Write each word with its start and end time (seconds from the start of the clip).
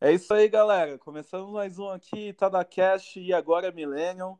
É 0.00 0.12
isso 0.12 0.34
aí, 0.34 0.48
galera. 0.48 0.98
Começando 0.98 1.52
mais 1.52 1.78
um 1.78 1.88
aqui, 1.88 2.32
TadaCast 2.32 3.20
e 3.20 3.32
agora 3.32 3.70
Millennium. 3.70 4.36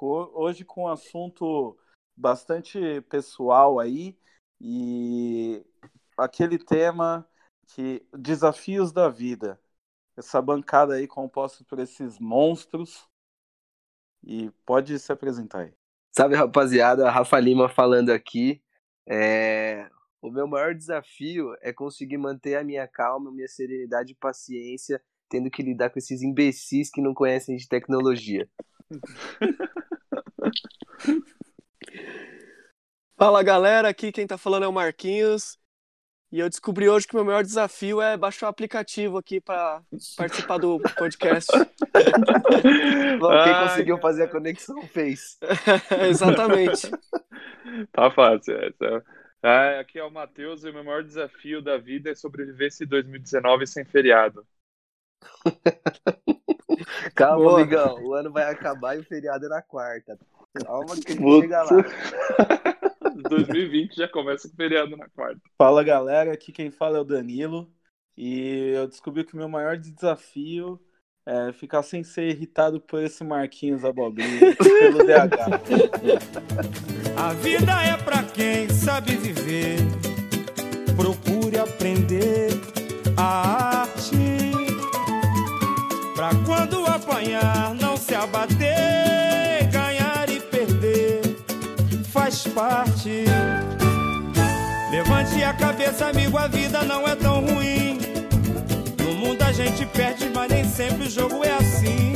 Hoje 0.00 0.64
com 0.64 0.84
um 0.84 0.88
assunto 0.88 1.78
bastante 2.16 3.02
pessoal 3.02 3.78
aí 3.78 4.18
e 4.58 5.62
aquele 6.16 6.58
tema 6.58 7.28
que 7.66 8.02
desafios 8.14 8.92
da 8.92 9.10
vida. 9.10 9.60
Essa 10.16 10.40
bancada 10.40 10.94
aí 10.94 11.06
composta 11.06 11.62
por 11.64 11.78
esses 11.78 12.18
monstros. 12.18 13.06
E 14.24 14.50
pode 14.64 14.98
se 14.98 15.12
apresentar 15.12 15.62
aí. 15.62 15.72
Salve, 16.12 16.34
rapaziada. 16.34 17.10
Rafa 17.10 17.38
Lima 17.38 17.68
falando 17.68 18.10
aqui. 18.10 18.62
É... 19.08 19.88
O 20.20 20.30
meu 20.30 20.46
maior 20.46 20.74
desafio 20.74 21.54
é 21.60 21.72
conseguir 21.72 22.18
manter 22.18 22.56
a 22.56 22.64
minha 22.64 22.88
calma, 22.88 23.30
minha 23.30 23.46
serenidade 23.46 24.12
e 24.12 24.16
paciência, 24.16 25.00
tendo 25.28 25.50
que 25.50 25.62
lidar 25.62 25.90
com 25.90 25.98
esses 25.98 26.22
imbecis 26.22 26.90
que 26.90 27.00
não 27.00 27.14
conhecem 27.14 27.56
de 27.56 27.68
tecnologia. 27.68 28.48
Fala 33.18 33.42
galera, 33.42 33.88
aqui 33.88 34.12
quem 34.12 34.26
tá 34.26 34.36
falando 34.36 34.64
é 34.64 34.68
o 34.68 34.72
Marquinhos. 34.72 35.58
E 36.36 36.38
eu 36.38 36.50
descobri 36.50 36.86
hoje 36.86 37.06
que 37.06 37.14
o 37.14 37.16
meu 37.16 37.24
maior 37.24 37.42
desafio 37.42 37.98
é 38.02 38.14
baixar 38.14 38.44
o 38.44 38.50
aplicativo 38.50 39.16
aqui 39.16 39.40
para 39.40 39.80
participar 40.18 40.58
do 40.58 40.78
podcast. 40.78 41.50
Bom, 43.18 43.30
quem 43.42 43.54
Ai, 43.54 43.68
conseguiu 43.68 43.96
fazer 43.96 44.24
a 44.24 44.28
conexão 44.28 44.82
fez. 44.82 45.38
Exatamente. 46.10 46.90
Tá 47.90 48.10
fácil 48.10 48.56
essa. 48.58 49.04
Ah, 49.42 49.80
aqui 49.80 49.98
é 49.98 50.04
o 50.04 50.10
Matheus 50.10 50.62
e 50.62 50.70
o 50.70 50.72
meu 50.72 50.84
maior 50.84 51.02
desafio 51.02 51.60
da 51.60 51.76
vida 51.76 52.10
é 52.10 52.14
sobreviver 52.14 52.68
esse 52.68 52.86
2019 52.86 53.66
sem 53.66 53.84
feriado. 53.84 54.46
Calma, 57.14 57.44
Boa. 57.44 57.60
amigão. 57.60 58.04
O 58.04 58.14
ano 58.14 58.30
vai 58.30 58.44
acabar 58.44 58.96
e 58.96 59.00
o 59.00 59.04
feriado 59.04 59.46
é 59.46 59.48
na 59.48 59.62
quarta. 59.62 60.16
Calma 60.64 60.94
que 60.96 61.12
a 61.12 61.16
gente 61.16 61.40
chega 61.40 61.62
lá. 61.62 61.70
2020 63.28 63.96
já 63.96 64.08
começa 64.08 64.48
com 64.48 64.56
feriado 64.56 64.96
na 64.96 65.08
quarta. 65.08 65.40
Fala 65.56 65.82
galera, 65.82 66.32
aqui 66.32 66.52
quem 66.52 66.70
fala 66.70 66.98
é 66.98 67.00
o 67.00 67.04
Danilo. 67.04 67.70
E 68.16 68.72
eu 68.74 68.88
descobri 68.88 69.24
que 69.24 69.34
o 69.34 69.36
meu 69.36 69.48
maior 69.48 69.76
desafio 69.76 70.80
é 71.26 71.52
ficar 71.52 71.82
sem 71.82 72.04
ser 72.04 72.28
irritado 72.28 72.80
por 72.80 73.02
esse 73.02 73.22
Marquinhos 73.24 73.84
Abobrinha 73.84 74.56
pelo 74.56 74.98
DH. 75.04 75.60
A 77.16 77.32
vida 77.34 77.72
é 77.82 77.96
pra 77.96 78.22
quem 78.22 78.68
sabe 78.70 79.16
viver. 79.16 79.78
Procure 80.96 81.58
aprender 81.58 82.50
a 83.16 83.82
arte. 83.82 84.16
Pra 86.14 86.30
quando 86.46 86.86
apanhar, 86.86 87.74
não 87.74 87.96
se 87.96 88.14
abater. 88.14 89.05
Parte. 92.56 93.24
Levante 94.90 95.44
a 95.44 95.52
cabeça, 95.52 96.06
amigo, 96.06 96.38
a 96.38 96.48
vida 96.48 96.82
não 96.84 97.06
é 97.06 97.14
tão 97.14 97.44
ruim. 97.44 97.98
No 98.98 99.12
mundo 99.14 99.42
a 99.42 99.52
gente 99.52 99.84
perde, 99.84 100.30
mas 100.34 100.50
nem 100.50 100.64
sempre 100.64 101.06
o 101.06 101.10
jogo 101.10 101.44
é 101.44 101.52
assim. 101.52 102.14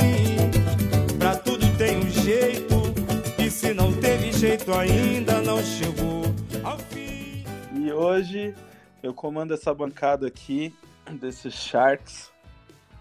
Pra 1.19 1.35
tudo 1.35 1.65
tem 1.77 1.99
um 1.99 2.09
jeito 2.09 2.81
se 3.51 3.73
não 3.73 3.91
teve 3.93 4.31
jeito 4.31 4.73
ainda, 4.73 5.41
não 5.41 5.61
chegou 5.61 6.23
ao 6.63 6.79
fim. 6.79 7.43
E 7.75 7.91
hoje 7.91 8.55
eu 9.03 9.13
comando 9.13 9.53
essa 9.53 9.73
bancada 9.73 10.25
aqui 10.25 10.73
desses 11.19 11.53
Sharks. 11.53 12.31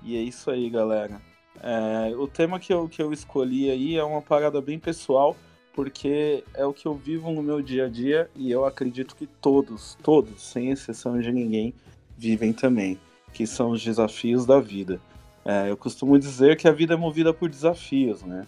E 0.02 0.16
é 0.16 0.20
isso 0.20 0.50
aí, 0.50 0.68
galera. 0.68 1.22
É, 1.62 2.14
o 2.16 2.26
tema 2.26 2.58
que 2.58 2.74
eu, 2.74 2.88
que 2.88 3.00
eu 3.00 3.12
escolhi 3.12 3.70
aí 3.70 3.96
é 3.96 4.04
uma 4.04 4.20
parada 4.20 4.60
bem 4.60 4.78
pessoal, 4.78 5.36
porque 5.72 6.44
é 6.54 6.64
o 6.64 6.72
que 6.72 6.86
eu 6.86 6.94
vivo 6.94 7.31
no 7.31 7.42
meu 7.42 7.62
dia 7.62 7.86
a 7.86 7.88
dia 7.88 8.31
e 8.34 8.50
eu 8.50 8.64
acredito 8.64 9.14
que 9.16 9.26
todos, 9.26 9.97
todos, 10.03 10.42
sem 10.42 10.70
exceção 10.70 11.20
de 11.20 11.32
ninguém, 11.32 11.72
vivem 12.16 12.53
também, 12.53 12.98
que 13.32 13.47
são 13.47 13.70
os 13.70 13.82
desafios 13.82 14.44
da 14.44 14.60
vida. 14.60 15.00
É, 15.44 15.70
eu 15.70 15.76
costumo 15.76 16.19
dizer 16.19 16.56
que 16.56 16.69
a 16.69 16.72
vida 16.72 16.94
é 16.94 16.97
movida 16.97 17.32
por 17.32 17.48
desafios, 17.48 18.22
né? 18.22 18.47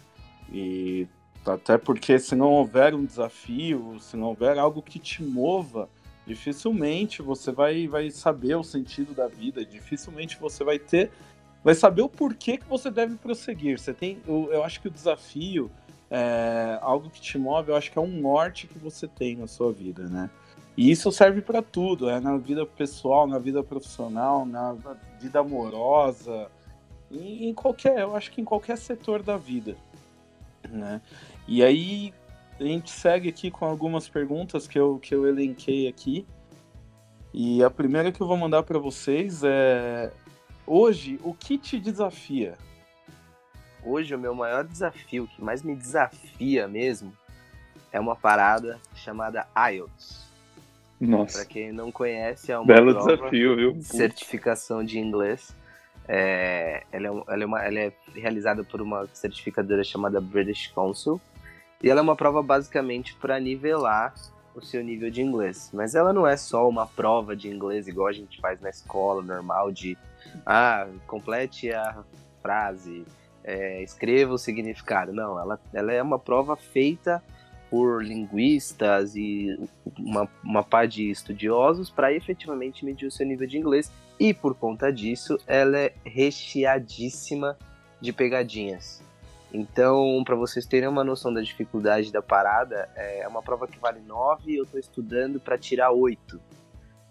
E 0.53 1.07
até 1.47 1.79
porque 1.79 2.19
se 2.19 2.37
não 2.37 2.51
houver 2.51 2.95
um 2.95 3.05
desafio, 3.05 3.97
se 3.99 4.17
não 4.17 4.29
houver 4.29 4.59
algo 4.59 4.83
que 4.83 4.99
te 4.99 5.23
mova, 5.23 5.89
dificilmente 6.27 7.23
você 7.23 7.51
vai, 7.51 7.89
vai 7.89 8.11
saber 8.11 8.55
o 8.57 8.63
sentido 8.63 9.15
da 9.15 9.27
vida, 9.27 9.65
dificilmente 9.65 10.39
você 10.39 10.63
vai 10.63 10.79
ter, 10.79 11.11
vai 11.65 11.75
saber 11.75 12.03
o 12.03 12.09
porquê 12.09 12.59
que 12.59 12.69
você 12.69 12.91
deve 12.91 13.17
prosseguir. 13.17 13.79
Você 13.79 13.93
tem, 13.93 14.19
eu, 14.27 14.51
eu 14.53 14.63
acho 14.63 14.81
que 14.81 14.89
o 14.89 14.91
desafio, 14.91 15.71
é, 16.15 16.79
algo 16.83 17.09
que 17.09 17.23
te 17.23 17.39
move, 17.39 17.71
eu 17.71 17.77
acho 17.77 17.91
que 17.91 17.99
é 17.99 18.03
um 18.03 18.21
norte 18.21 18.67
que 18.67 18.79
você 18.79 19.09
tem 19.09 19.35
na 19.35 19.47
sua 19.47 19.73
vida, 19.73 20.07
né? 20.09 20.29
E 20.77 20.91
isso 20.91 21.11
serve 21.11 21.41
para 21.41 21.63
tudo, 21.63 22.11
é 22.11 22.21
na 22.21 22.37
vida 22.37 22.67
pessoal, 22.67 23.27
na 23.27 23.39
vida 23.39 23.63
profissional, 23.63 24.45
na 24.45 24.77
vida 25.19 25.41
amorosa, 25.41 26.51
em, 27.11 27.49
em 27.49 27.55
qualquer, 27.55 28.01
eu 28.01 28.15
acho 28.15 28.31
que 28.31 28.43
em 28.43 28.45
qualquer 28.45 28.77
setor 28.77 29.23
da 29.23 29.39
vida, 29.39 29.75
né? 30.69 31.01
E 31.49 31.65
aí 31.65 32.13
a 32.61 32.65
gente 32.65 32.91
segue 32.91 33.31
aqui 33.31 33.51
com 33.51 33.65
algumas 33.65 34.07
perguntas 34.07 34.69
que 34.69 34.79
eu, 34.79 34.99
que 34.99 35.15
eu 35.15 35.27
elenquei 35.27 35.89
aqui. 35.89 36.27
E 37.33 37.65
a 37.65 37.71
primeira 37.71 38.13
que 38.13 38.21
eu 38.21 38.27
vou 38.27 38.37
mandar 38.37 38.63
para 38.65 38.79
vocês 38.79 39.43
é: 39.43 40.13
hoje, 40.67 41.19
o 41.25 41.33
que 41.33 41.57
te 41.57 41.81
desafia? 41.81 42.59
Hoje, 43.85 44.15
o 44.15 44.19
meu 44.19 44.35
maior 44.35 44.65
desafio, 44.65 45.27
que 45.27 45.43
mais 45.43 45.63
me 45.63 45.75
desafia 45.75 46.69
mesmo, 46.69 47.13
é 47.93 47.99
uma 47.99 48.17
parada 48.17 48.81
chamada 48.95 49.47
IELTS. 49.57 50.23
Nossa. 51.01 51.39
Para 51.39 51.47
quem 51.47 51.73
não 51.73 51.91
conhece, 51.91 52.53
é 52.53 52.59
uma 52.59 52.67
Belo 52.67 52.95
desafio, 52.95 53.57
viu? 53.57 53.83
Certificação 53.83 54.85
de 54.85 54.99
inglês. 54.99 55.55
É, 56.07 56.85
ela, 56.93 57.09
é, 57.09 57.23
ela, 57.29 57.43
é 57.43 57.47
uma, 57.47 57.65
ela 57.65 57.79
é 57.79 57.93
realizada 58.15 58.63
por 58.63 58.81
uma 58.81 59.07
certificadora 59.13 59.85
chamada 59.85 60.21
British 60.21 60.69
Council 60.69 61.21
e 61.83 61.89
ela 61.89 62.01
é 62.01 62.03
uma 62.03 62.17
prova 62.17 62.43
basicamente 62.43 63.15
para 63.15 63.39
nivelar 63.41 64.15
o 64.55 64.61
seu 64.61 64.83
nível 64.83 65.11
de 65.11 65.23
inglês. 65.23 65.71
Mas 65.73 65.95
ela 65.95 66.13
não 66.13 66.27
é 66.27 66.37
só 66.37 66.69
uma 66.69 66.87
prova 66.87 67.35
de 67.35 67.49
inglês 67.49 67.89
igual 67.89 68.09
a 68.09 68.13
gente 68.13 68.41
faz 68.41 68.61
na 68.61 68.71
escola 68.71 69.23
normal 69.23 69.73
de 69.73 69.97
ah, 70.47 70.87
complete 71.07 71.73
a 71.73 72.05
frase, 72.41 73.05
é, 73.45 73.83
escreva 73.83 74.33
o 74.35 74.39
significado. 74.39 75.13
Não, 75.13 75.39
ela, 75.39 75.61
ela 75.73 75.93
é 75.93 76.03
uma 76.03 76.19
prova 76.19 76.57
feita 76.57 77.23
por 77.71 78.05
linguistas 78.05 79.17
e 79.17 79.59
uma, 79.99 80.29
uma 80.45 80.63
par 80.63 80.87
de 80.87 81.11
estudiosos 81.11 81.89
para 81.89 82.13
efetivamente 82.13 82.85
medir 82.85 83.07
o 83.07 83.11
seu 83.11 83.27
nível 83.27 83.47
de 83.47 83.59
inglês. 83.59 83.91
E 84.21 84.35
por 84.35 84.55
conta 84.55 84.93
disso, 84.93 85.39
ela 85.47 85.79
é 85.79 85.93
recheadíssima 86.05 87.57
de 88.01 88.13
pegadinhas. 88.13 89.03
Então, 89.53 90.23
para 90.25 90.35
vocês 90.35 90.65
terem 90.65 90.89
uma 90.89 91.05
noção 91.05 91.33
da 91.33 91.41
dificuldade 91.41 92.11
da 92.11 92.23
parada, 92.23 92.89
é 92.95 93.27
uma 93.29 93.43
prova 93.43 93.67
que 93.67 93.79
vale 93.79 94.01
9 94.01 94.51
e 94.51 94.57
eu 94.57 94.65
estou 94.65 94.81
estudando 94.81 95.39
para 95.39 95.59
tirar 95.59 95.91
8. 95.93 96.41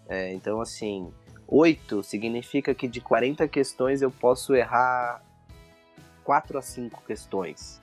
É, 0.08 0.32
então, 0.32 0.60
assim, 0.60 1.12
8 1.46 2.02
significa 2.02 2.74
que 2.74 2.88
de 2.88 3.00
40 3.00 3.46
questões 3.46 4.02
eu 4.02 4.10
posso 4.10 4.54
errar 4.54 5.22
4 6.24 6.58
a 6.58 6.62
5 6.62 7.02
questões. 7.06 7.80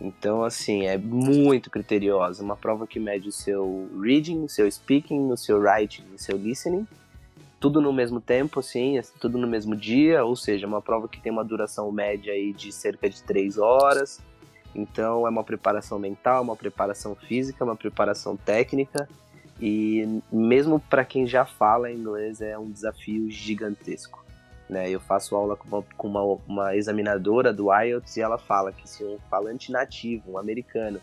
Então, 0.00 0.42
assim, 0.42 0.86
é 0.86 0.96
muito 0.96 1.70
criteriosa. 1.70 2.42
Uma 2.42 2.56
prova 2.56 2.86
que 2.86 2.98
mede 2.98 3.28
o 3.28 3.32
seu 3.32 3.90
reading, 4.00 4.44
o 4.44 4.48
seu 4.48 4.70
speaking, 4.70 5.30
o 5.30 5.36
seu 5.36 5.58
writing 5.58 6.04
o 6.14 6.18
seu 6.18 6.36
listening 6.36 6.86
tudo 7.60 7.78
no 7.82 7.92
mesmo 7.92 8.20
tempo, 8.22 8.58
assim, 8.58 8.98
tudo 9.20 9.36
no 9.36 9.46
mesmo 9.46 9.76
dia, 9.76 10.24
ou 10.24 10.34
seja, 10.34 10.66
uma 10.66 10.80
prova 10.80 11.06
que 11.06 11.20
tem 11.20 11.30
uma 11.30 11.44
duração 11.44 11.92
média 11.92 12.32
aí 12.32 12.54
de 12.54 12.72
cerca 12.72 13.08
de 13.08 13.22
três 13.22 13.58
horas. 13.58 14.18
Então 14.74 15.26
é 15.26 15.30
uma 15.30 15.44
preparação 15.44 15.98
mental, 15.98 16.42
uma 16.42 16.56
preparação 16.56 17.14
física, 17.14 17.62
uma 17.62 17.76
preparação 17.76 18.34
técnica. 18.34 19.06
E 19.60 20.22
mesmo 20.32 20.80
para 20.80 21.04
quem 21.04 21.26
já 21.26 21.44
fala 21.44 21.92
inglês 21.92 22.40
é 22.40 22.58
um 22.58 22.70
desafio 22.70 23.30
gigantesco. 23.30 24.19
Né? 24.70 24.88
Eu 24.88 25.00
faço 25.00 25.34
aula 25.34 25.56
com, 25.56 25.66
uma, 25.66 25.84
com 25.96 26.06
uma, 26.06 26.38
uma 26.46 26.76
examinadora 26.76 27.52
do 27.52 27.74
IELTS 27.74 28.16
e 28.16 28.20
ela 28.20 28.38
fala 28.38 28.72
que 28.72 28.88
se 28.88 29.02
um 29.02 29.18
falante 29.28 29.72
nativo, 29.72 30.30
um 30.30 30.38
americano, 30.38 31.00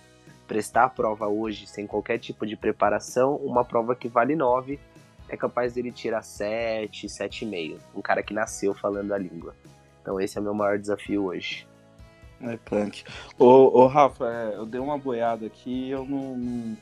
prestar 0.47 0.85
a 0.85 0.89
prova 0.89 1.27
hoje 1.27 1.67
sem 1.67 1.85
qualquer 1.85 2.17
tipo 2.17 2.45
de 2.45 2.55
preparação, 2.55 3.35
uma 3.35 3.65
prova 3.65 3.93
que 3.93 4.07
vale 4.07 4.37
9 4.37 4.79
é 5.27 5.35
capaz 5.35 5.73
dele 5.73 5.91
tirar 5.91 6.21
7, 6.21 7.07
7,5. 7.07 7.77
Um 7.93 8.01
cara 8.01 8.23
que 8.23 8.33
nasceu 8.33 8.73
falando 8.73 9.11
a 9.11 9.17
língua. 9.17 9.53
Então 10.01 10.17
esse 10.21 10.37
é 10.37 10.41
o 10.41 10.43
meu 10.45 10.53
maior 10.53 10.79
desafio 10.79 11.25
hoje. 11.25 11.67
É 12.39 12.55
punk. 12.55 13.03
Ô, 13.37 13.81
ô 13.81 13.87
Rafa, 13.87 14.25
é, 14.31 14.55
eu 14.55 14.65
dei 14.65 14.79
uma 14.79 14.97
boiada 14.97 15.45
aqui 15.45 15.87
e 15.87 15.91
eu 15.91 16.05
não, 16.05 16.37
não, 16.37 16.77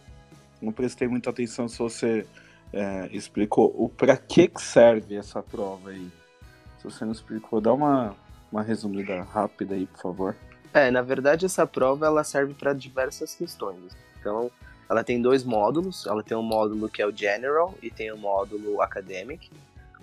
não, 0.62 0.72
prestei 0.72 1.08
muita 1.08 1.32
atenção 1.32 1.68
se 1.68 1.80
você 1.80 2.28
é, 2.72 3.10
explicou 3.12 3.74
o 3.76 3.90
para 3.90 4.16
que, 4.16 4.48
que 4.48 4.62
serve 4.62 5.16
essa 5.16 5.42
prova 5.42 5.90
aí. 5.90 6.08
Você 6.86 7.04
não 7.04 7.12
explicou, 7.12 7.60
dá 7.60 7.74
uma, 7.74 8.16
uma 8.52 8.62
resumida 8.62 9.22
rápida 9.24 9.76
aí, 9.76 9.86
por 9.86 10.02
favor. 10.02 10.36
É, 10.74 10.92
na 10.92 11.02
verdade 11.02 11.46
essa 11.46 11.66
prova 11.66 12.06
ela 12.06 12.24
serve 12.24 12.54
para 12.54 12.74
diversas 12.74 13.36
questões. 13.36 13.96
Então, 14.20 14.52
ela 14.90 15.04
tem 15.04 15.22
dois 15.22 15.44
módulos. 15.44 16.06
Ela 16.06 16.24
tem 16.24 16.38
um 16.38 16.44
módulo 16.44 16.90
que 16.90 17.02
é 17.02 17.08
o 17.08 17.16
General 17.16 17.74
e 17.82 17.90
tem 17.90 18.12
o 18.12 18.16
um 18.16 18.20
módulo 18.20 18.82
Academic. 18.82 19.52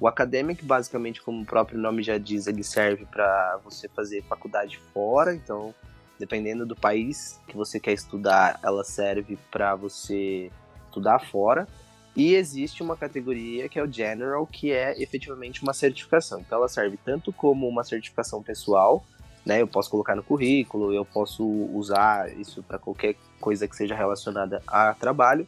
O 0.00 0.08
Academic, 0.08 0.64
basicamente, 0.64 1.22
como 1.22 1.42
o 1.42 1.46
próprio 1.46 1.78
nome 1.78 2.02
já 2.02 2.18
diz, 2.18 2.46
ele 2.46 2.64
serve 2.64 3.06
para 3.06 3.60
você 3.64 3.88
fazer 3.88 4.22
faculdade 4.24 4.78
fora. 4.92 5.34
Então, 5.34 5.74
dependendo 6.18 6.66
do 6.66 6.74
país 6.74 7.40
que 7.46 7.56
você 7.56 7.78
quer 7.78 7.92
estudar, 7.92 8.58
ela 8.62 8.82
serve 8.82 9.38
para 9.50 9.76
você 9.76 10.50
estudar 10.86 11.20
fora. 11.20 11.68
E 12.14 12.34
existe 12.34 12.82
uma 12.82 12.96
categoria 12.96 13.68
que 13.68 13.78
é 13.78 13.82
o 13.82 13.90
General, 13.90 14.46
que 14.46 14.70
é 14.70 15.00
efetivamente 15.02 15.62
uma 15.62 15.72
certificação. 15.72 16.40
Então, 16.40 16.58
ela 16.58 16.68
serve 16.68 16.98
tanto 17.02 17.32
como 17.32 17.66
uma 17.66 17.84
certificação 17.84 18.42
pessoal, 18.42 19.02
né? 19.44 19.62
Eu 19.62 19.66
posso 19.66 19.90
colocar 19.90 20.14
no 20.14 20.22
currículo, 20.22 20.92
eu 20.92 21.04
posso 21.04 21.44
usar 21.44 22.30
isso 22.38 22.62
para 22.62 22.78
qualquer 22.78 23.16
coisa 23.40 23.66
que 23.66 23.74
seja 23.74 23.94
relacionada 23.94 24.62
a 24.66 24.94
trabalho, 24.94 25.46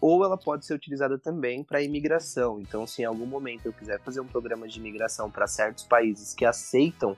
ou 0.00 0.24
ela 0.24 0.36
pode 0.36 0.64
ser 0.64 0.74
utilizada 0.74 1.18
também 1.18 1.64
para 1.64 1.82
imigração. 1.82 2.60
Então, 2.60 2.86
se 2.86 3.02
em 3.02 3.04
algum 3.04 3.26
momento 3.26 3.66
eu 3.66 3.72
quiser 3.72 4.00
fazer 4.00 4.20
um 4.20 4.26
programa 4.26 4.68
de 4.68 4.78
imigração 4.78 5.30
para 5.30 5.46
certos 5.46 5.84
países 5.84 6.32
que 6.34 6.44
aceitam 6.44 7.16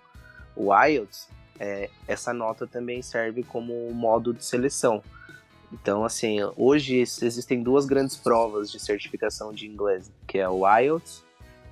o 0.57 0.75
IELTS, 0.75 1.29
é, 1.59 1.91
essa 2.07 2.33
nota 2.33 2.67
também 2.67 3.03
serve 3.03 3.43
como 3.43 3.91
modo 3.93 4.33
de 4.33 4.45
seleção. 4.45 5.03
Então, 5.73 6.05
assim, 6.05 6.39
hoje 6.57 6.99
existem 6.99 7.63
duas 7.63 7.87
grandes 7.87 8.17
provas 8.17 8.71
de 8.71 8.79
certificação 8.79 9.53
de 9.53 9.67
inglês, 9.67 10.11
que 10.27 10.39
é 10.39 10.49
o 10.49 10.63
IELTS 10.79 11.25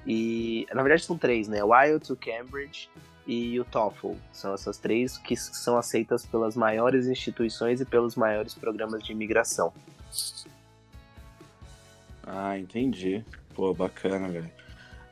e, 0.06 0.66
na 0.74 0.82
verdade, 0.82 1.04
são 1.04 1.16
três, 1.16 1.48
né? 1.48 1.62
O 1.64 1.74
IELTS, 1.74 2.10
o 2.10 2.16
Cambridge 2.16 2.90
e 3.26 3.58
o 3.58 3.64
TOEFL. 3.64 4.12
São 4.32 4.52
essas 4.52 4.78
três 4.78 5.16
que 5.16 5.36
são 5.36 5.78
aceitas 5.78 6.26
pelas 6.26 6.56
maiores 6.56 7.06
instituições 7.06 7.80
e 7.80 7.84
pelos 7.84 8.16
maiores 8.16 8.54
programas 8.54 9.02
de 9.02 9.12
imigração. 9.12 9.72
Ah, 12.26 12.58
entendi. 12.58 13.24
Pô, 13.54 13.72
bacana, 13.72 14.28
velho. 14.28 14.50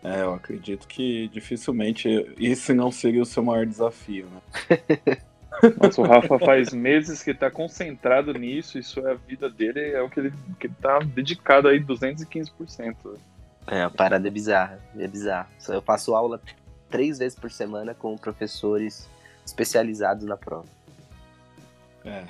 É, 0.04 0.22
eu 0.22 0.34
acredito 0.34 0.88
que 0.88 1.28
dificilmente 1.28 2.08
esse 2.38 2.74
não 2.74 2.90
seria 2.90 3.22
o 3.22 3.26
seu 3.26 3.42
maior 3.42 3.64
desafio, 3.64 4.26
né? 4.26 5.22
Mas 5.80 5.96
o 5.96 6.02
Rafa 6.02 6.38
faz 6.38 6.72
meses 6.72 7.22
que 7.22 7.32
tá 7.32 7.50
concentrado 7.50 8.32
nisso, 8.34 8.78
isso 8.78 9.00
é 9.06 9.12
a 9.12 9.14
vida 9.14 9.48
dele, 9.48 9.92
é 9.92 10.02
o 10.02 10.10
que 10.10 10.20
ele, 10.20 10.32
que 10.58 10.66
ele 10.66 10.74
tá 10.80 10.98
dedicado 10.98 11.68
aí 11.68 11.80
215%. 11.80 13.16
É, 13.66 13.82
a 13.82 13.90
parada 13.90 14.26
é 14.26 14.30
bizarra, 14.30 14.80
é 14.98 15.06
bizarra. 15.06 15.48
Eu 15.68 15.80
faço 15.80 16.14
aula 16.14 16.40
três 16.90 17.18
vezes 17.18 17.38
por 17.38 17.50
semana 17.50 17.94
com 17.94 18.16
professores 18.16 19.08
especializados 19.46 20.24
na 20.24 20.36
prova. 20.36 20.66
É. 22.04 22.24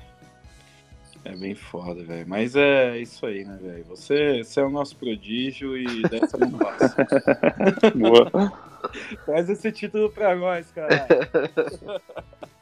É 1.24 1.36
bem 1.36 1.54
foda, 1.54 2.02
velho. 2.02 2.28
Mas 2.28 2.56
é 2.56 2.98
isso 2.98 3.24
aí, 3.24 3.44
né, 3.44 3.56
velho? 3.60 3.84
Você, 3.84 4.42
você 4.42 4.60
é 4.60 4.64
o 4.64 4.70
nosso 4.70 4.96
prodígio 4.96 5.76
e 5.76 6.02
dessa 6.02 6.36
não 6.36 6.58
passa. 6.58 6.96
Boa. 7.94 8.52
Faz 9.24 9.48
esse 9.48 9.70
título 9.70 10.10
pra 10.10 10.34
nós, 10.34 10.70
cara. 10.72 11.06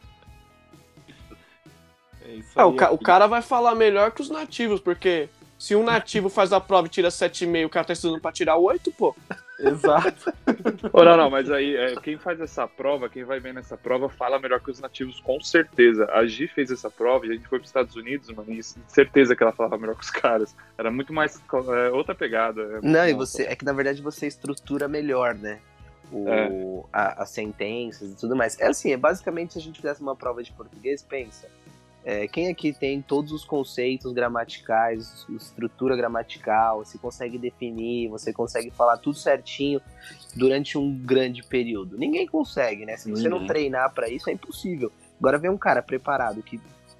É 2.30 2.34
isso 2.34 2.50
ah, 2.54 2.62
aí, 2.62 2.68
o, 2.68 2.72
ca 2.74 2.90
o 2.92 2.98
cara 2.98 3.26
vai 3.26 3.42
falar 3.42 3.74
melhor 3.74 4.12
que 4.12 4.22
os 4.22 4.30
nativos, 4.30 4.80
porque 4.80 5.28
se 5.58 5.74
um 5.74 5.82
nativo 5.82 6.28
faz 6.28 6.52
a 6.52 6.60
prova 6.60 6.86
e 6.86 6.90
tira 6.90 7.08
7,5 7.08 7.66
o 7.66 7.68
cara 7.68 7.84
tá 7.84 7.92
estudando 7.92 8.20
pra 8.20 8.32
tirar 8.32 8.56
8, 8.56 8.92
pô. 8.92 9.14
Exato. 9.60 10.32
oh, 10.90 11.04
não, 11.04 11.18
não, 11.18 11.28
mas 11.28 11.50
aí, 11.50 11.76
é, 11.76 11.94
quem 11.96 12.16
faz 12.16 12.40
essa 12.40 12.66
prova, 12.66 13.10
quem 13.10 13.24
vai 13.24 13.40
bem 13.40 13.52
nessa 13.52 13.76
prova, 13.76 14.08
fala 14.08 14.38
melhor 14.38 14.58
que 14.60 14.70
os 14.70 14.80
nativos, 14.80 15.20
com 15.20 15.38
certeza. 15.42 16.08
A 16.12 16.24
Gi 16.24 16.48
fez 16.48 16.70
essa 16.70 16.90
prova 16.90 17.26
e 17.26 17.30
a 17.30 17.34
gente 17.34 17.46
foi 17.46 17.58
pros 17.58 17.68
Estados 17.68 17.94
Unidos, 17.94 18.30
mano, 18.30 18.50
e 18.50 18.62
certeza 18.62 19.36
que 19.36 19.42
ela 19.42 19.52
falava 19.52 19.76
melhor 19.76 19.96
que 19.96 20.04
os 20.04 20.10
caras. 20.10 20.56
Era 20.78 20.90
muito 20.90 21.12
mais. 21.12 21.38
É, 21.76 21.90
outra 21.90 22.14
pegada. 22.14 22.62
É 22.62 22.80
não, 22.80 23.06
e 23.06 23.12
você. 23.12 23.42
É 23.42 23.54
que 23.54 23.66
na 23.66 23.74
verdade 23.74 24.00
você 24.00 24.26
estrutura 24.26 24.88
melhor, 24.88 25.34
né? 25.34 25.60
O, 26.10 26.26
é. 26.26 26.48
a, 26.90 27.22
as 27.22 27.28
sentenças 27.28 28.12
e 28.12 28.16
tudo 28.16 28.34
mais. 28.34 28.58
É 28.58 28.68
assim, 28.68 28.92
é 28.92 28.96
basicamente 28.96 29.52
se 29.52 29.58
a 29.58 29.62
gente 29.62 29.76
fizesse 29.76 30.00
uma 30.00 30.16
prova 30.16 30.42
de 30.42 30.52
português, 30.52 31.02
pensa 31.02 31.46
é, 32.04 32.26
quem 32.26 32.48
aqui 32.48 32.72
tem 32.72 33.02
todos 33.02 33.30
os 33.30 33.44
conceitos 33.44 34.12
gramaticais, 34.12 35.26
estrutura 35.28 35.94
gramatical, 35.94 36.84
você 36.84 36.96
consegue 36.96 37.38
definir, 37.38 38.08
você 38.08 38.32
consegue 38.32 38.70
falar 38.70 38.96
tudo 38.96 39.16
certinho 39.16 39.80
durante 40.34 40.78
um 40.78 40.96
grande 40.96 41.42
período? 41.42 41.98
Ninguém 41.98 42.26
consegue, 42.26 42.86
né? 42.86 42.96
Se 42.96 43.10
você 43.10 43.28
uhum. 43.28 43.40
não 43.40 43.46
treinar 43.46 43.92
para 43.92 44.08
isso, 44.08 44.30
é 44.30 44.32
impossível. 44.32 44.90
Agora 45.18 45.38
vem 45.38 45.50
um 45.50 45.58
cara 45.58 45.82
preparado 45.82 46.42
que 46.42 46.58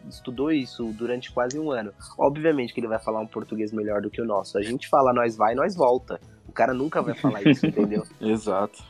estudou 0.09 0.53
isso 0.53 0.85
durante 0.93 1.33
quase 1.33 1.59
um 1.59 1.71
ano. 1.71 1.93
Obviamente 2.19 2.75
que 2.75 2.81
ele 2.81 2.89
vai 2.89 2.99
falar 2.99 3.21
um 3.21 3.27
português 3.27 3.73
melhor 3.73 4.03
do 4.03 4.11
que 4.11 4.21
o 4.21 4.27
nosso. 4.27 4.59
A 4.59 4.63
gente 4.63 4.89
fala 4.89 5.13
nós 5.13 5.37
vai, 5.37 5.55
nós 5.55 5.75
volta. 5.75 6.21
O 6.47 6.53
cara 6.53 6.75
nunca 6.75 7.01
vai 7.01 7.15
falar 7.15 7.43
isso, 7.47 7.65
entendeu? 7.67 8.05
Exato. 8.21 8.83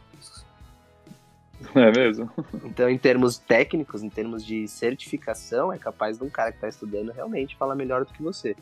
É 1.74 1.90
mesmo? 1.90 2.30
Então, 2.64 2.88
em 2.88 2.98
termos 2.98 3.38
técnicos, 3.38 4.02
em 4.02 4.08
termos 4.08 4.44
de 4.44 4.66
certificação, 4.68 5.72
é 5.72 5.78
capaz 5.78 6.18
de 6.18 6.24
um 6.24 6.30
cara 6.30 6.50
que 6.50 6.58
está 6.58 6.68
estudando 6.68 7.12
realmente 7.12 7.56
falar 7.56 7.74
melhor 7.74 8.04
do 8.04 8.12
que 8.12 8.22
você. 8.22 8.56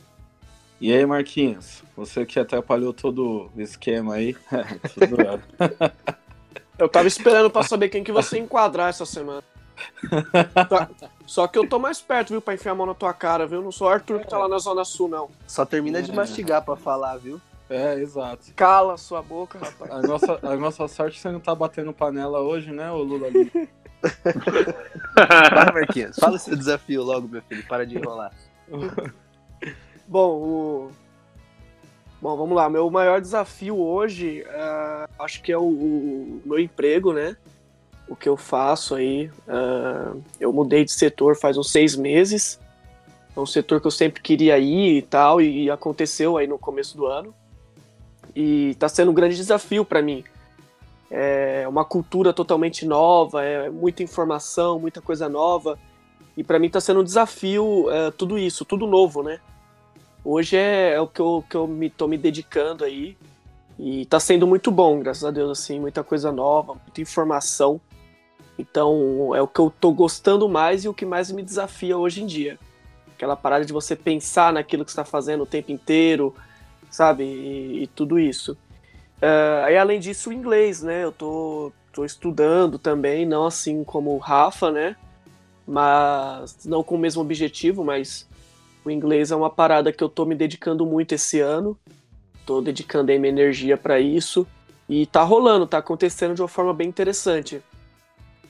E 0.81 0.93
aí, 0.93 1.05
Marquinhos, 1.05 1.83
você 1.97 2.25
que 2.25 2.39
atrapalhou 2.39 2.93
todo 2.93 3.51
o 3.55 3.61
esquema 3.61 4.15
aí. 4.15 4.37
eu 6.79 6.89
tava 6.89 7.09
esperando 7.09 7.51
para 7.51 7.65
saber 7.65 7.89
quem 7.89 8.05
que 8.05 8.13
você 8.13 8.39
enquadrar 8.39 8.89
essa 8.89 9.05
semana. 9.05 9.43
Só 11.27 11.47
que 11.47 11.59
eu 11.59 11.69
tô 11.69 11.79
mais 11.79 12.01
perto, 12.01 12.31
viu, 12.31 12.41
pra 12.41 12.55
enfiar 12.55 12.73
a 12.73 12.75
mão 12.75 12.87
na 12.87 12.95
tua 12.95 13.13
cara, 13.13 13.47
viu? 13.47 13.61
Não 13.61 13.73
sou 13.73 13.89
o 13.89 13.91
Arthur 13.91 14.21
que 14.21 14.29
tá 14.29 14.39
lá 14.39 14.49
na 14.49 14.59
Zona 14.59 14.85
Sul, 14.85 15.09
não. 15.09 15.29
Só 15.47 15.65
termina 15.65 16.03
de 16.03 16.13
mastigar 16.13 16.65
para 16.65 16.77
falar, 16.77 17.17
viu? 17.17 17.41
É, 17.71 17.95
exato. 18.01 18.47
Cala 18.57 18.97
sua 18.97 19.21
boca, 19.21 19.59
rapaz. 19.59 19.91
A 19.91 20.01
nossa, 20.01 20.39
a 20.43 20.57
nossa 20.57 20.89
sorte 20.89 21.19
é 21.19 21.21
você 21.21 21.31
não 21.31 21.41
tá 21.41 21.55
batendo 21.55 21.93
panela 21.93 22.41
hoje, 22.41 22.73
né, 22.73 22.91
ô 22.91 23.03
Lula 23.03 23.27
ali? 23.27 23.53
Vai, 25.15 25.73
Marquinhos. 25.73 26.17
Fala 26.17 26.37
o 26.37 26.39
seu 26.39 26.57
desafio 26.57 27.03
logo, 27.03 27.29
meu 27.29 27.43
filho. 27.43 27.67
Para 27.67 27.85
de 27.85 27.99
enrolar. 27.99 28.33
Bom, 30.07 30.37
o... 30.37 30.91
Bom, 32.23 32.37
vamos 32.37 32.57
lá. 32.57 32.71
Meu 32.71 32.91
maior 32.91 33.21
desafio 33.21 33.79
hoje, 33.79 34.45
uh, 34.49 35.23
acho 35.23 35.43
que 35.43 35.53
é 35.53 35.59
o, 35.59 35.63
o, 35.63 36.43
meu 36.47 36.59
emprego, 36.59 37.13
né? 37.13 37.37
O 38.09 38.17
que 38.17 38.29
eu 38.29 38.37
faço 38.37 38.95
aí. 38.95 39.31
Uh, 39.47 40.23
eu 40.41 40.53
mudei 40.53 40.85
de 40.85 40.93
setor 40.93 41.37
faz 41.37 41.59
uns 41.59 41.71
seis 41.71 41.95
meses. 41.95 42.59
É 43.37 43.41
um 43.41 43.47
setor 43.47 43.81
que 43.81 43.87
eu 43.87 43.91
sempre 43.91 44.23
queria 44.23 44.59
ir 44.59 44.97
e 44.97 45.03
tal, 45.03 45.41
e 45.41 45.71
aconteceu 45.71 46.37
aí 46.37 46.47
no 46.47 46.59
começo 46.59 46.97
do 46.97 47.07
ano 47.07 47.35
e 48.39 48.71
está 48.71 48.89
sendo 48.89 49.11
um 49.11 49.15
grande 49.15 49.35
desafio 49.35 49.85
para 49.85 50.01
mim. 50.01 50.23
É 51.11 51.67
uma 51.67 51.85
cultura 51.85 52.33
totalmente 52.33 52.87
nova, 52.87 53.43
é 53.43 53.69
muita 53.69 54.05
informação, 54.05 54.79
muita 54.79 55.01
coisa 55.01 55.29
nova. 55.29 55.77
E 56.37 56.45
para 56.45 56.57
mim 56.61 56.69
está 56.69 56.81
sendo 56.81 57.01
um 57.01 57.05
desafio 57.05 57.91
é, 57.91 58.13
tudo 58.13 58.39
isso, 58.39 58.65
tudo 58.65 58.87
novo, 58.87 59.25
né? 59.25 59.41
Hoje 60.25 60.57
é, 60.57 60.93
é 60.93 61.01
o 61.01 61.09
que 61.09 61.19
eu, 61.19 61.45
que 61.51 61.57
eu 61.57 61.67
me, 61.67 61.91
tô 61.91 62.07
me 62.07 62.17
dedicando 62.17 62.85
aí. 62.85 63.17
E 63.77 64.03
está 64.03 64.21
sendo 64.21 64.47
muito 64.47 64.71
bom, 64.71 65.01
graças 65.01 65.25
a 65.25 65.33
Deus, 65.33 65.59
assim, 65.59 65.81
muita 65.81 66.05
coisa 66.05 66.31
nova, 66.31 66.75
muita 66.75 67.01
informação. 67.01 67.81
Então 68.57 69.35
é 69.35 69.43
o 69.43 69.49
que 69.49 69.59
eu 69.59 69.73
tô 69.81 69.91
gostando 69.91 70.49
mais 70.49 70.85
e 70.85 70.89
o 70.89 70.95
que 70.95 71.05
mais 71.05 71.33
me 71.33 71.43
desafia 71.43 71.99
hoje 71.99 72.23
em 72.23 72.27
dia. 72.27 72.57
Aquela 73.17 73.35
parada 73.35 73.65
de 73.65 73.73
você 73.73 73.97
pensar 73.97 74.53
naquilo 74.53 74.85
que 74.85 74.93
está 74.93 75.05
fazendo 75.05 75.43
o 75.43 75.47
tempo 75.47 75.73
inteiro, 75.73 76.33
sabe? 76.91 77.25
E, 77.25 77.83
e 77.83 77.87
tudo 77.89 78.19
isso. 78.19 78.53
Uh, 79.21 79.65
aí, 79.65 79.77
além 79.77 79.99
disso, 79.99 80.31
o 80.31 80.33
inglês, 80.33 80.83
né? 80.83 81.05
Eu 81.05 81.13
tô, 81.13 81.73
tô 81.93 82.05
estudando 82.05 82.79
também, 82.79 83.27
não 83.27 83.47
assim 83.47 83.83
como 83.85 84.15
o 84.15 84.19
Rafa, 84.19 84.71
né? 84.71 84.97
Mas 85.67 86.65
não 86.65 86.83
com 86.83 86.95
o 86.95 86.99
mesmo 86.99 87.21
objetivo, 87.21 87.85
mas 87.85 88.29
o 88.85 88.91
inglês 88.91 89.31
é 89.31 89.37
uma 89.37 89.51
parada 89.51 89.93
que 89.93 90.03
eu 90.03 90.09
tô 90.09 90.25
me 90.25 90.35
dedicando 90.35 90.87
muito 90.87 91.15
esse 91.15 91.41
ano. 91.41 91.79
Tô 92.47 92.61
dedicando 92.61 93.11
aí 93.11 93.19
minha 93.19 93.33
energia 93.33 93.77
para 93.77 94.01
isso. 94.01 94.47
E 94.89 95.05
tá 95.05 95.23
rolando, 95.23 95.67
tá 95.67 95.79
acontecendo 95.79 96.35
de 96.35 96.41
uma 96.41 96.49
forma 96.49 96.73
bem 96.73 96.89
interessante. 96.89 97.61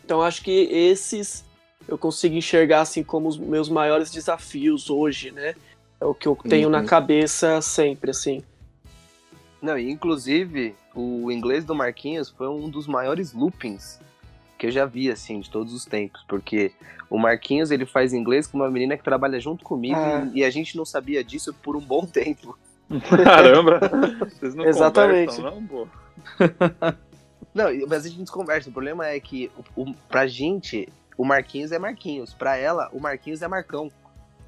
Então 0.04 0.22
acho 0.22 0.42
que 0.42 0.50
esses 0.50 1.44
eu 1.88 1.96
consigo 1.96 2.36
enxergar 2.36 2.82
assim 2.82 3.02
como 3.02 3.28
os 3.28 3.38
meus 3.38 3.68
maiores 3.68 4.10
desafios 4.10 4.90
hoje, 4.90 5.30
né? 5.32 5.54
É 6.00 6.04
o 6.04 6.14
que 6.14 6.28
eu 6.28 6.36
tenho 6.36 6.66
uhum. 6.66 6.72
na 6.72 6.84
cabeça 6.84 7.60
sempre, 7.60 8.10
assim. 8.10 8.42
Não, 9.60 9.76
e 9.76 9.90
inclusive 9.90 10.74
o 10.94 11.30
inglês 11.30 11.64
do 11.64 11.74
Marquinhos 11.74 12.28
foi 12.30 12.48
um 12.48 12.68
dos 12.68 12.86
maiores 12.86 13.32
loopings 13.32 13.98
que 14.56 14.66
eu 14.66 14.70
já 14.70 14.84
vi, 14.84 15.10
assim, 15.10 15.40
de 15.40 15.48
todos 15.50 15.72
os 15.72 15.84
tempos. 15.84 16.24
Porque 16.28 16.72
o 17.08 17.18
Marquinhos, 17.18 17.70
ele 17.70 17.86
faz 17.86 18.12
inglês 18.12 18.46
com 18.46 18.56
uma 18.58 18.70
menina 18.70 18.96
que 18.96 19.04
trabalha 19.04 19.38
junto 19.40 19.64
comigo 19.64 19.96
Ah. 19.98 20.28
e, 20.34 20.44
a 20.44 20.50
gente 20.50 20.76
não 20.76 20.84
sabia 20.84 21.22
disso 21.22 21.54
por 21.54 21.76
um 21.76 21.80
bom 21.80 22.04
tempo. 22.04 22.56
Caramba! 23.24 23.80
Vocês 24.30 24.54
não 24.54 24.64
Exatamente. 24.64 25.36
conversam, 25.36 25.60
não, 25.60 25.66
pô? 25.66 25.88
Não, 27.54 27.66
mas 27.88 28.04
a 28.06 28.08
gente 28.08 28.30
conversa. 28.30 28.68
O 28.68 28.72
problema 28.72 29.06
é 29.06 29.18
que, 29.20 29.50
o, 29.76 29.82
o- 29.82 29.94
pra 30.08 30.26
gente, 30.26 30.88
o 31.16 31.24
Marquinhos 31.24 31.72
é 31.72 31.78
Marquinhos. 31.78 32.32
Pra 32.34 32.56
ela, 32.56 32.88
o 32.92 33.00
Marquinhos 33.00 33.42
é 33.42 33.48
Marcão. 33.48 33.90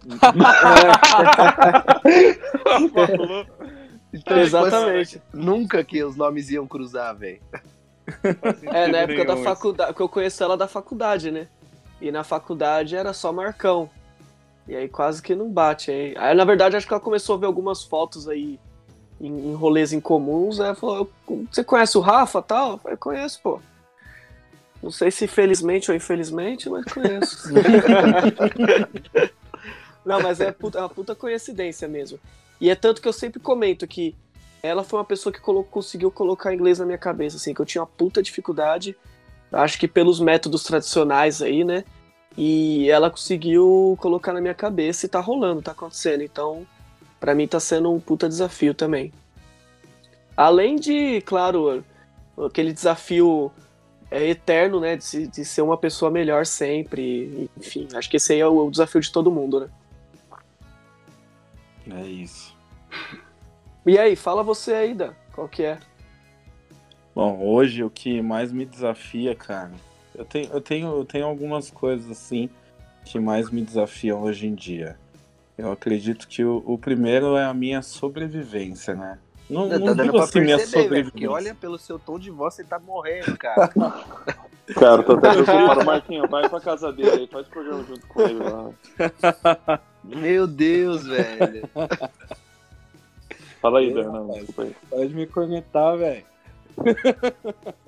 Então, 4.13 4.35
tipo, 4.35 4.41
Exatamente. 4.41 5.23
nunca 5.33 5.85
que 5.85 6.03
os 6.03 6.17
nomes 6.17 6.51
iam 6.51 6.67
cruzar, 6.67 7.17
velho. 7.17 7.41
É, 8.65 8.89
na 8.89 8.99
época 8.99 9.25
da 9.25 9.37
faculdade, 9.37 9.95
que 9.95 10.03
eu 10.03 10.09
conheço 10.09 10.43
ela 10.43 10.57
da 10.57 10.67
faculdade, 10.67 11.31
né? 11.31 11.47
E 12.01 12.11
na 12.11 12.25
faculdade 12.25 12.97
era 12.97 13.13
só 13.13 13.33
Marcão. 13.33 13.89
E 14.67 14.75
aí 14.75 14.89
quase 14.89 15.23
que 15.23 15.33
não 15.33 15.49
bate. 15.49 15.93
Aí, 15.93 16.17
aí 16.19 16.35
na 16.35 16.45
verdade, 16.45 16.75
acho 16.75 16.89
que 16.89 16.93
ela 16.93 17.01
começou 17.01 17.37
a 17.37 17.39
ver 17.39 17.47
algumas 17.47 17.85
fotos 17.85 18.29
aí 18.29 18.59
em, 19.21 19.51
em 19.51 19.55
rolês 19.55 19.93
em 19.93 20.01
comuns. 20.01 20.59
Aí 20.59 20.67
ela 20.67 20.75
falou: 20.75 21.09
Você 21.53 21.63
conhece 21.63 21.97
o 21.97 22.01
Rafa 22.01 22.43
tal? 22.43 22.73
Eu 22.73 22.79
falei: 22.79 22.97
Conheço, 22.97 23.41
pô. 23.41 23.61
Não 24.83 24.91
sei 24.91 25.13
se 25.13 25.29
felizmente 25.29 25.89
ou 25.89 25.97
infelizmente, 25.97 26.69
mas 26.69 26.85
conheço. 26.87 27.49
não, 30.05 30.21
mas 30.21 30.41
é, 30.41 30.51
puta- 30.53 30.79
é 30.79 30.83
uma 30.83 30.89
puta 30.89 31.15
coincidência 31.15 31.87
mesmo. 31.89 32.19
E 32.61 32.71
é 32.71 32.75
tanto 32.75 33.01
que 33.01 33.09
eu 33.09 33.13
sempre 33.13 33.41
comento 33.41 33.87
que 33.87 34.15
ela 34.63 34.85
foi 34.85 34.99
uma 34.99 35.05
pessoa 35.05 35.33
que 35.33 35.41
conseguiu 35.41 36.11
colocar 36.11 36.53
inglês 36.53 36.79
na 36.79 36.85
minha 36.87 36.99
cabeça, 36.99 37.37
assim, 37.37 37.55
que 37.55 37.61
eu 37.61 37.67
tinha 37.67 37.81
uma 37.81 37.87
puta 37.87 38.23
dificuldade, 38.23 38.95
acho 39.51 39.79
que 39.79 39.89
pelos 39.89 40.21
métodos 40.21 40.63
tradicionais 40.63 41.41
aí, 41.41 41.65
né? 41.65 41.85
E 42.37 42.89
ela 42.91 43.11
conseguiu 43.11 43.97
colocar 44.01 44.33
na 44.33 44.41
minha 44.41 44.55
cabeça 44.55 45.07
e 45.07 45.09
tá 45.09 45.19
rolando, 45.19 45.63
tá 45.63 45.73
acontecendo. 45.73 46.23
Então, 46.23 46.67
pra 47.19 47.35
mim 47.35 47.49
tá 47.49 47.59
sendo 47.59 47.93
um 47.93 47.99
puta 47.99 48.29
desafio 48.29 48.73
também. 48.75 49.13
Além 50.37 50.77
de, 50.77 51.21
claro, 51.23 51.85
aquele 52.47 52.73
desafio 52.73 53.51
é, 54.11 54.29
eterno, 54.29 54.79
né? 54.79 54.97
De, 54.97 55.27
de 55.27 55.45
ser 55.45 55.63
uma 55.63 55.77
pessoa 55.77 56.11
melhor 56.11 56.47
sempre. 56.47 57.51
Enfim, 57.59 57.89
acho 57.95 58.09
que 58.09 58.17
esse 58.17 58.33
aí 58.33 58.41
é 58.41 58.47
o, 58.47 58.67
o 58.67 58.71
desafio 58.71 59.01
de 59.01 59.11
todo 59.11 59.31
mundo, 59.31 59.61
né? 59.61 59.69
É 61.97 62.07
isso. 62.07 62.57
E 63.87 63.99
aí, 63.99 64.15
fala 64.15 64.43
você 64.43 64.73
aí, 64.75 64.95
Dan, 64.95 65.13
qual 65.33 65.49
que 65.49 65.63
é? 65.63 65.79
Bom, 67.15 67.41
hoje 67.43 67.83
o 67.83 67.91
que 67.91 68.23
mais 68.23 68.53
me 68.53 68.65
desafia, 68.65 69.35
cara, 69.35 69.73
eu 70.15 70.25
tenho, 70.25 70.53
eu 70.53 70.61
tenho, 70.61 70.89
eu 70.89 71.05
tenho 71.05 71.27
algumas 71.27 71.71
coisas 71.71 72.11
assim 72.11 72.49
que 73.05 73.19
mais 73.19 73.51
me 73.51 73.63
desafiam 73.63 74.23
hoje 74.23 74.47
em 74.47 74.55
dia. 74.55 74.99
Eu 75.57 75.73
acredito 75.73 76.29
que 76.29 76.45
o, 76.45 76.63
o 76.67 76.79
primeiro 76.79 77.37
é 77.37 77.45
a 77.45 77.55
minha 77.55 77.83
sobrevivência, 77.83 78.95
né? 78.95 79.19
Não, 79.51 79.69
Tá 79.69 79.79
não 79.79 79.87
dando 79.87 80.03
digo 80.03 80.15
pra 80.15 80.25
assim 80.25 80.41
minha 80.41 80.57
perceber, 80.57 80.89
velho. 80.89 81.11
Porque 81.11 81.27
olha 81.27 81.55
pelo 81.55 81.77
seu 81.77 81.99
tom 81.99 82.19
de 82.19 82.31
voz, 82.31 82.55
você 82.55 82.63
tá 82.63 82.79
morrendo, 82.79 83.37
cara. 83.37 83.71
Cara, 84.75 85.03
tô 85.03 85.15
até 85.15 85.33
preocupado. 85.33 85.85
Marquinho, 85.85 86.29
vai 86.29 86.49
pra 86.49 86.61
casa 86.61 86.93
dele 86.93 87.11
aí, 87.11 87.27
faz 87.27 87.49
programa 87.49 87.83
junto 87.83 88.07
com 88.07 88.23
ele 88.23 88.39
lá. 88.39 88.71
Meu 90.05 90.47
Deus, 90.47 91.05
velho. 91.05 91.69
Fala 93.61 93.81
aí, 93.81 93.93
Dan. 93.93 94.05
Não, 94.05 94.27
rapaz. 94.29 94.47
desculpa 94.47 94.63
aí. 94.63 94.77
Pode 94.89 95.15
me 95.15 95.27
conectar, 95.27 95.97
velho. 95.97 96.25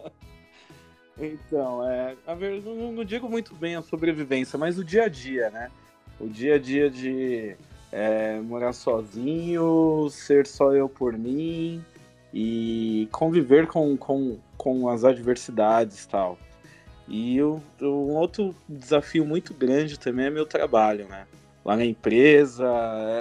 então, 1.17 1.89
é, 1.89 2.17
a 2.27 2.35
ver, 2.35 2.61
não, 2.63 2.91
não 2.91 3.05
digo 3.05 3.29
muito 3.29 3.55
bem 3.55 3.77
a 3.77 3.83
sobrevivência, 3.83 4.59
mas 4.59 4.77
o 4.77 4.85
dia 4.85 5.05
a 5.05 5.09
dia, 5.09 5.51
né? 5.51 5.71
O 6.19 6.27
dia 6.27 6.57
a 6.57 6.59
dia 6.59 6.91
de 6.91 7.57
é, 7.93 8.41
morar 8.41 8.73
sozinho, 8.73 10.09
ser 10.11 10.47
só 10.47 10.73
eu 10.73 10.89
por 10.89 11.13
mim 11.13 11.85
e 12.33 13.07
conviver 13.13 13.67
com, 13.67 13.95
com, 13.97 14.39
com 14.57 14.89
as 14.89 15.05
adversidades 15.05 16.07
tal. 16.07 16.39
E 17.07 17.43
o, 17.43 17.61
um 17.83 18.15
outro 18.15 18.55
desafio 18.67 19.27
muito 19.27 19.53
grande 19.53 19.99
também 19.99 20.27
é 20.27 20.31
meu 20.31 20.47
trabalho, 20.47 21.07
né? 21.07 21.27
Lá 21.63 21.77
na 21.77 21.85
empresa, 21.85 22.67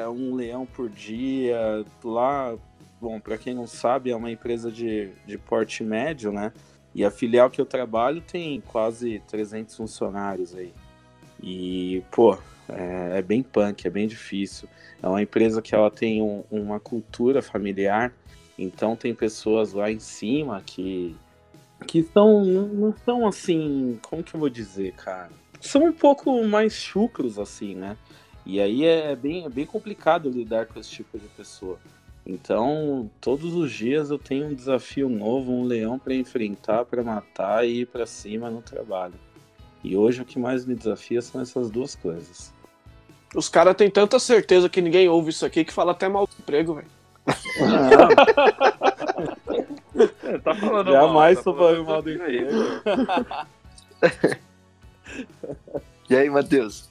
é 0.01 0.07
um 0.07 0.33
leão 0.33 0.65
por 0.65 0.89
dia. 0.89 1.85
Lá, 2.03 2.55
bom, 2.99 3.19
para 3.19 3.37
quem 3.37 3.53
não 3.53 3.67
sabe, 3.67 4.09
é 4.09 4.15
uma 4.15 4.31
empresa 4.31 4.71
de, 4.71 5.09
de 5.27 5.37
porte 5.37 5.83
médio, 5.83 6.31
né? 6.31 6.53
E 6.95 7.03
a 7.03 7.11
filial 7.11 7.49
que 7.49 7.59
eu 7.59 7.65
trabalho 7.65 8.21
tem 8.21 8.61
quase 8.61 9.21
300 9.27 9.75
funcionários 9.75 10.55
aí. 10.55 10.73
E, 11.41 12.03
pô, 12.11 12.37
é, 12.71 13.19
é 13.19 13.21
bem 13.21 13.43
punk, 13.43 13.85
é 13.85 13.89
bem 13.89 14.07
difícil. 14.07 14.67
É 15.01 15.07
uma 15.07 15.21
empresa 15.21 15.61
que 15.61 15.73
ela 15.73 15.89
tem 15.91 16.21
um- 16.21 16.43
uma 16.49 16.79
cultura 16.79 17.41
familiar, 17.41 18.13
então 18.57 18.95
tem 18.95 19.13
pessoas 19.13 19.73
lá 19.73 19.91
em 19.91 19.99
cima 19.99 20.61
que 20.65 21.15
que 21.87 22.03
são 22.03 22.45
não 22.45 22.93
são 23.03 23.27
assim, 23.27 23.97
como 24.03 24.21
que 24.21 24.35
eu 24.35 24.39
vou 24.39 24.49
dizer, 24.49 24.93
cara? 24.93 25.31
São 25.59 25.85
um 25.85 25.91
pouco 25.91 26.43
mais 26.45 26.73
chucros 26.73 27.39
assim, 27.39 27.73
né? 27.73 27.97
E 28.45 28.59
aí 28.59 28.85
é 28.85 29.15
bem, 29.15 29.45
é 29.45 29.49
bem 29.49 29.65
complicado 29.65 30.29
lidar 30.29 30.67
com 30.67 30.79
esse 30.79 30.91
tipo 30.91 31.17
de 31.17 31.27
pessoa. 31.29 31.79
Então, 32.25 33.09
todos 33.19 33.55
os 33.55 33.71
dias 33.71 34.11
eu 34.11 34.19
tenho 34.19 34.47
um 34.47 34.53
desafio 34.53 35.09
novo, 35.09 35.51
um 35.51 35.63
leão 35.63 35.97
para 35.97 36.13
enfrentar, 36.13 36.85
para 36.85 37.03
matar 37.03 37.67
e 37.67 37.81
ir 37.81 37.87
para 37.87 38.05
cima 38.05 38.49
no 38.49 38.61
trabalho. 38.61 39.15
E 39.83 39.97
hoje 39.97 40.21
o 40.21 40.25
que 40.25 40.37
mais 40.37 40.65
me 40.65 40.75
desafia 40.75 41.21
são 41.21 41.41
essas 41.41 41.71
duas 41.71 41.95
coisas. 41.95 42.53
Os 43.35 43.47
caras 43.47 43.75
têm 43.75 43.89
tanta 43.89 44.19
certeza 44.19 44.69
que 44.69 44.81
ninguém 44.81 45.07
ouve 45.07 45.29
isso 45.29 45.45
aqui 45.45 45.63
que 45.63 45.73
fala 45.73 45.91
até 45.93 46.09
mal 46.09 46.27
do 46.27 46.33
emprego, 46.39 46.75
velho. 46.75 46.87
É, 50.23 50.37
tá 50.39 50.55
falando 50.55 50.91
Jamais 50.91 51.35
mal, 51.35 51.43
tô 51.43 51.53
tá 51.53 51.59
falando 51.59 51.85
mal 51.85 52.01
do 52.01 52.09
aí. 52.09 52.47
E 56.09 56.15
aí, 56.15 56.29
Matheus? 56.29 56.89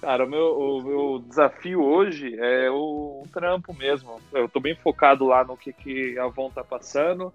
Cara, 0.00 0.24
o 0.24 0.28
meu, 0.28 0.58
o 0.58 0.82
meu 0.82 1.24
desafio 1.26 1.82
hoje 1.82 2.36
é 2.38 2.70
o 2.70 3.26
trampo 3.32 3.72
mesmo. 3.74 4.20
Eu 4.32 4.48
tô 4.48 4.60
bem 4.60 4.74
focado 4.74 5.24
lá 5.24 5.42
no 5.42 5.56
que, 5.56 5.72
que 5.72 6.18
a 6.18 6.24
Avon 6.24 6.50
tá 6.50 6.62
passando. 6.62 7.32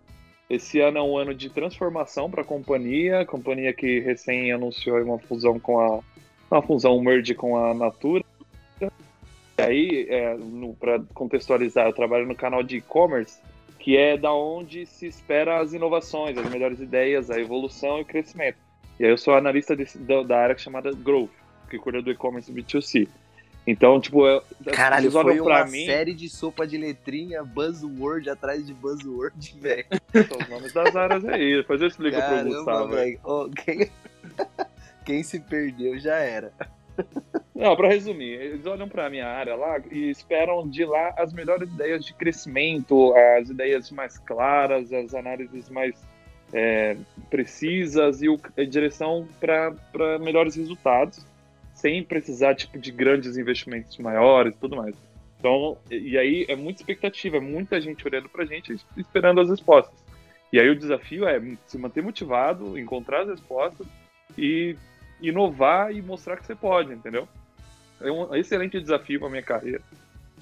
Esse 0.50 0.80
ano 0.80 0.98
é 0.98 1.02
um 1.02 1.18
ano 1.18 1.34
de 1.34 1.50
transformação 1.50 2.30
para 2.30 2.42
a 2.42 2.46
companhia, 2.46 3.26
companhia 3.26 3.74
que 3.74 4.00
recém 4.00 4.52
anunciou 4.52 5.02
uma 5.02 5.18
fusão 5.18 5.60
com 5.60 5.80
a 5.80 6.00
uma 6.52 6.62
fusão 6.62 6.98
um 6.98 7.02
merge 7.02 7.34
com 7.34 7.58
a 7.58 7.74
Natura. 7.74 8.24
E 8.82 9.62
aí, 9.62 10.08
é, 10.10 10.36
para 10.80 11.02
contextualizar, 11.14 11.88
eu 11.88 11.94
trabalho 11.94 12.26
no 12.26 12.36
canal 12.36 12.62
de 12.62 12.78
e-commerce, 12.78 13.40
que 13.80 13.98
é 13.98 14.18
da 14.18 14.34
onde 14.34 14.86
se 14.86 15.08
espera 15.08 15.60
as 15.60 15.74
inovações, 15.74 16.38
as 16.38 16.50
melhores 16.50 16.80
ideias, 16.80 17.30
a 17.30 17.40
evolução 17.40 18.00
e 18.00 18.02
o 18.02 18.06
crescimento. 18.06 18.58
E 19.00 19.06
aí 19.06 19.12
eu 19.12 19.18
sou 19.18 19.34
analista 19.34 19.76
da, 19.76 20.24
da 20.24 20.38
área 20.38 20.58
chamada 20.58 20.92
Growth, 20.92 21.32
que 21.70 21.78
cuida 21.78 22.02
do 22.02 22.12
e-commerce 22.12 22.52
B2C. 22.52 23.08
Então, 23.66 24.02
tipo, 24.02 24.26
eu, 24.26 24.44
Caralho, 24.74 25.12
foi 25.12 25.40
uma 25.40 25.66
mim, 25.66 25.86
série 25.86 26.16
de 26.16 26.28
sopa 26.28 26.66
de 26.66 26.78
letrinha, 26.78 27.44
buzzword 27.44 28.28
atrás 28.30 28.66
de 28.66 28.74
buzzword, 28.74 29.54
velho. 29.62 29.86
são 30.28 30.38
os 30.40 30.50
nomes 30.50 30.74
das 30.74 30.96
áreas 30.96 31.24
aí. 31.26 31.58
Depois 31.58 31.80
eu 31.80 31.88
explico 31.88 32.18
pro 32.18 32.26
Caramba, 32.26 32.56
Gustavo. 32.56 32.90
velho. 32.90 33.20
Ô, 33.24 33.50
quem... 33.50 33.90
quem 35.06 35.24
se 35.24 35.40
perdeu 35.40 36.00
já 36.00 36.16
era. 36.16 36.52
Não, 37.56 37.76
pra 37.76 37.90
resumir, 37.90 38.34
eles 38.34 38.66
olham 38.66 38.88
pra 38.88 39.10
minha 39.10 39.28
área 39.28 39.56
lá 39.56 39.80
e 39.92 40.10
esperam 40.10 40.68
de 40.68 40.84
lá 40.84 41.14
as 41.18 41.34
melhores 41.34 41.70
ideias 41.72 42.06
de 42.06 42.14
crescimento, 42.14 43.14
as 43.38 43.50
ideias 43.50 43.92
mais 43.92 44.18
claras, 44.18 44.92
as 44.92 45.14
análises 45.14 45.70
mais 45.70 45.96
é, 46.54 46.98
precisas 47.30 48.22
e 48.22 48.30
o, 48.30 48.40
a 48.58 48.64
direção 48.64 49.28
para 49.40 50.20
melhores 50.20 50.56
resultados, 50.56 51.26
sem 51.74 52.04
precisar 52.04 52.56
tipo 52.56 52.78
de 52.78 52.92
grandes 52.92 53.38
investimentos 53.38 53.98
maiores 53.98 54.56
e 54.56 54.58
tudo 54.58 54.76
mais. 54.76 54.96
Então, 55.40 55.78
e 55.90 56.18
aí 56.18 56.46
é 56.48 56.56
muita 56.56 56.82
expectativa, 56.82 57.38
é 57.38 57.40
muita 57.40 57.82
gente 57.82 58.06
olhando 58.08 58.30
pra 58.30 58.46
gente 58.46 58.74
e 58.74 59.00
esperando 59.00 59.42
as 59.42 59.50
respostas. 59.50 60.00
E 60.54 60.60
aí 60.60 60.70
o 60.70 60.76
desafio 60.76 61.28
é 61.28 61.42
se 61.66 61.78
manter 61.78 62.04
motivado, 62.04 62.78
encontrar 62.78 63.22
as 63.22 63.30
respostas 63.30 63.88
e 64.38 64.76
inovar 65.22 65.92
e 65.92 66.02
mostrar 66.02 66.38
que 66.38 66.46
você 66.46 66.56
pode, 66.56 66.94
entendeu? 66.94 67.28
É 68.02 68.12
um 68.12 68.34
excelente 68.36 68.80
desafio 68.80 69.20
para 69.20 69.30
minha 69.30 69.44
carreira. 69.44 69.82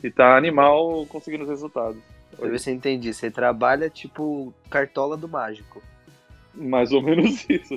E 0.02 0.10
tá 0.10 0.38
animal 0.38 1.06
conseguindo 1.08 1.44
os 1.44 1.50
resultados. 1.50 2.02
Pra 2.38 2.48
ver 2.48 2.60
se 2.60 2.70
eu 2.70 2.74
entendi. 2.74 3.14
Você 3.14 3.30
trabalha 3.30 3.90
tipo 3.90 4.54
cartola 4.70 5.18
do 5.18 5.28
mágico. 5.28 5.82
Mais 6.54 6.92
ou 6.92 7.02
menos 7.02 7.46
isso. 7.50 7.76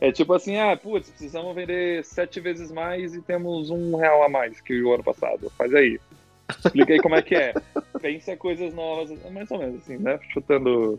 É 0.00 0.10
tipo 0.10 0.32
assim, 0.32 0.56
ah, 0.56 0.76
putz, 0.76 1.10
precisamos 1.10 1.54
vender 1.54 2.04
sete 2.04 2.40
vezes 2.40 2.72
mais 2.72 3.14
e 3.14 3.20
temos 3.20 3.70
um 3.70 3.94
real 3.96 4.22
a 4.22 4.28
mais 4.28 4.60
que 4.60 4.82
o 4.82 4.94
ano 4.94 5.04
passado. 5.04 5.50
Faz 5.56 5.74
aí. 5.74 6.00
Explica 6.48 6.94
aí 6.94 7.00
como 7.00 7.14
é 7.14 7.22
que 7.22 7.34
é. 7.34 7.52
Pensa 8.00 8.36
coisas 8.36 8.74
novas, 8.74 9.10
mais 9.30 9.50
ou 9.50 9.58
menos 9.58 9.82
assim, 9.82 9.98
né? 9.98 10.18
Chutando 10.32 10.98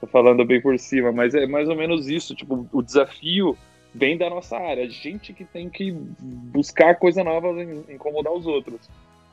tô 0.00 0.06
falando 0.06 0.44
bem 0.44 0.60
por 0.60 0.78
cima, 0.78 1.12
mas 1.12 1.34
é 1.34 1.46
mais 1.46 1.68
ou 1.68 1.76
menos 1.76 2.08
isso. 2.08 2.34
Tipo, 2.34 2.66
o 2.72 2.82
desafio 2.82 3.56
vem 3.94 4.16
da 4.18 4.28
nossa 4.30 4.56
área. 4.56 4.84
A 4.84 4.88
gente 4.88 5.32
que 5.32 5.44
tem 5.44 5.68
que 5.68 5.92
buscar 5.92 6.96
coisa 6.96 7.22
nova 7.24 7.48
e 7.62 7.94
incomodar 7.94 8.32
os 8.32 8.46
outros. 8.46 8.88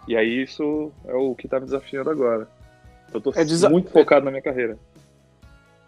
E 0.08 0.16
aí 0.16 0.44
isso 0.44 0.92
é 1.06 1.14
o 1.14 1.34
que 1.36 1.48
tá 1.48 1.60
me 1.60 1.66
desafiando 1.66 2.10
agora. 2.10 2.48
Eu 3.14 3.22
tô 3.22 3.32
É 3.36 3.44
desa- 3.46 3.70
muito 3.70 3.92
focado 3.92 4.26
na 4.26 4.32
minha 4.32 4.42
carreira. 4.44 4.78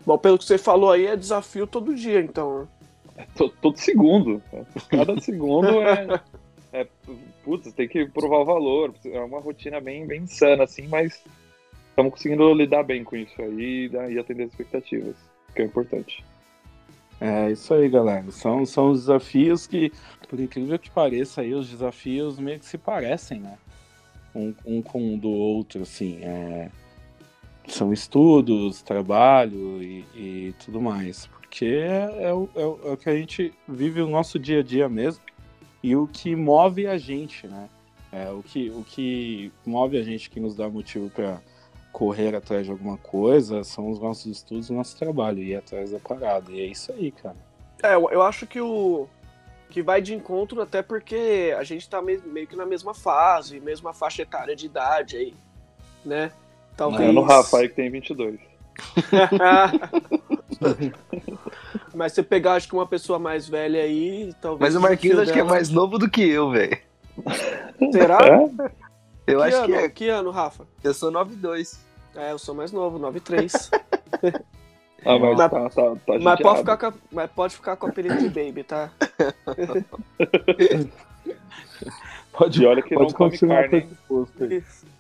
Bom, 0.06 0.18
pelo 0.18 0.38
que 0.38 0.46
você 0.46 0.58
falou 0.58 0.92
aí, 0.92 1.06
é 1.06 1.16
desafio 1.16 1.68
todo 1.68 1.94
dia, 1.96 2.20
então. 2.22 2.68
né? 3.16 3.26
To- 3.36 3.50
Todo 3.62 3.78
segundo. 3.78 4.42
Cada 4.90 5.20
segundo 5.22 5.82
é. 5.82 6.22
é 6.72 6.88
putz, 7.44 7.72
tem 7.74 7.88
que 7.88 8.06
provar 8.08 8.38
o 8.40 8.46
valor. 8.46 8.94
É 9.06 9.20
uma 9.20 9.40
rotina 9.40 9.80
bem, 9.82 10.06
bem 10.08 10.22
insana, 10.22 10.64
assim, 10.64 10.88
mas 10.88 11.22
estamos 11.90 12.12
conseguindo 12.14 12.54
lidar 12.54 12.84
bem 12.84 13.04
com 13.04 13.16
isso 13.16 13.42
aí 13.42 13.90
né, 13.90 14.14
e 14.14 14.20
atender 14.20 14.44
as 14.44 14.52
expectativas, 14.52 15.16
que 15.56 15.62
é 15.62 15.66
importante. 15.66 16.24
É 17.20 17.52
isso 17.52 17.74
aí, 17.74 17.90
galera. 17.90 18.30
São, 18.32 18.66
são 18.66 18.92
os 18.92 19.02
desafios 19.02 19.66
que, 19.66 19.92
por 20.30 20.40
incrível 20.40 20.78
que 20.78 20.90
pareça, 20.92 21.42
aí, 21.42 21.54
os 21.54 21.70
desafios 21.70 22.38
meio 22.40 22.60
que 22.60 22.66
se 22.66 22.78
parecem, 22.78 23.40
né? 23.40 23.58
Um, 24.36 24.54
um 24.66 24.82
com 24.82 25.16
o 25.16 25.18
do 25.18 25.30
outro, 25.30 25.82
assim. 25.82 26.20
é, 26.22 26.70
São 27.68 27.92
estudos, 27.92 28.82
trabalho 28.84 29.82
e, 29.82 30.06
e 30.16 30.56
tudo 30.64 30.80
mais. 30.80 31.26
Porque 31.28 31.66
é, 31.66 32.24
é 32.30 32.34
o, 32.34 32.48
é 32.56 32.66
o- 32.66 32.94
é 32.94 32.98
que 32.98 33.10
a 33.10 33.16
gente 33.16 33.52
vive 33.68 34.02
o 34.02 34.08
nosso 34.10 34.38
dia 34.38 34.60
a 34.60 34.64
dia 34.64 34.88
mesmo 34.88 35.24
e 35.82 35.96
o 35.96 36.08
que 36.08 36.36
move 36.36 36.86
a 36.86 36.98
gente, 36.98 37.48
né? 37.48 37.68
É, 38.12 38.30
o, 38.30 38.44
que, 38.44 38.70
o 38.70 38.84
que 38.84 39.52
move 39.66 39.98
a 39.98 40.04
gente, 40.04 40.30
que 40.30 40.40
nos 40.40 40.56
dá 40.56 40.70
motivo 40.70 41.10
para 41.10 41.42
correr 41.98 42.36
atrás 42.36 42.64
de 42.64 42.72
alguma 42.72 42.96
coisa, 42.96 43.64
são 43.64 43.90
os 43.90 44.00
nossos 44.00 44.28
estudos, 44.28 44.70
o 44.70 44.74
nosso 44.76 44.96
trabalho, 44.96 45.42
ir 45.42 45.56
atrás 45.56 45.90
da 45.90 45.98
parada. 45.98 46.52
E 46.52 46.62
é 46.62 46.66
isso 46.66 46.92
aí, 46.92 47.12
cara. 47.12 47.36
É, 47.82 47.96
eu, 47.96 48.08
eu 48.12 48.22
acho 48.22 48.46
que 48.46 48.62
o. 48.62 49.08
Que 49.72 49.82
vai 49.82 50.00
de 50.00 50.14
encontro 50.14 50.62
até 50.62 50.84
porque 50.84 51.56
a 51.58 51.64
gente 51.64 51.90
tá 51.90 52.00
meio, 52.00 52.22
meio 52.28 52.46
que 52.46 52.56
na 52.56 52.68
mesma 52.68 52.94
fase, 52.94 53.60
mesma 53.60 53.96
faixa 53.96 54.22
etária 54.22 54.56
de 54.56 54.68
idade 54.68 55.18
aí, 55.18 55.34
né? 56.06 56.32
Talvez. 56.76 57.10
É 57.10 57.12
no 57.12 57.24
Rafa 57.24 57.58
aí 57.58 57.68
que 57.68 57.76
tem 57.76 57.90
22. 57.90 58.40
Mas 61.96 62.14
você 62.14 62.22
pegar, 62.22 62.54
acho 62.54 62.68
que 62.68 62.76
uma 62.76 62.86
pessoa 62.86 63.18
mais 63.18 63.50
velha 63.50 63.82
aí, 63.82 64.36
talvez. 64.40 64.72
Mas 64.72 64.80
o 64.80 64.82
Marquinhos 64.82 65.18
acho 65.18 65.34
que 65.34 65.40
é 65.40 65.42
dela- 65.42 65.56
mais 65.56 65.70
novo 65.70 65.98
do 65.98 66.08
que 66.08 66.22
eu, 66.22 66.52
velho. 66.52 66.78
Será? 67.92 68.20
É? 68.24 68.44
Eu 69.26 69.40
que 69.40 69.46
acho 69.46 69.58
ano? 69.58 69.66
que 69.66 69.74
é. 69.74 69.90
Que 69.90 70.10
ano, 70.10 70.30
Rafa? 70.30 70.68
Eu 70.84 70.94
sou 70.94 71.12
9'2. 71.12 71.87
É, 72.18 72.32
eu 72.32 72.40
sou 72.40 72.56
mais 72.56 72.72
novo, 72.72 72.98
93. 73.00 73.72
Ah, 75.06 75.18
mas 75.20 75.38
Mas- 75.38 75.52
tá, 75.52 75.70
tá, 75.70 75.96
tá 75.96 76.20
mas, 76.20 76.40
pode 76.42 76.60
ficar 76.60 76.78
com 76.78 76.86
a, 76.88 76.94
mas 77.12 77.32
pode 77.32 77.56
ficar 77.56 77.76
com 77.78 77.86
o 77.86 77.90
apelido 77.90 78.18
de 78.18 78.28
Baby, 78.30 78.64
tá? 78.64 78.92
Pode, 82.34 82.62
E 82.62 82.66
olha 82.66 82.82
que 82.82 82.94
pode 82.94 83.12
não 83.12 83.18
come 83.18 83.38
carne. 83.38 83.88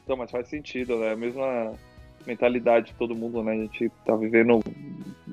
Não, 0.07 0.15
mas 0.15 0.31
faz 0.31 0.47
sentido, 0.47 0.97
né? 0.97 1.11
A 1.11 1.15
mesma 1.15 1.73
mentalidade 2.25 2.87
de 2.87 2.93
todo 2.93 3.15
mundo, 3.15 3.43
né? 3.43 3.51
A 3.53 3.55
gente 3.55 3.91
tá 4.05 4.15
vivendo 4.15 4.63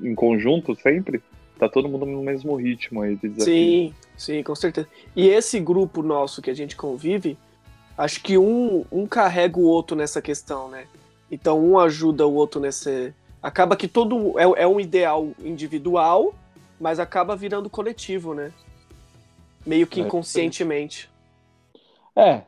em 0.03 0.13
conjunto 0.13 0.75
sempre. 0.75 1.21
Tá 1.57 1.69
todo 1.69 1.87
mundo 1.87 2.05
no 2.05 2.21
mesmo 2.21 2.55
ritmo 2.55 3.01
aí 3.01 3.15
de 3.15 3.29
desafio. 3.29 3.45
Sim, 3.45 3.93
sim, 4.17 4.43
com 4.43 4.55
certeza. 4.55 4.87
E 5.15 5.27
esse 5.27 5.59
grupo 5.59 6.03
nosso 6.03 6.41
que 6.41 6.49
a 6.49 6.53
gente 6.55 6.75
convive, 6.75 7.37
acho 7.97 8.21
que 8.21 8.37
um, 8.37 8.83
um 8.91 9.07
carrega 9.07 9.57
o 9.57 9.63
outro 9.63 9.95
nessa 9.95 10.21
questão, 10.21 10.69
né? 10.69 10.85
Então 11.31 11.59
um 11.59 11.79
ajuda 11.79 12.27
o 12.27 12.33
outro 12.33 12.59
nesse. 12.59 13.13
Acaba 13.41 13.75
que 13.75 13.87
todo. 13.87 14.37
É, 14.39 14.63
é 14.63 14.67
um 14.67 14.79
ideal 14.79 15.29
individual, 15.39 16.33
mas 16.79 16.99
acaba 16.99 17.35
virando 17.35 17.69
coletivo, 17.69 18.33
né? 18.33 18.51
Meio 19.65 19.87
que 19.87 20.01
É, 20.01 20.03
inconscientemente. 20.03 21.09
É, 22.15 22.41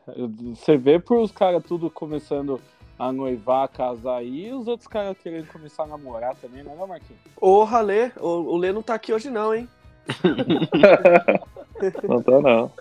você 0.55 0.77
vê 0.77 0.97
por 0.97 1.19
os 1.19 1.31
caras 1.31 1.63
tudo 1.63 1.89
começando 1.89 2.61
a 2.97 3.11
noivar, 3.11 3.67
casar 3.67 4.17
aí, 4.17 4.47
e 4.47 4.53
os 4.53 4.67
outros 4.67 4.87
caras 4.87 5.15
querendo 5.21 5.47
começar 5.47 5.83
a 5.83 5.87
namorar 5.87 6.35
também, 6.35 6.63
não 6.63 6.71
é, 6.71 6.75
não, 6.75 6.87
Marquinhos? 6.87 7.21
Ô, 7.39 7.63
Ralê, 7.63 8.11
o, 8.17 8.27
o 8.27 8.57
Lê 8.57 8.71
não 8.71 8.81
tá 8.81 8.95
aqui 8.95 9.13
hoje, 9.13 9.29
não, 9.29 9.53
hein? 9.53 9.67
Não 12.07 12.23
tá, 12.23 12.41
não. 12.41 12.71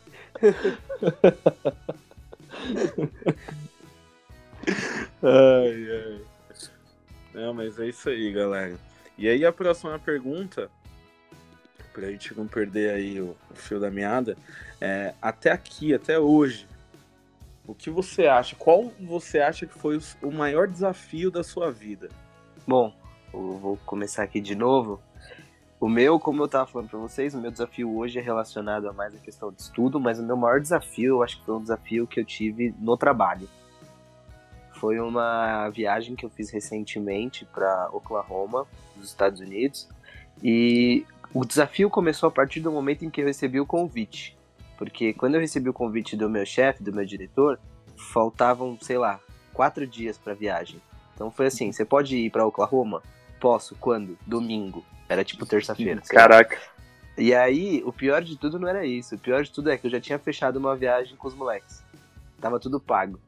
Ai, 5.29 5.89
ai. 5.91 6.21
Não, 7.35 7.53
mas 7.53 7.81
é 7.81 7.89
isso 7.89 8.09
aí, 8.09 8.31
galera. 8.31 8.77
E 9.19 9.29
aí 9.29 9.45
a 9.45 9.53
próxima 9.53 9.99
pergunta, 9.99 10.71
pra 11.93 12.09
gente 12.13 12.33
não 12.37 12.47
perder 12.47 12.91
aí 12.91 13.21
o, 13.21 13.37
o 13.51 13.55
fio 13.57 13.81
da 13.81 13.91
meada, 13.91 14.37
é 14.81 15.15
até 15.21 15.51
aqui, 15.51 15.93
até 15.93 16.17
hoje, 16.17 16.69
o 17.67 17.75
que 17.75 17.91
você 17.91 18.29
acha? 18.29 18.55
Qual 18.55 18.93
você 19.01 19.41
acha 19.41 19.67
que 19.67 19.77
foi 19.77 20.01
o 20.23 20.31
maior 20.31 20.69
desafio 20.69 21.29
da 21.29 21.43
sua 21.43 21.73
vida? 21.73 22.09
Bom, 22.65 22.95
eu 23.35 23.59
vou 23.59 23.77
começar 23.79 24.23
aqui 24.23 24.41
de 24.41 24.55
novo. 24.55 25.01
O 25.81 25.89
meu, 25.89 26.21
como 26.21 26.41
eu 26.41 26.49
tava 26.49 26.67
falando 26.67 26.89
pra 26.89 27.01
vocês, 27.01 27.35
o 27.35 27.41
meu 27.41 27.51
desafio 27.51 27.97
hoje 27.97 28.21
é 28.21 28.23
relacionado 28.23 28.89
a 28.89 28.93
mais 28.93 29.13
a 29.13 29.19
questão 29.19 29.51
de 29.51 29.61
estudo, 29.61 29.99
mas 29.99 30.21
o 30.21 30.23
meu 30.23 30.37
maior 30.37 30.61
desafio, 30.61 31.17
eu 31.17 31.23
acho 31.25 31.41
que 31.41 31.45
foi 31.45 31.57
um 31.57 31.63
desafio 31.63 32.07
que 32.07 32.21
eu 32.21 32.25
tive 32.25 32.73
no 32.79 32.97
trabalho. 32.97 33.49
Foi 34.81 35.01
uma 35.01 35.69
viagem 35.71 36.15
que 36.15 36.25
eu 36.25 36.31
fiz 36.31 36.51
recentemente 36.51 37.45
para 37.47 37.89
Oklahoma, 37.93 38.67
nos 38.97 39.09
Estados 39.09 39.41
Unidos, 39.41 39.89
e 40.43 41.07
o 41.33 41.45
desafio 41.45 41.89
começou 41.89 42.29
a 42.29 42.33
partir 42.33 42.61
do 42.61 42.71
momento 42.71 43.05
em 43.05 43.11
que 43.11 43.21
eu 43.21 43.27
recebi 43.27 43.59
o 43.59 43.67
convite. 43.67 44.37
Porque 44.77 45.15
quando 45.15 45.35
eu 45.35 45.41
recebi 45.41 45.69
o 45.69 45.73
convite 45.73 46.17
do 46.17 46.29
meu 46.29 46.45
chefe, 46.45 46.83
do 46.83 46.93
meu 46.93 47.07
diretor, 47.07 47.59
faltavam, 47.97 48.77
sei 48.81 48.99
lá, 48.99 49.19
quatro 49.53 49.87
dias 49.87 50.19
para 50.19 50.35
viagem. 50.35 50.81
Então 51.15 51.31
foi 51.31 51.47
assim: 51.47 51.73
você 51.73 51.85
pode 51.85 52.17
ir 52.17 52.31
para 52.31 52.47
Oklahoma? 52.47 53.03
Posso. 53.41 53.75
Quando? 53.77 54.19
Domingo. 54.27 54.85
Era 55.09 55.25
tipo 55.25 55.47
terça-feira. 55.47 56.03
Caraca. 56.03 56.59
E 57.17 57.35
aí, 57.35 57.83
o 57.87 57.93
pior 57.93 58.23
de 58.23 58.37
tudo 58.37 58.59
não 58.59 58.69
era 58.69 58.85
isso. 58.85 59.15
O 59.15 59.19
pior 59.19 59.43
de 59.43 59.51
tudo 59.51 59.71
é 59.71 59.79
que 59.79 59.87
eu 59.87 59.91
já 59.91 60.01
tinha 60.01 60.19
fechado 60.19 60.59
uma 60.59 60.77
viagem 60.77 61.17
com 61.17 61.27
os 61.27 61.35
moleques. 61.35 61.83
Tava 62.39 62.61
tudo 62.61 62.79
pago. 62.79 63.19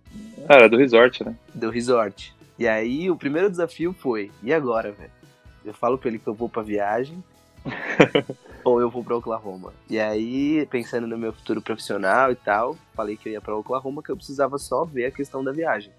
Era 0.49 0.69
do 0.69 0.77
resort, 0.77 1.25
né? 1.25 1.35
Do 1.55 1.71
resort. 1.71 2.35
E 2.59 2.67
aí, 2.67 3.11
o 3.11 3.17
primeiro 3.17 3.51
desafio 3.51 3.93
foi: 3.93 4.31
e 4.43 4.53
agora, 4.53 4.93
velho? 4.93 5.11
Eu 5.65 5.75
falo 5.75 5.99
pra 5.99 6.09
ele 6.09 6.19
que 6.19 6.27
eu 6.27 6.35
vou 6.35 6.49
pra 6.49 6.63
viagem 6.63 7.23
ou 8.65 8.81
eu 8.81 8.91
vou 8.91 9.05
pra 9.05 9.17
Oklahoma. 9.17 9.73
E 9.89 9.99
aí, 9.99 10.67
pensando 10.67 11.07
no 11.07 11.19
meu 11.19 11.33
futuro 11.33 11.61
profissional 11.61 12.33
e 12.33 12.37
tal, 12.37 12.77
falei 12.95 13.17
que 13.17 13.29
eu 13.29 13.33
ia 13.33 13.41
pra 13.41 13.57
Oklahoma, 13.57 14.03
que 14.03 14.11
eu 14.11 14.17
precisava 14.17 14.59
só 14.59 14.85
ver 14.85 15.07
a 15.07 15.11
questão 15.11 15.45
da 15.45 15.53
viagem. 15.53 15.93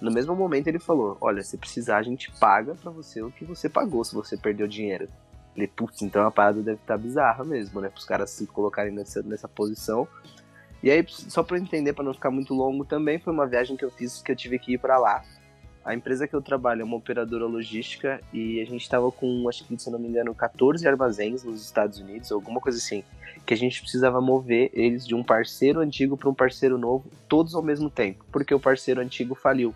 No 0.00 0.10
mesmo 0.10 0.34
momento, 0.34 0.68
ele 0.68 0.78
falou: 0.78 1.16
Olha, 1.20 1.42
se 1.42 1.56
precisar, 1.56 1.98
a 1.98 2.02
gente 2.02 2.30
paga 2.32 2.74
pra 2.74 2.90
você 2.90 3.22
o 3.22 3.30
que 3.30 3.44
você 3.44 3.68
pagou 3.68 4.04
se 4.04 4.14
você 4.14 4.36
perdeu 4.36 4.66
dinheiro. 4.66 5.08
Falei, 5.52 5.68
putz, 5.68 6.02
então 6.02 6.26
a 6.26 6.30
parada 6.32 6.60
deve 6.60 6.80
estar 6.80 6.98
bizarra 6.98 7.44
mesmo, 7.44 7.80
né? 7.80 7.88
Para 7.88 7.98
os 7.98 8.04
caras 8.04 8.30
se 8.30 8.44
colocarem 8.46 8.92
nessa, 8.92 9.22
nessa 9.22 9.46
posição. 9.46 10.06
E 10.84 10.90
aí, 10.90 11.02
só 11.08 11.42
para 11.42 11.58
entender, 11.58 11.94
para 11.94 12.04
não 12.04 12.12
ficar 12.12 12.30
muito 12.30 12.52
longo 12.52 12.84
também, 12.84 13.18
foi 13.18 13.32
uma 13.32 13.46
viagem 13.46 13.74
que 13.74 13.82
eu 13.82 13.90
fiz 13.90 14.20
que 14.20 14.30
eu 14.30 14.36
tive 14.36 14.58
que 14.58 14.74
ir 14.74 14.78
para 14.78 14.98
lá. 14.98 15.24
A 15.82 15.94
empresa 15.94 16.28
que 16.28 16.34
eu 16.34 16.42
trabalho 16.42 16.82
é 16.82 16.84
uma 16.84 16.98
operadora 16.98 17.46
logística 17.46 18.20
e 18.30 18.60
a 18.60 18.66
gente 18.66 18.82
estava 18.82 19.10
com, 19.10 19.48
acho 19.48 19.64
que 19.64 19.78
se 19.78 19.90
não 19.90 19.98
me 19.98 20.08
engano, 20.08 20.34
14 20.34 20.86
armazéns 20.86 21.42
nos 21.42 21.64
Estados 21.64 22.00
Unidos, 22.00 22.30
alguma 22.30 22.60
coisa 22.60 22.76
assim, 22.76 23.02
que 23.46 23.54
a 23.54 23.56
gente 23.56 23.80
precisava 23.80 24.20
mover 24.20 24.70
eles 24.74 25.06
de 25.06 25.14
um 25.14 25.24
parceiro 25.24 25.80
antigo 25.80 26.18
para 26.18 26.28
um 26.28 26.34
parceiro 26.34 26.76
novo, 26.76 27.10
todos 27.30 27.54
ao 27.54 27.62
mesmo 27.62 27.88
tempo, 27.88 28.22
porque 28.30 28.54
o 28.54 28.60
parceiro 28.60 29.00
antigo 29.00 29.34
faliu. 29.34 29.74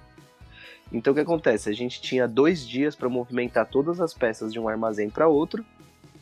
Então 0.92 1.14
o 1.14 1.16
que 1.16 1.22
acontece? 1.22 1.70
A 1.70 1.74
gente 1.74 2.02
tinha 2.02 2.28
dois 2.28 2.68
dias 2.68 2.94
para 2.94 3.08
movimentar 3.08 3.66
todas 3.66 3.98
as 3.98 4.12
peças 4.12 4.52
de 4.52 4.60
um 4.60 4.68
armazém 4.68 5.08
para 5.08 5.26
outro 5.26 5.64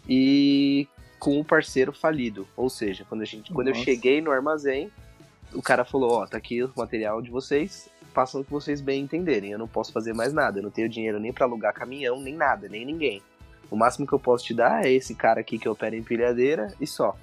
e 0.08 0.86
com 1.18 1.40
o 1.40 1.44
parceiro 1.44 1.92
falido. 1.92 2.46
Ou 2.56 2.68
seja, 2.68 3.04
quando, 3.08 3.22
a 3.22 3.24
gente, 3.24 3.52
quando 3.52 3.68
eu 3.68 3.74
cheguei 3.74 4.20
no 4.20 4.30
armazém, 4.30 4.90
o 5.52 5.62
cara 5.62 5.84
falou: 5.84 6.12
Ó, 6.12 6.26
tá 6.26 6.36
aqui 6.36 6.62
o 6.62 6.72
material 6.76 7.20
de 7.22 7.30
vocês, 7.30 7.88
façam 8.12 8.40
o 8.40 8.44
que 8.44 8.50
vocês 8.50 8.80
bem 8.80 9.02
entenderem. 9.02 9.50
Eu 9.50 9.58
não 9.58 9.68
posso 9.68 9.92
fazer 9.92 10.14
mais 10.14 10.32
nada, 10.32 10.58
eu 10.58 10.62
não 10.62 10.70
tenho 10.70 10.88
dinheiro 10.88 11.20
nem 11.20 11.32
para 11.32 11.46
alugar 11.46 11.74
caminhão, 11.74 12.20
nem 12.20 12.34
nada, 12.34 12.68
nem 12.68 12.84
ninguém. 12.84 13.22
O 13.70 13.76
máximo 13.76 14.06
que 14.06 14.12
eu 14.12 14.18
posso 14.18 14.44
te 14.44 14.54
dar 14.54 14.84
é 14.84 14.92
esse 14.92 15.14
cara 15.14 15.40
aqui 15.40 15.58
que 15.58 15.68
opera 15.68 15.96
empilhadeira 15.96 16.72
e 16.80 16.86
só. 16.86 17.16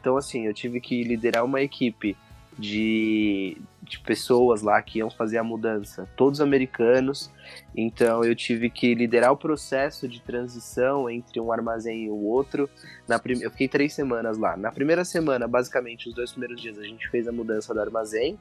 Então, 0.00 0.16
assim, 0.16 0.46
eu 0.46 0.54
tive 0.54 0.80
que 0.80 1.02
liderar 1.02 1.44
uma 1.44 1.60
equipe 1.60 2.16
de, 2.58 3.56
de 3.82 4.00
pessoas 4.00 4.62
lá 4.62 4.82
que 4.82 4.98
iam 4.98 5.10
fazer 5.10 5.38
a 5.38 5.44
mudança, 5.44 6.08
todos 6.16 6.40
americanos. 6.40 7.30
Então, 7.76 8.24
eu 8.24 8.34
tive 8.34 8.68
que 8.68 8.94
liderar 8.94 9.32
o 9.32 9.36
processo 9.36 10.08
de 10.08 10.20
transição 10.20 11.08
entre 11.08 11.40
um 11.40 11.52
armazém 11.52 12.04
e 12.04 12.10
o 12.10 12.24
outro. 12.24 12.68
Na 13.06 13.18
prim... 13.18 13.40
Eu 13.40 13.50
fiquei 13.50 13.68
três 13.68 13.94
semanas 13.94 14.36
lá. 14.36 14.56
Na 14.56 14.72
primeira 14.72 15.04
semana, 15.04 15.46
basicamente, 15.46 16.08
os 16.08 16.14
dois 16.14 16.32
primeiros 16.32 16.60
dias, 16.60 16.78
a 16.78 16.82
gente 16.82 17.08
fez 17.08 17.28
a 17.28 17.32
mudança 17.32 17.72
do 17.72 17.80
armazém. 17.80 18.38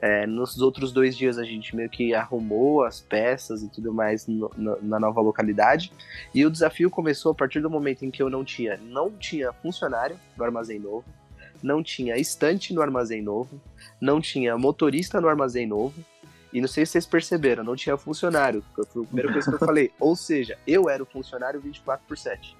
É, 0.00 0.26
nos 0.26 0.60
outros 0.60 0.92
dois 0.92 1.16
dias 1.16 1.38
a 1.38 1.44
gente 1.44 1.74
meio 1.74 1.90
que 1.90 2.14
arrumou 2.14 2.84
as 2.84 3.00
peças 3.00 3.64
e 3.64 3.68
tudo 3.68 3.92
mais 3.92 4.28
no, 4.28 4.48
no, 4.56 4.78
na 4.80 5.00
nova 5.00 5.20
localidade. 5.20 5.92
E 6.32 6.46
o 6.46 6.50
desafio 6.50 6.88
começou 6.88 7.32
a 7.32 7.34
partir 7.34 7.60
do 7.60 7.68
momento 7.68 8.04
em 8.04 8.10
que 8.10 8.22
eu 8.22 8.30
não 8.30 8.44
tinha, 8.44 8.76
não 8.76 9.10
tinha 9.10 9.52
funcionário 9.52 10.16
no 10.36 10.44
armazém 10.44 10.78
novo, 10.78 11.04
não 11.62 11.82
tinha 11.82 12.16
estante 12.16 12.72
no 12.72 12.82
armazém 12.82 13.22
novo, 13.22 13.60
não 14.00 14.20
tinha 14.20 14.56
motorista 14.56 15.20
no 15.20 15.28
armazém 15.28 15.66
novo. 15.66 15.94
E 16.52 16.60
não 16.60 16.68
sei 16.68 16.86
se 16.86 16.92
vocês 16.92 17.06
perceberam, 17.06 17.62
não 17.62 17.76
tinha 17.76 17.96
funcionário. 17.96 18.64
Foi 18.74 18.84
a 18.84 19.06
primeira 19.06 19.32
coisa 19.32 19.50
que 19.50 19.54
eu 19.54 19.58
falei. 19.66 19.90
Ou 20.00 20.16
seja, 20.16 20.56
eu 20.66 20.88
era 20.88 21.02
o 21.02 21.06
funcionário 21.06 21.60
24 21.60 22.06
por 22.06 22.16
7. 22.16 22.56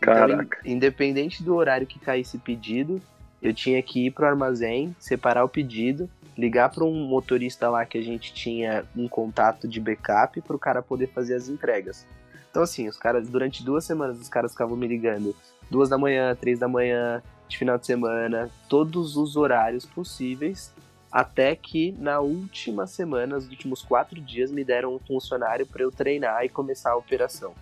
Caraca. 0.00 0.58
Então, 0.60 0.72
independente 0.72 1.42
do 1.42 1.54
horário 1.54 1.86
que 1.86 2.00
caísse 2.00 2.38
pedido, 2.38 3.00
eu 3.40 3.54
tinha 3.54 3.80
que 3.82 4.06
ir 4.06 4.10
pro 4.10 4.26
armazém, 4.26 4.94
separar 4.98 5.44
o 5.44 5.48
pedido, 5.48 6.10
ligar 6.36 6.70
para 6.70 6.84
um 6.84 7.06
motorista 7.06 7.68
lá 7.68 7.84
que 7.84 7.98
a 7.98 8.02
gente 8.02 8.32
tinha 8.32 8.84
um 8.96 9.06
contato 9.06 9.68
de 9.68 9.78
backup 9.78 10.40
para 10.40 10.56
o 10.56 10.58
cara 10.58 10.82
poder 10.82 11.08
fazer 11.08 11.34
as 11.34 11.48
entregas. 11.48 12.06
Então, 12.50 12.62
assim, 12.62 12.88
os 12.88 12.96
caras, 12.96 13.28
durante 13.28 13.62
duas 13.62 13.84
semanas, 13.84 14.20
os 14.20 14.28
caras 14.28 14.52
ficavam 14.52 14.76
me 14.76 14.88
ligando 14.88 15.36
duas 15.70 15.88
da 15.88 15.96
manhã, 15.96 16.34
três 16.34 16.58
da 16.58 16.66
manhã, 16.66 17.22
de 17.50 17.58
final 17.58 17.76
de 17.76 17.84
semana, 17.84 18.48
todos 18.68 19.16
os 19.16 19.36
horários 19.36 19.84
possíveis, 19.84 20.72
até 21.10 21.56
que 21.56 21.92
na 21.98 22.20
última 22.20 22.86
semana, 22.86 23.36
os 23.36 23.48
últimos 23.48 23.82
quatro 23.82 24.20
dias, 24.20 24.50
me 24.50 24.64
deram 24.64 24.94
um 24.94 24.98
funcionário 24.98 25.66
para 25.66 25.82
eu 25.82 25.90
treinar 25.90 26.44
e 26.44 26.48
começar 26.48 26.92
a 26.92 26.96
operação. 26.96 27.52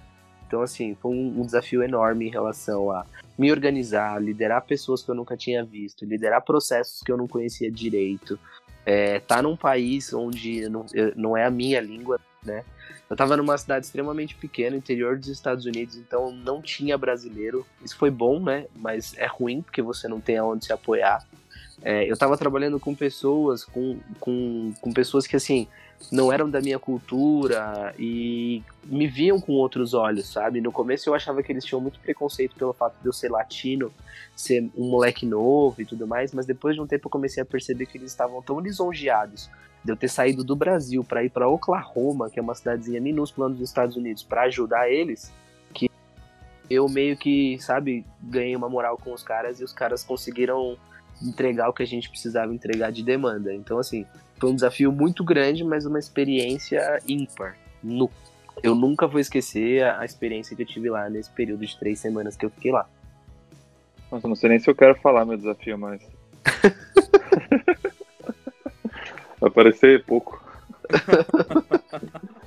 Então, 0.47 0.63
assim, 0.63 0.95
foi 0.95 1.11
um, 1.11 1.41
um, 1.41 1.45
desafio 1.45 1.83
enorme 1.83 2.27
em 2.27 2.31
relação 2.31 2.91
a 2.91 3.05
me 3.37 3.51
organizar, 3.51 4.23
liderar 4.23 4.65
pessoas 4.65 5.03
que 5.03 5.11
eu 5.11 5.15
nunca 5.15 5.37
tinha 5.37 5.65
visto, 5.65 6.05
liderar 6.05 6.43
processos 6.43 7.03
que 7.03 7.11
eu 7.11 7.17
não 7.17 7.27
conhecia 7.27 7.71
direito, 7.71 8.39
é, 8.85 9.21
tá 9.21 9.43
num 9.43 9.57
país 9.57 10.13
onde 10.15 10.69
não, 10.69 10.87
não 11.15 11.37
é 11.37 11.45
a 11.45 11.51
minha 11.51 11.81
língua, 11.81 12.19
né? 12.45 12.65
Eu 13.09 13.17
tava 13.17 13.37
numa 13.37 13.57
cidade 13.57 13.87
extremamente 13.87 14.35
pequena, 14.35 14.77
interior 14.77 15.19
dos 15.19 15.29
Estados 15.29 15.65
Unidos, 15.65 15.97
então 15.97 16.31
não 16.31 16.61
tinha 16.61 16.99
brasileiro. 16.99 17.67
Isso 17.83 17.97
foi 17.97 18.11
bom, 18.11 18.41
né? 18.41 18.67
Mas 18.77 19.15
é 19.17 19.27
ruim 19.27 19.63
porque 19.63 19.81
você 19.81 20.07
não 20.07 20.21
tem 20.21 20.37
aonde 20.37 20.67
se 20.67 20.73
apoiar. 20.73 21.27
É, 21.83 22.11
eu 22.11 22.17
tava 22.17 22.37
trabalhando 22.37 22.79
com 22.79 22.95
pessoas, 22.95 23.65
com, 23.65 23.99
com, 24.21 24.75
com 24.81 24.93
pessoas 24.93 25.27
que, 25.27 25.37
assim, 25.37 25.69
não 26.11 26.33
eram 26.33 26.49
da 26.49 26.61
minha 26.61 26.79
cultura 26.79 27.95
e 27.99 28.63
me 28.85 29.07
viam 29.07 29.41
com 29.41 29.53
outros 29.53 29.95
olhos, 29.95 30.33
sabe? 30.33 30.61
No 30.61 30.73
começo 30.73 31.09
eu 31.09 31.15
achava 31.15 31.43
que 31.43 31.53
eles 31.53 31.65
tinham 31.65 31.81
muito 31.81 31.99
preconceito 32.01 32.57
pelo 32.57 32.73
fato 32.73 32.97
de 33.01 33.07
eu 33.07 33.13
ser 33.13 33.31
latino, 33.31 33.93
ser 34.35 34.71
um 34.77 34.89
moleque 34.89 35.27
novo 35.27 35.83
e 35.83 35.85
tudo 35.85 36.07
mais, 36.07 36.33
mas 36.33 36.47
depois 36.47 36.75
de 36.75 36.81
um 36.81 36.87
tempo 36.87 37.07
eu 37.07 37.11
comecei 37.11 37.43
a 37.43 37.47
perceber 37.47 37.87
que 37.87 37.99
eles 37.99 38.11
estavam 38.11 38.41
tão 38.41 38.61
lisonjeados 38.61 39.51
de 39.85 39.93
eu 39.93 39.97
ter 39.97 40.09
saído 40.09 40.43
do 40.43 40.57
Brasil 40.57 41.05
para 41.05 41.25
ir 41.25 41.31
para 41.31 41.49
Oklahoma, 41.49 42.31
que 42.31 42.39
é 42.39 42.43
uma 42.43 42.55
cidadezinha 42.55 43.01
minúscula 43.01 43.49
nos 43.49 43.61
Estados 43.61 43.97
Unidos, 43.97 44.23
para 44.23 44.43
ajudar 44.43 44.91
eles, 44.91 45.33
que 45.75 45.91
eu 46.71 46.89
meio 46.89 47.17
que, 47.17 47.59
sabe, 47.61 48.05
ganhei 48.23 48.57
uma 48.57 48.69
moral 48.69 48.97
com 48.97 49.13
os 49.13 49.23
caras 49.23 49.61
e 49.61 49.65
os 49.65 49.73
caras 49.73 50.03
conseguiram 50.03 50.77
entregar 51.23 51.69
o 51.69 51.73
que 51.73 51.83
a 51.83 51.87
gente 51.87 52.09
precisava 52.09 52.55
entregar 52.55 52.93
de 52.93 53.03
demanda. 53.03 53.53
Então, 53.55 53.79
assim, 53.79 54.07
foi 54.39 54.51
um 54.51 54.55
desafio 54.55 54.93
muito 54.93 55.25
grande, 55.25 55.65
mas 55.65 55.85
uma 55.85 55.99
experiência 55.99 57.01
ímpar. 57.07 57.57
No, 57.83 58.11
eu 58.63 58.75
nunca 58.75 59.07
vou 59.07 59.21
esquecer 59.21 59.85
a, 59.85 60.01
a, 60.01 60.05
experiência 60.05 60.57
que 60.57 60.63
eu 60.63 60.67
tive 60.67 60.91
lá 60.91 61.09
nesse 61.09 61.31
período 61.31 61.65
de 61.65 61.79
três 61.79 61.99
semanas 61.99 62.37
que 62.37 62.45
eu 62.45 62.51
fiquei 62.51 62.73
lá. 62.73 62.87
Nossa, 64.11 64.27
não 64.27 64.35
sei 64.35 64.51
nem 64.51 64.59
se 64.59 64.71
eu 64.71 64.75
quero 64.75 64.95
falar 64.97 65.25
meu 65.25 65.37
desafio, 65.37 65.79
mas. 65.79 66.03
Vai 69.41 69.51
parecer 69.51 70.05
pouco. 70.05 70.43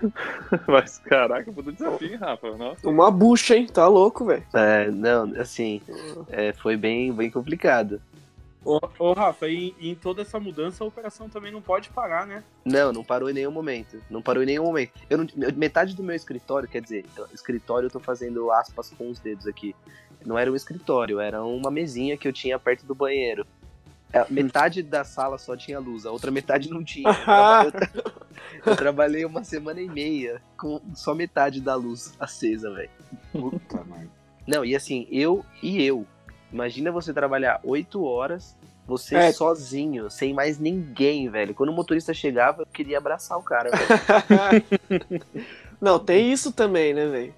Mas, 0.66 0.98
caraca, 0.98 1.52
puta 1.52 1.72
desafio, 1.72 2.12
hein, 2.12 2.16
Rafa? 2.16 2.56
Nossa. 2.56 2.88
Uma 2.88 3.10
bucha, 3.10 3.56
hein? 3.56 3.66
Tá 3.66 3.86
louco, 3.86 4.24
velho. 4.24 4.44
É, 4.52 4.90
não, 4.90 5.32
assim, 5.40 5.80
é, 6.28 6.52
foi 6.52 6.76
bem, 6.76 7.12
bem 7.12 7.30
complicado. 7.30 8.00
Ô, 8.64 8.80
ô 8.98 9.12
Rafa, 9.12 9.46
e 9.46 9.74
em 9.78 9.94
toda 9.94 10.22
essa 10.22 10.40
mudança 10.40 10.82
a 10.82 10.86
operação 10.86 11.28
também 11.28 11.52
não 11.52 11.60
pode 11.60 11.90
parar, 11.90 12.26
né? 12.26 12.42
Não, 12.64 12.92
não 12.92 13.04
parou 13.04 13.28
em 13.28 13.34
nenhum 13.34 13.50
momento. 13.50 14.00
Não 14.08 14.22
parou 14.22 14.42
em 14.42 14.46
nenhum 14.46 14.64
momento. 14.64 14.92
Eu 15.10 15.18
não, 15.18 15.26
metade 15.54 15.94
do 15.94 16.02
meu 16.02 16.16
escritório, 16.16 16.68
quer 16.68 16.80
dizer, 16.80 17.04
escritório 17.32 17.86
eu 17.86 17.90
tô 17.90 18.00
fazendo 18.00 18.50
aspas 18.50 18.90
com 18.90 19.10
os 19.10 19.18
dedos 19.18 19.46
aqui. 19.46 19.76
Não 20.24 20.38
era 20.38 20.50
um 20.50 20.56
escritório, 20.56 21.20
era 21.20 21.44
uma 21.44 21.70
mesinha 21.70 22.16
que 22.16 22.26
eu 22.26 22.32
tinha 22.32 22.58
perto 22.58 22.86
do 22.86 22.94
banheiro. 22.94 23.46
É, 24.14 24.24
metade 24.30 24.82
da 24.82 25.02
sala 25.02 25.36
só 25.38 25.56
tinha 25.56 25.78
luz, 25.78 26.06
a 26.06 26.10
outra 26.12 26.30
metade 26.30 26.70
não 26.70 26.84
tinha. 26.84 27.10
Eu, 27.10 28.70
eu 28.72 28.76
trabalhei 28.76 29.24
uma 29.24 29.42
semana 29.42 29.80
e 29.80 29.88
meia 29.88 30.40
com 30.56 30.80
só 30.94 31.14
metade 31.14 31.60
da 31.60 31.74
luz 31.74 32.14
acesa, 32.18 32.72
velho. 32.72 32.90
Puta, 33.32 33.82
mano. 33.84 34.10
Não, 34.46 34.64
e 34.64 34.76
assim, 34.76 35.08
eu 35.10 35.44
e 35.62 35.82
eu 35.82 36.06
Imagina 36.54 36.92
você 36.92 37.12
trabalhar 37.12 37.58
oito 37.64 38.04
horas, 38.04 38.56
você 38.86 39.16
é. 39.16 39.32
sozinho, 39.32 40.08
sem 40.08 40.32
mais 40.32 40.56
ninguém, 40.56 41.28
velho. 41.28 41.52
Quando 41.52 41.70
o 41.70 41.72
motorista 41.72 42.14
chegava, 42.14 42.62
eu 42.62 42.66
queria 42.66 42.98
abraçar 42.98 43.36
o 43.36 43.42
cara, 43.42 43.70
velho. 43.72 45.20
Não, 45.82 45.98
tem 45.98 46.32
isso 46.32 46.52
também, 46.52 46.94
né, 46.94 47.08
velho? 47.08 47.34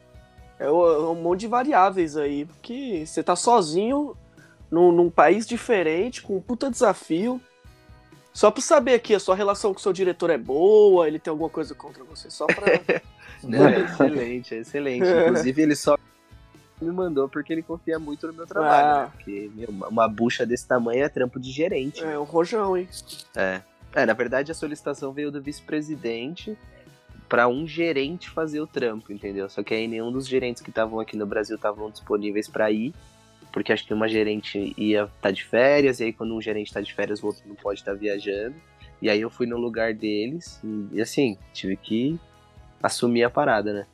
É 0.58 0.70
um 0.70 1.14
monte 1.14 1.40
de 1.40 1.46
variáveis 1.46 2.14
aí, 2.14 2.44
porque 2.44 3.04
você 3.06 3.22
tá 3.22 3.34
sozinho 3.34 4.14
num, 4.70 4.92
num, 4.92 5.10
país 5.10 5.46
diferente, 5.46 6.22
com 6.22 6.36
um 6.36 6.40
puta 6.40 6.70
desafio. 6.70 7.40
Só 8.32 8.50
pra 8.50 8.60
saber 8.60 8.94
aqui, 8.94 9.14
a 9.14 9.20
sua 9.20 9.34
relação 9.34 9.72
com 9.72 9.78
o 9.78 9.82
seu 9.82 9.92
diretor 9.92 10.30
é 10.30 10.36
boa, 10.36 11.08
ele 11.08 11.18
tem 11.18 11.30
alguma 11.30 11.48
coisa 11.48 11.74
contra 11.74 12.04
você, 12.04 12.30
só 12.30 12.46
pra. 12.46 12.66
Não, 13.42 13.66
é 13.66 13.80
excelente, 13.80 14.54
é 14.54 14.58
excelente. 14.58 15.06
Inclusive, 15.06 15.62
ele 15.62 15.76
só 15.76 15.96
me 16.80 16.90
mandou 16.90 17.28
porque 17.28 17.52
ele 17.52 17.62
confia 17.62 17.98
muito 17.98 18.26
no 18.26 18.32
meu 18.32 18.46
trabalho. 18.46 18.86
Ah. 18.86 19.02
Né? 19.04 19.10
Porque 19.14 19.50
meu, 19.54 19.68
uma 19.88 20.08
bucha 20.08 20.44
desse 20.44 20.66
tamanho 20.66 21.04
é 21.04 21.08
trampo 21.08 21.40
de 21.40 21.50
gerente. 21.50 22.02
É 22.02 22.18
um 22.18 22.24
rojão, 22.24 22.76
hein? 22.76 22.88
É. 23.34 23.60
É, 23.94 24.04
na 24.04 24.12
verdade 24.12 24.52
a 24.52 24.54
solicitação 24.54 25.12
veio 25.12 25.30
do 25.30 25.40
vice-presidente 25.40 26.56
para 27.28 27.48
um 27.48 27.66
gerente 27.66 28.28
fazer 28.28 28.60
o 28.60 28.66
trampo, 28.66 29.12
entendeu? 29.12 29.48
Só 29.48 29.62
que 29.62 29.74
aí 29.74 29.88
nenhum 29.88 30.12
dos 30.12 30.28
gerentes 30.28 30.62
que 30.62 30.70
estavam 30.70 31.00
aqui 31.00 31.16
no 31.16 31.26
Brasil 31.26 31.56
estavam 31.56 31.90
disponíveis 31.90 32.46
para 32.46 32.70
ir, 32.70 32.94
porque 33.56 33.72
acho 33.72 33.86
que 33.86 33.94
uma 33.94 34.06
gerente 34.06 34.74
ia 34.76 35.04
estar 35.04 35.12
tá 35.18 35.30
de 35.30 35.42
férias, 35.42 35.98
e 35.98 36.04
aí 36.04 36.12
quando 36.12 36.34
um 36.34 36.42
gerente 36.42 36.66
está 36.66 36.82
de 36.82 36.92
férias, 36.92 37.22
o 37.22 37.28
outro 37.28 37.42
não 37.46 37.54
pode 37.54 37.80
estar 37.80 37.92
tá 37.92 37.96
viajando. 37.96 38.54
E 39.00 39.08
aí 39.08 39.18
eu 39.18 39.30
fui 39.30 39.46
no 39.46 39.56
lugar 39.56 39.94
deles, 39.94 40.60
e 40.92 41.00
assim, 41.00 41.38
tive 41.54 41.74
que 41.74 42.20
assumir 42.82 43.24
a 43.24 43.30
parada, 43.30 43.72
né? 43.72 43.86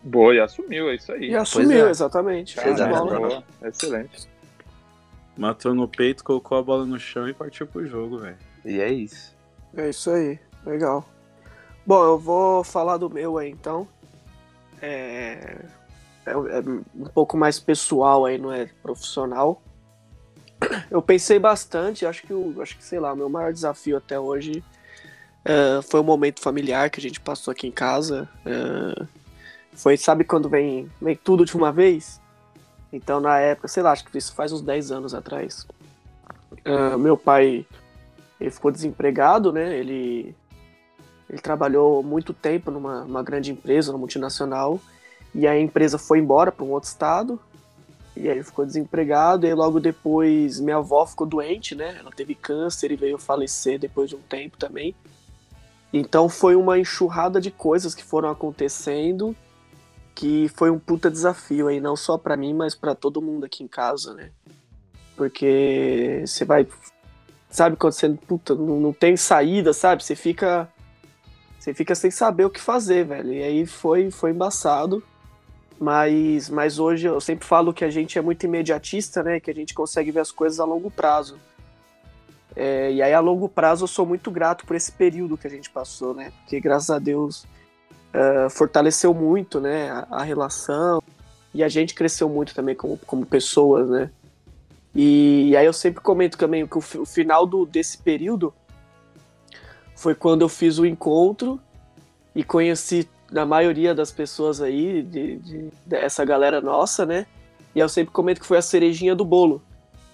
Boa, 0.00 0.32
e 0.32 0.38
assumiu, 0.38 0.90
é 0.90 0.94
isso 0.94 1.10
aí. 1.10 1.30
E 1.30 1.34
assumiu, 1.34 1.88
é. 1.88 1.90
exatamente. 1.90 2.54
Cara, 2.54 2.70
Exatamente. 2.70 3.44
excelente. 3.64 4.28
Matou 5.36 5.74
no 5.74 5.88
peito, 5.88 6.22
colocou 6.22 6.56
a 6.56 6.62
bola 6.62 6.86
no 6.86 7.00
chão 7.00 7.28
e 7.28 7.34
partiu 7.34 7.66
pro 7.66 7.84
jogo, 7.84 8.20
velho. 8.20 8.38
E 8.64 8.80
é 8.80 8.92
isso. 8.92 9.36
É 9.76 9.90
isso 9.90 10.08
aí, 10.08 10.38
legal. 10.64 11.04
Bom, 11.84 12.04
eu 12.04 12.16
vou 12.16 12.62
falar 12.62 12.96
do 12.96 13.10
meu 13.10 13.38
aí 13.38 13.50
então. 13.50 13.88
É... 14.80 15.64
é, 16.26 16.30
é 16.30 16.60
um 16.94 17.08
pouco 17.14 17.36
mais 17.36 17.58
pessoal 17.58 18.24
aí, 18.24 18.38
não 18.38 18.52
é 18.52 18.68
profissional. 18.82 19.62
Eu 20.90 21.02
pensei 21.02 21.38
bastante, 21.38 22.06
acho 22.06 22.22
que, 22.22 22.32
o, 22.32 22.60
acho 22.62 22.76
que 22.76 22.84
sei 22.84 23.00
lá, 23.00 23.14
meu 23.14 23.28
maior 23.28 23.52
desafio 23.52 23.96
até 23.96 24.18
hoje 24.18 24.62
uh, 25.44 25.82
foi 25.82 26.00
o 26.00 26.04
momento 26.04 26.40
familiar 26.40 26.90
que 26.90 27.00
a 27.00 27.02
gente 27.02 27.20
passou 27.20 27.50
aqui 27.50 27.66
em 27.66 27.72
casa. 27.72 28.28
Uh, 28.46 29.06
foi, 29.72 29.96
sabe 29.96 30.24
quando 30.24 30.48
vem, 30.48 30.90
vem 31.00 31.16
tudo 31.16 31.44
de 31.44 31.56
uma 31.56 31.72
vez? 31.72 32.20
Então, 32.92 33.20
na 33.20 33.38
época, 33.38 33.68
sei 33.68 33.82
lá, 33.82 33.92
acho 33.92 34.04
que 34.04 34.16
isso 34.16 34.34
faz 34.34 34.52
uns 34.52 34.60
10 34.60 34.92
anos 34.92 35.14
atrás. 35.14 35.66
Uh, 36.64 36.98
meu 36.98 37.16
pai, 37.16 37.66
ele 38.38 38.50
ficou 38.50 38.70
desempregado, 38.70 39.50
né? 39.50 39.76
Ele, 39.76 40.36
ele 41.28 41.40
trabalhou 41.40 42.02
muito 42.02 42.34
tempo 42.34 42.70
numa 42.70 43.22
grande 43.22 43.50
empresa, 43.50 43.90
numa 43.90 44.00
multinacional, 44.00 44.78
e 45.34 45.46
a 45.46 45.58
empresa 45.58 45.98
foi 45.98 46.18
embora 46.18 46.52
para 46.52 46.64
um 46.64 46.70
outro 46.70 46.88
estado, 46.88 47.40
e 48.14 48.28
aí 48.28 48.42
ficou 48.42 48.66
desempregado, 48.66 49.46
e 49.46 49.54
logo 49.54 49.80
depois 49.80 50.60
minha 50.60 50.76
avó 50.76 51.06
ficou 51.06 51.26
doente, 51.26 51.74
né? 51.74 51.96
Ela 51.98 52.10
teve 52.10 52.34
câncer 52.34 52.92
e 52.92 52.96
veio 52.96 53.18
falecer 53.18 53.78
depois 53.78 54.10
de 54.10 54.16
um 54.16 54.20
tempo 54.20 54.56
também. 54.58 54.94
Então 55.92 56.28
foi 56.28 56.54
uma 56.56 56.78
enxurrada 56.78 57.40
de 57.40 57.50
coisas 57.50 57.94
que 57.94 58.04
foram 58.04 58.30
acontecendo 58.30 59.34
que 60.14 60.48
foi 60.54 60.70
um 60.70 60.78
puta 60.78 61.10
desafio 61.10 61.68
aí, 61.68 61.80
não 61.80 61.96
só 61.96 62.18
para 62.18 62.36
mim, 62.36 62.54
mas 62.54 62.74
para 62.74 62.94
todo 62.94 63.22
mundo 63.22 63.44
aqui 63.44 63.64
em 63.64 63.68
casa, 63.68 64.14
né? 64.14 64.30
Porque 65.16 66.22
você 66.26 66.44
vai. 66.44 66.66
Sabe 67.50 67.76
quando 67.76 67.92
você 67.92 68.08
puta, 68.08 68.54
não, 68.54 68.80
não 68.80 68.92
tem 68.92 69.16
saída, 69.16 69.72
sabe? 69.72 70.02
Você 70.02 70.14
fica. 70.14 70.68
Você 71.58 71.72
fica 71.72 71.94
sem 71.94 72.10
saber 72.10 72.44
o 72.44 72.50
que 72.50 72.60
fazer, 72.60 73.04
velho. 73.04 73.32
E 73.32 73.42
aí 73.42 73.66
foi, 73.66 74.10
foi 74.10 74.30
embaçado. 74.30 75.02
Mas, 75.78 76.48
mas 76.48 76.78
hoje 76.78 77.08
eu 77.08 77.20
sempre 77.20 77.46
falo 77.46 77.72
que 77.72 77.84
a 77.84 77.90
gente 77.90 78.18
é 78.18 78.22
muito 78.22 78.44
imediatista, 78.44 79.22
né? 79.22 79.40
Que 79.40 79.50
a 79.50 79.54
gente 79.54 79.74
consegue 79.74 80.10
ver 80.10 80.20
as 80.20 80.30
coisas 80.30 80.60
a 80.60 80.64
longo 80.64 80.90
prazo. 80.90 81.38
É, 82.54 82.92
e 82.92 83.02
aí, 83.02 83.12
a 83.12 83.20
longo 83.20 83.48
prazo, 83.48 83.84
eu 83.84 83.88
sou 83.88 84.04
muito 84.04 84.30
grato 84.30 84.66
por 84.66 84.76
esse 84.76 84.92
período 84.92 85.38
que 85.38 85.46
a 85.46 85.50
gente 85.50 85.70
passou, 85.70 86.14
né? 86.14 86.32
Porque, 86.40 86.60
graças 86.60 86.90
a 86.90 86.98
Deus, 86.98 87.44
uh, 88.14 88.50
fortaleceu 88.50 89.14
muito, 89.14 89.60
né? 89.60 89.90
A, 89.90 90.06
a, 90.10 90.22
relação. 90.22 91.02
E 91.54 91.62
a 91.62 91.68
gente 91.68 91.94
cresceu 91.94 92.28
muito 92.28 92.54
também 92.54 92.74
como, 92.74 92.98
como 92.98 93.24
pessoas, 93.26 93.88
né? 93.88 94.10
E, 94.94 95.48
e 95.50 95.56
aí, 95.56 95.64
eu 95.64 95.72
sempre 95.72 96.02
comento 96.02 96.36
também 96.36 96.66
que 96.66 96.76
o, 96.76 96.82
o 97.00 97.06
final 97.06 97.46
do, 97.46 97.64
desse 97.64 97.96
período 97.98 98.52
foi 99.96 100.14
quando 100.14 100.42
eu 100.42 100.48
fiz 100.48 100.78
o 100.78 100.84
encontro 100.84 101.60
e 102.34 102.44
conheci 102.44 103.08
a 103.34 103.46
maioria 103.46 103.94
das 103.94 104.10
pessoas 104.10 104.60
aí, 104.60 105.02
de, 105.02 105.36
de, 105.36 105.68
dessa 105.86 106.24
galera 106.24 106.60
nossa, 106.60 107.06
né? 107.06 107.26
E 107.74 107.78
eu 107.78 107.88
sempre 107.88 108.12
comento 108.12 108.40
que 108.40 108.46
foi 108.46 108.58
a 108.58 108.62
cerejinha 108.62 109.14
do 109.14 109.24
bolo. 109.24 109.62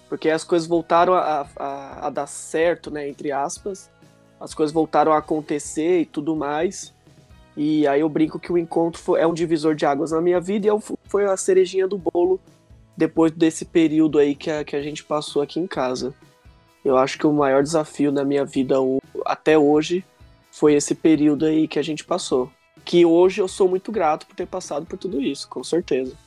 Porque 0.07 0.29
as 0.29 0.43
coisas 0.43 0.67
voltaram 0.67 1.13
a, 1.13 1.45
a, 1.55 2.07
a 2.07 2.09
dar 2.09 2.27
certo, 2.27 2.89
né? 2.89 3.07
Entre 3.07 3.31
aspas. 3.31 3.89
As 4.39 4.53
coisas 4.53 4.73
voltaram 4.73 5.11
a 5.11 5.17
acontecer 5.17 6.01
e 6.01 6.05
tudo 6.05 6.35
mais. 6.35 6.93
E 7.55 7.85
aí 7.87 8.01
eu 8.01 8.09
brinco 8.09 8.39
que 8.39 8.51
o 8.51 8.57
encontro 8.57 9.01
foi, 9.01 9.19
é 9.19 9.27
um 9.27 9.33
divisor 9.33 9.75
de 9.75 9.85
águas 9.85 10.11
na 10.11 10.21
minha 10.21 10.39
vida 10.39 10.65
e 10.65 10.69
eu, 10.69 10.79
foi 10.79 11.25
a 11.25 11.35
cerejinha 11.35 11.87
do 11.87 11.97
bolo 11.97 12.39
depois 12.95 13.31
desse 13.31 13.65
período 13.65 14.17
aí 14.17 14.33
que 14.33 14.49
a, 14.49 14.63
que 14.63 14.75
a 14.75 14.81
gente 14.81 15.03
passou 15.03 15.41
aqui 15.41 15.59
em 15.59 15.67
casa. 15.67 16.13
Eu 16.83 16.97
acho 16.97 17.17
que 17.17 17.27
o 17.27 17.33
maior 17.33 17.61
desafio 17.61 18.11
da 18.11 18.23
minha 18.23 18.45
vida 18.45 18.75
até 19.25 19.57
hoje 19.57 20.05
foi 20.51 20.73
esse 20.73 20.95
período 20.95 21.45
aí 21.45 21.67
que 21.67 21.77
a 21.77 21.81
gente 21.81 22.05
passou. 22.05 22.49
Que 22.89 23.05
hoje 23.05 23.39
eu 23.39 23.47
sou 23.47 23.69
muito 23.69 23.91
grato 23.91 24.25
por 24.25 24.35
ter 24.35 24.47
passado 24.47 24.83
por 24.83 24.97
tudo 24.97 25.21
isso, 25.21 25.47
com 25.47 25.63
certeza. 25.63 26.17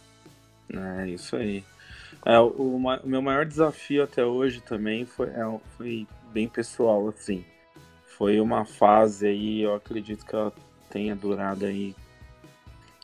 É, 0.72 1.08
isso 1.08 1.34
aí. 1.34 1.64
É, 2.24 2.38
o, 2.38 2.76
o, 2.76 3.00
meu 3.02 3.20
maior 3.20 3.44
desafio 3.44 4.04
até 4.04 4.24
hoje 4.24 4.60
também 4.60 5.04
foi, 5.04 5.26
é, 5.30 5.58
foi 5.76 6.06
bem 6.32 6.46
pessoal, 6.46 7.08
assim. 7.08 7.44
Foi 8.16 8.40
uma 8.40 8.64
fase 8.64 9.26
aí, 9.26 9.62
eu 9.62 9.74
acredito 9.74 10.24
que 10.24 10.36
ela 10.36 10.52
tenha 10.88 11.16
durado 11.16 11.66
aí 11.66 11.96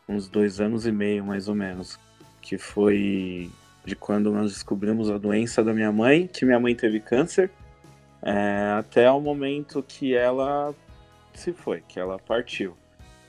uns 0.08 0.28
dois 0.28 0.60
anos 0.60 0.86
e 0.86 0.92
meio, 0.92 1.24
mais 1.24 1.48
ou 1.48 1.54
menos. 1.56 1.98
Que 2.40 2.56
foi 2.56 3.50
de 3.84 3.96
quando 3.96 4.30
nós 4.30 4.52
descobrimos 4.52 5.10
a 5.10 5.18
doença 5.18 5.64
da 5.64 5.74
minha 5.74 5.90
mãe, 5.90 6.28
que 6.28 6.44
minha 6.44 6.60
mãe 6.60 6.76
teve 6.76 7.00
câncer, 7.00 7.50
é, 8.22 8.76
até 8.78 9.10
o 9.10 9.20
momento 9.20 9.82
que 9.82 10.14
ela 10.14 10.72
se 11.34 11.52
foi, 11.52 11.82
que 11.88 11.98
ela 11.98 12.20
partiu. 12.20 12.76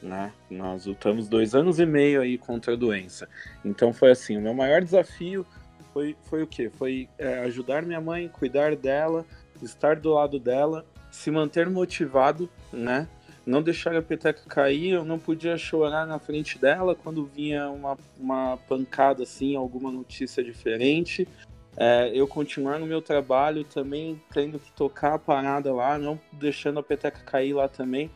Né? 0.02 0.32
Nós 0.50 0.86
lutamos 0.86 1.28
dois 1.28 1.54
anos 1.54 1.80
e 1.80 1.86
meio 1.86 2.22
aí 2.22 2.38
contra 2.38 2.74
a 2.74 2.76
doença. 2.78 3.28
Então 3.66 3.92
foi 3.92 4.12
assim, 4.12 4.38
o 4.38 4.42
meu 4.42 4.54
maior 4.54 4.82
desafio 4.82 5.46
foi, 5.94 6.16
foi 6.24 6.44
o 6.44 6.48
quê? 6.48 6.70
Foi 6.70 7.10
é, 7.18 7.40
ajudar 7.40 7.84
minha 7.84 8.00
mãe, 8.00 8.28
cuidar 8.30 8.76
dela, 8.76 9.26
estar 9.62 9.98
do 9.98 10.14
lado 10.14 10.40
dela, 10.40 10.86
se 11.12 11.30
manter 11.32 11.70
motivado, 11.70 12.50
né? 12.72 13.08
Não 13.46 13.62
deixar 13.64 13.96
a 13.96 14.02
peteca 14.02 14.42
cair, 14.48 14.92
eu 14.92 15.04
não 15.04 15.18
podia 15.18 15.58
chorar 15.58 16.06
na 16.06 16.20
frente 16.20 16.60
dela 16.60 16.94
quando 16.96 17.26
vinha 17.26 17.70
uma, 17.70 17.98
uma 18.18 18.58
pancada 18.70 19.24
assim, 19.24 19.56
alguma 19.56 19.92
notícia 19.92 20.44
diferente. 20.44 21.28
É, 21.76 22.12
eu 22.14 22.28
continuar 22.28 22.78
no 22.78 22.86
meu 22.86 23.02
trabalho 23.02 23.64
também, 23.64 24.22
tendo 24.32 24.60
que 24.60 24.72
tocar 24.74 25.16
a 25.16 25.20
parada 25.20 25.74
lá, 25.74 25.98
não 25.98 26.20
deixando 26.32 26.80
a 26.80 26.84
peteca 26.84 27.20
cair 27.26 27.54
lá 27.54 27.68
também. 27.68 28.12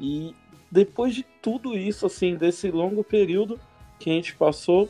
E 0.00 0.34
depois 0.70 1.14
de 1.14 1.22
tudo 1.42 1.76
isso, 1.76 2.06
assim, 2.06 2.36
desse 2.36 2.70
longo 2.70 3.02
período 3.02 3.58
que 3.98 4.10
a 4.10 4.12
gente 4.12 4.34
passou, 4.34 4.88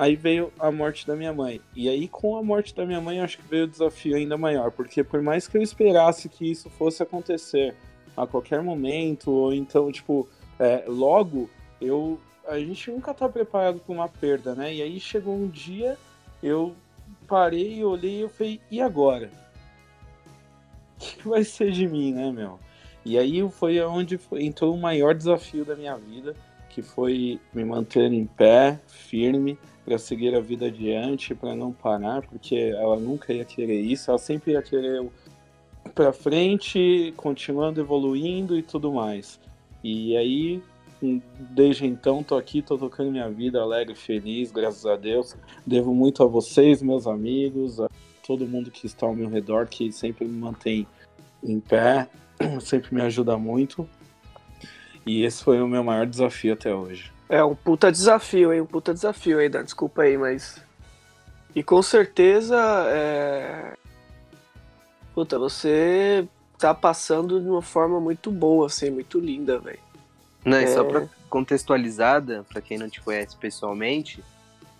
Aí 0.00 0.16
veio 0.16 0.50
a 0.58 0.72
morte 0.72 1.06
da 1.06 1.14
minha 1.14 1.30
mãe. 1.30 1.60
E 1.76 1.86
aí, 1.86 2.08
com 2.08 2.34
a 2.34 2.42
morte 2.42 2.74
da 2.74 2.86
minha 2.86 3.02
mãe, 3.02 3.20
acho 3.20 3.36
que 3.36 3.46
veio 3.46 3.64
o 3.64 3.68
desafio 3.68 4.16
ainda 4.16 4.34
maior. 4.38 4.70
Porque 4.70 5.04
por 5.04 5.20
mais 5.20 5.46
que 5.46 5.58
eu 5.58 5.62
esperasse 5.62 6.26
que 6.26 6.50
isso 6.50 6.70
fosse 6.70 7.02
acontecer 7.02 7.74
a 8.16 8.26
qualquer 8.26 8.62
momento, 8.62 9.30
ou 9.30 9.52
então, 9.52 9.92
tipo, 9.92 10.26
é, 10.58 10.84
logo, 10.86 11.50
eu. 11.78 12.18
A 12.48 12.58
gente 12.58 12.90
nunca 12.90 13.12
tá 13.12 13.28
preparado 13.28 13.78
para 13.78 13.92
uma 13.92 14.08
perda, 14.08 14.54
né? 14.54 14.74
E 14.74 14.80
aí 14.80 14.98
chegou 14.98 15.36
um 15.36 15.46
dia, 15.46 15.98
eu 16.42 16.74
parei, 17.28 17.84
olhei 17.84 18.24
e 18.24 18.28
falei, 18.30 18.60
e 18.70 18.80
agora? 18.80 19.30
O 20.96 21.02
que 21.02 21.28
vai 21.28 21.44
ser 21.44 21.72
de 21.72 21.86
mim, 21.86 22.12
né, 22.12 22.30
meu? 22.30 22.58
E 23.04 23.18
aí 23.18 23.48
foi 23.50 23.80
onde 23.80 24.18
entrou 24.32 24.74
o 24.74 24.78
maior 24.78 25.14
desafio 25.14 25.64
da 25.64 25.74
minha 25.74 25.96
vida, 25.96 26.34
que 26.68 26.82
foi 26.82 27.40
me 27.52 27.64
manter 27.64 28.12
em 28.12 28.26
pé, 28.26 28.78
firme, 28.86 29.58
para 29.84 29.98
seguir 29.98 30.34
a 30.34 30.40
vida 30.40 30.66
adiante, 30.66 31.34
para 31.34 31.54
não 31.54 31.72
parar, 31.72 32.22
porque 32.22 32.56
ela 32.56 32.96
nunca 32.96 33.32
ia 33.32 33.44
querer 33.44 33.80
isso, 33.80 34.10
ela 34.10 34.18
sempre 34.18 34.52
ia 34.52 34.62
querer 34.62 35.04
para 35.94 36.12
frente, 36.12 37.12
continuando 37.16 37.80
evoluindo 37.80 38.56
e 38.56 38.62
tudo 38.62 38.92
mais. 38.92 39.40
E 39.82 40.16
aí, 40.16 40.62
desde 41.38 41.86
então, 41.86 42.22
tô 42.22 42.36
aqui, 42.36 42.62
tô 42.62 42.76
tocando 42.76 43.10
minha 43.10 43.28
vida 43.28 43.60
alegre, 43.60 43.94
feliz, 43.94 44.52
graças 44.52 44.84
a 44.86 44.96
Deus. 44.96 45.36
Devo 45.66 45.94
muito 45.94 46.22
a 46.22 46.26
vocês, 46.26 46.82
meus 46.82 47.06
amigos, 47.06 47.80
a 47.80 47.88
todo 48.24 48.46
mundo 48.46 48.70
que 48.70 48.86
está 48.86 49.06
ao 49.06 49.14
meu 49.14 49.28
redor, 49.28 49.66
que 49.66 49.90
sempre 49.90 50.24
me 50.26 50.38
mantém 50.38 50.86
em 51.42 51.58
pé, 51.58 52.06
sempre 52.60 52.94
me 52.94 53.02
ajuda 53.02 53.36
muito. 53.36 53.88
E 55.06 55.24
esse 55.24 55.42
foi 55.42 55.60
o 55.60 55.68
meu 55.68 55.82
maior 55.82 56.06
desafio 56.06 56.52
até 56.52 56.74
hoje. 56.74 57.12
É 57.28 57.42
um 57.44 57.54
puta 57.54 57.90
desafio, 57.90 58.52
hein? 58.52 58.60
Um 58.60 58.66
puta 58.66 58.92
desafio 58.92 59.38
aí, 59.38 59.48
Dan. 59.48 59.64
Desculpa 59.64 60.02
aí, 60.02 60.18
mas. 60.18 60.62
E 61.54 61.62
com 61.62 61.80
certeza. 61.82 62.56
É... 62.88 63.74
Puta, 65.14 65.38
você 65.38 66.28
tá 66.58 66.74
passando 66.74 67.40
de 67.40 67.48
uma 67.48 67.62
forma 67.62 68.00
muito 68.00 68.30
boa, 68.30 68.66
assim, 68.66 68.90
muito 68.90 69.18
linda, 69.18 69.58
velho. 69.58 69.78
Não, 70.44 70.58
é... 70.58 70.64
e 70.64 70.68
só 70.68 70.84
pra 70.84 71.06
contextualizada, 71.28 72.44
pra 72.48 72.60
quem 72.60 72.76
não 72.76 72.90
te 72.90 73.00
conhece 73.00 73.36
pessoalmente, 73.36 74.22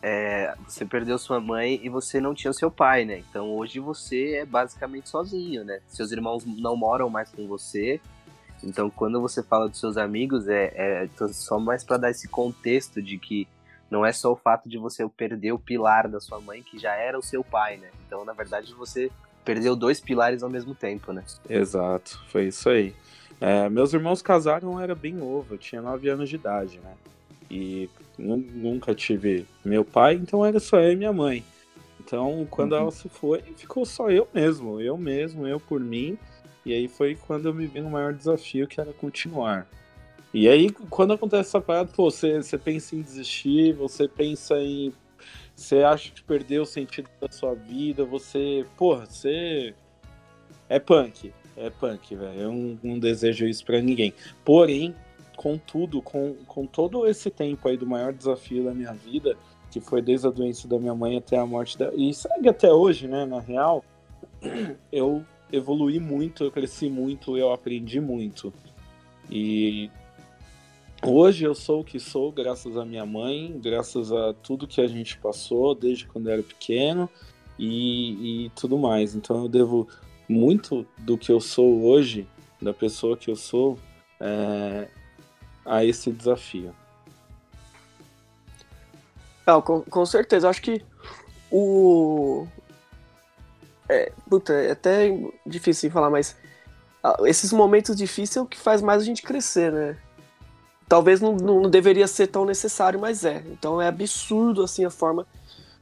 é, 0.03 0.55
você 0.67 0.85
perdeu 0.85 1.19
sua 1.19 1.41
mãe 1.41 1.81
e 1.83 1.89
você 1.89 2.21
não 2.21 2.35
tinha 2.35 2.53
seu 2.53 2.71
pai, 2.71 3.05
né? 3.05 3.19
Então 3.19 3.51
hoje 3.51 3.81
você 3.81 4.37
é 4.37 4.47
basicamente 4.47 5.09
sozinho, 5.09 5.65
né? 5.65 5.81
Seus 5.87 6.13
irmãos 6.13 6.45
não 6.45 6.77
moram 6.77 7.11
mais 7.11 7.31
com 7.31 7.47
você, 7.47 8.01
então, 8.63 8.91
quando 8.91 9.21
você 9.21 9.43
fala 9.43 9.69
dos 9.69 9.81
seus 9.81 9.97
amigos, 9.97 10.49
é, 10.49 10.73
é 10.77 11.29
só 11.33 11.59
mais 11.59 11.83
para 11.83 11.97
dar 11.97 12.11
esse 12.11 12.29
contexto 12.29 13.01
de 13.01 13.19
que 13.19 13.49
não 13.91 14.05
é 14.05 14.13
só 14.13 14.33
o 14.33 14.37
fato 14.37 14.69
de 14.69 14.79
você 14.79 15.09
perder 15.09 15.53
o 15.53 15.59
pilar 15.59 16.09
da 16.09 16.21
sua 16.21 16.41
mãe, 16.41 16.63
que 16.63 16.79
já 16.79 16.95
era 16.95 17.19
o 17.19 17.23
seu 17.23 17.43
pai, 17.43 17.77
né? 17.79 17.89
Então, 18.07 18.25
na 18.25 18.33
verdade, 18.33 18.73
você 18.75 19.11
perdeu 19.45 19.75
dois 19.75 20.01
pilares 20.01 20.43
ao 20.43 20.51
mesmo 20.51 20.75
tempo, 20.75 21.13
né? 21.13 21.25
Exato, 21.49 22.23
foi 22.29 22.47
isso 22.49 22.69
aí. 22.69 22.95
É, 23.41 23.69
meus 23.71 23.93
irmãos 23.95 24.21
casaram, 24.21 24.75
eu 24.75 24.81
era 24.81 24.95
bem 24.95 25.15
novo, 25.15 25.55
eu 25.55 25.59
tinha 25.59 25.81
nove 25.81 26.09
anos 26.09 26.29
de 26.29 26.37
idade, 26.37 26.79
né? 26.79 26.95
E 27.51 27.89
nunca 28.20 28.94
tive 28.94 29.46
meu 29.64 29.85
pai, 29.85 30.14
então 30.14 30.44
era 30.44 30.61
só 30.61 30.78
eu 30.78 30.92
e 30.92 30.96
minha 30.96 31.12
mãe. 31.12 31.44
Então, 32.00 32.46
quando 32.50 32.72
uhum. 32.72 32.78
ela 32.78 32.90
se 32.90 33.09
foi, 33.09 33.40
ficou 33.56 33.85
só 33.87 34.11
eu 34.11 34.28
mesmo, 34.35 34.80
eu 34.80 34.96
mesmo, 34.96 35.46
eu 35.46 35.61
por 35.61 35.80
mim. 35.80 36.18
E 36.64 36.72
aí 36.72 36.88
foi 36.88 37.14
quando 37.14 37.46
eu 37.46 37.54
me 37.54 37.66
vi 37.66 37.80
no 37.80 37.90
maior 37.90 38.12
desafio, 38.12 38.66
que 38.66 38.80
era 38.80 38.92
continuar. 38.92 39.66
E 40.33 40.48
aí, 40.48 40.70
quando 40.70 41.12
acontece 41.12 41.48
essa 41.48 41.61
parada, 41.61 41.90
pô, 41.94 42.11
você, 42.11 42.37
você 42.42 42.56
pensa 42.56 42.94
em 42.94 43.02
desistir, 43.02 43.74
você 43.74 44.06
pensa 44.06 44.59
em. 44.59 44.92
Você 45.54 45.83
acha 45.83 46.11
que 46.12 46.22
perdeu 46.22 46.62
o 46.62 46.66
sentido 46.66 47.09
da 47.20 47.30
sua 47.30 47.54
vida, 47.54 48.04
você. 48.04 48.64
Porra, 48.76 49.06
você. 49.06 49.74
É 50.68 50.78
punk. 50.78 51.33
É 51.56 51.68
punk, 51.68 52.14
velho. 52.14 52.40
Eu 52.40 52.52
não, 52.52 52.78
não 52.83 52.98
desejo 52.98 53.44
isso 53.46 53.64
para 53.64 53.80
ninguém. 53.80 54.14
Porém, 54.44 54.94
contudo, 55.40 56.03
com, 56.03 56.35
com 56.46 56.66
todo 56.66 57.07
esse 57.07 57.31
tempo 57.31 57.66
aí 57.66 57.74
do 57.74 57.87
maior 57.87 58.12
desafio 58.12 58.62
da 58.62 58.74
minha 58.74 58.92
vida, 58.92 59.38
que 59.70 59.81
foi 59.81 60.03
desde 60.03 60.26
a 60.26 60.31
doença 60.31 60.68
da 60.68 60.79
minha 60.79 60.94
mãe 60.94 61.16
até 61.16 61.38
a 61.38 61.46
morte 61.46 61.79
dela, 61.79 61.94
e 61.96 62.12
segue 62.12 62.46
até 62.46 62.70
hoje, 62.70 63.09
né, 63.09 63.24
na 63.24 63.40
real, 63.40 63.83
eu 64.92 65.24
evoluí 65.50 65.98
muito, 65.98 66.44
eu 66.44 66.50
cresci 66.50 66.90
muito, 66.90 67.38
eu 67.38 67.55
aprendi 67.55 68.03
muito. 68.03 68.53
E 69.31 69.90
hoje 71.03 71.46
eu 71.46 71.55
sou 71.55 71.81
o 71.81 71.85
que 71.85 71.98
sou 71.98 72.31
graças 72.31 72.76
à 72.76 72.85
minha 72.85 73.07
mãe, 73.07 73.59
graças 73.64 74.12
a 74.12 74.35
tudo 74.35 74.68
que 74.68 74.83
a 74.83 74.87
gente 74.87 75.16
passou 75.16 75.74
desde 75.74 76.07
quando 76.07 76.26
eu 76.26 76.35
era 76.35 76.42
pequeno 76.42 77.09
e, 77.59 78.44
e 78.44 78.50
tudo 78.50 78.76
mais. 78.76 79.14
Então 79.14 79.44
eu 79.44 79.48
devo 79.48 79.88
muito 80.29 80.87
do 80.98 81.16
que 81.16 81.33
eu 81.33 81.40
sou 81.40 81.83
hoje, 81.83 82.29
da 82.61 82.74
pessoa 82.74 83.16
que 83.16 83.31
eu 83.31 83.37
sou, 83.37 83.79
é, 84.20 84.87
a 85.64 85.85
esse 85.85 86.11
desafio. 86.11 86.75
Não, 89.46 89.61
com, 89.61 89.81
com 89.83 90.07
certeza. 90.07 90.49
Acho 90.49 90.62
que 90.62 90.85
o, 91.51 92.46
é, 93.90 94.12
puta, 94.29 94.53
é 94.53 94.70
até 94.70 95.09
difícil 95.44 95.90
falar, 95.90 96.11
mas 96.11 96.37
ah, 97.03 97.16
esses 97.25 97.53
momentos 97.53 97.96
difíceis 97.96 98.37
é 98.37 98.40
o 98.40 98.46
que 98.46 98.57
faz 98.57 98.81
mais 98.81 99.03
a 99.03 99.05
gente 99.05 99.23
crescer, 99.23 99.73
né? 99.73 99.96
Talvez 100.88 101.20
não, 101.20 101.35
não, 101.35 101.68
deveria 101.68 102.07
ser 102.07 102.29
tão 102.29 102.44
necessário, 102.44 103.01
mas 103.01 103.25
é. 103.25 103.42
Então 103.49 103.83
é 103.83 103.88
absurdo 103.88 104.62
assim 104.62 104.85
a 104.85 104.90
forma 104.90 105.27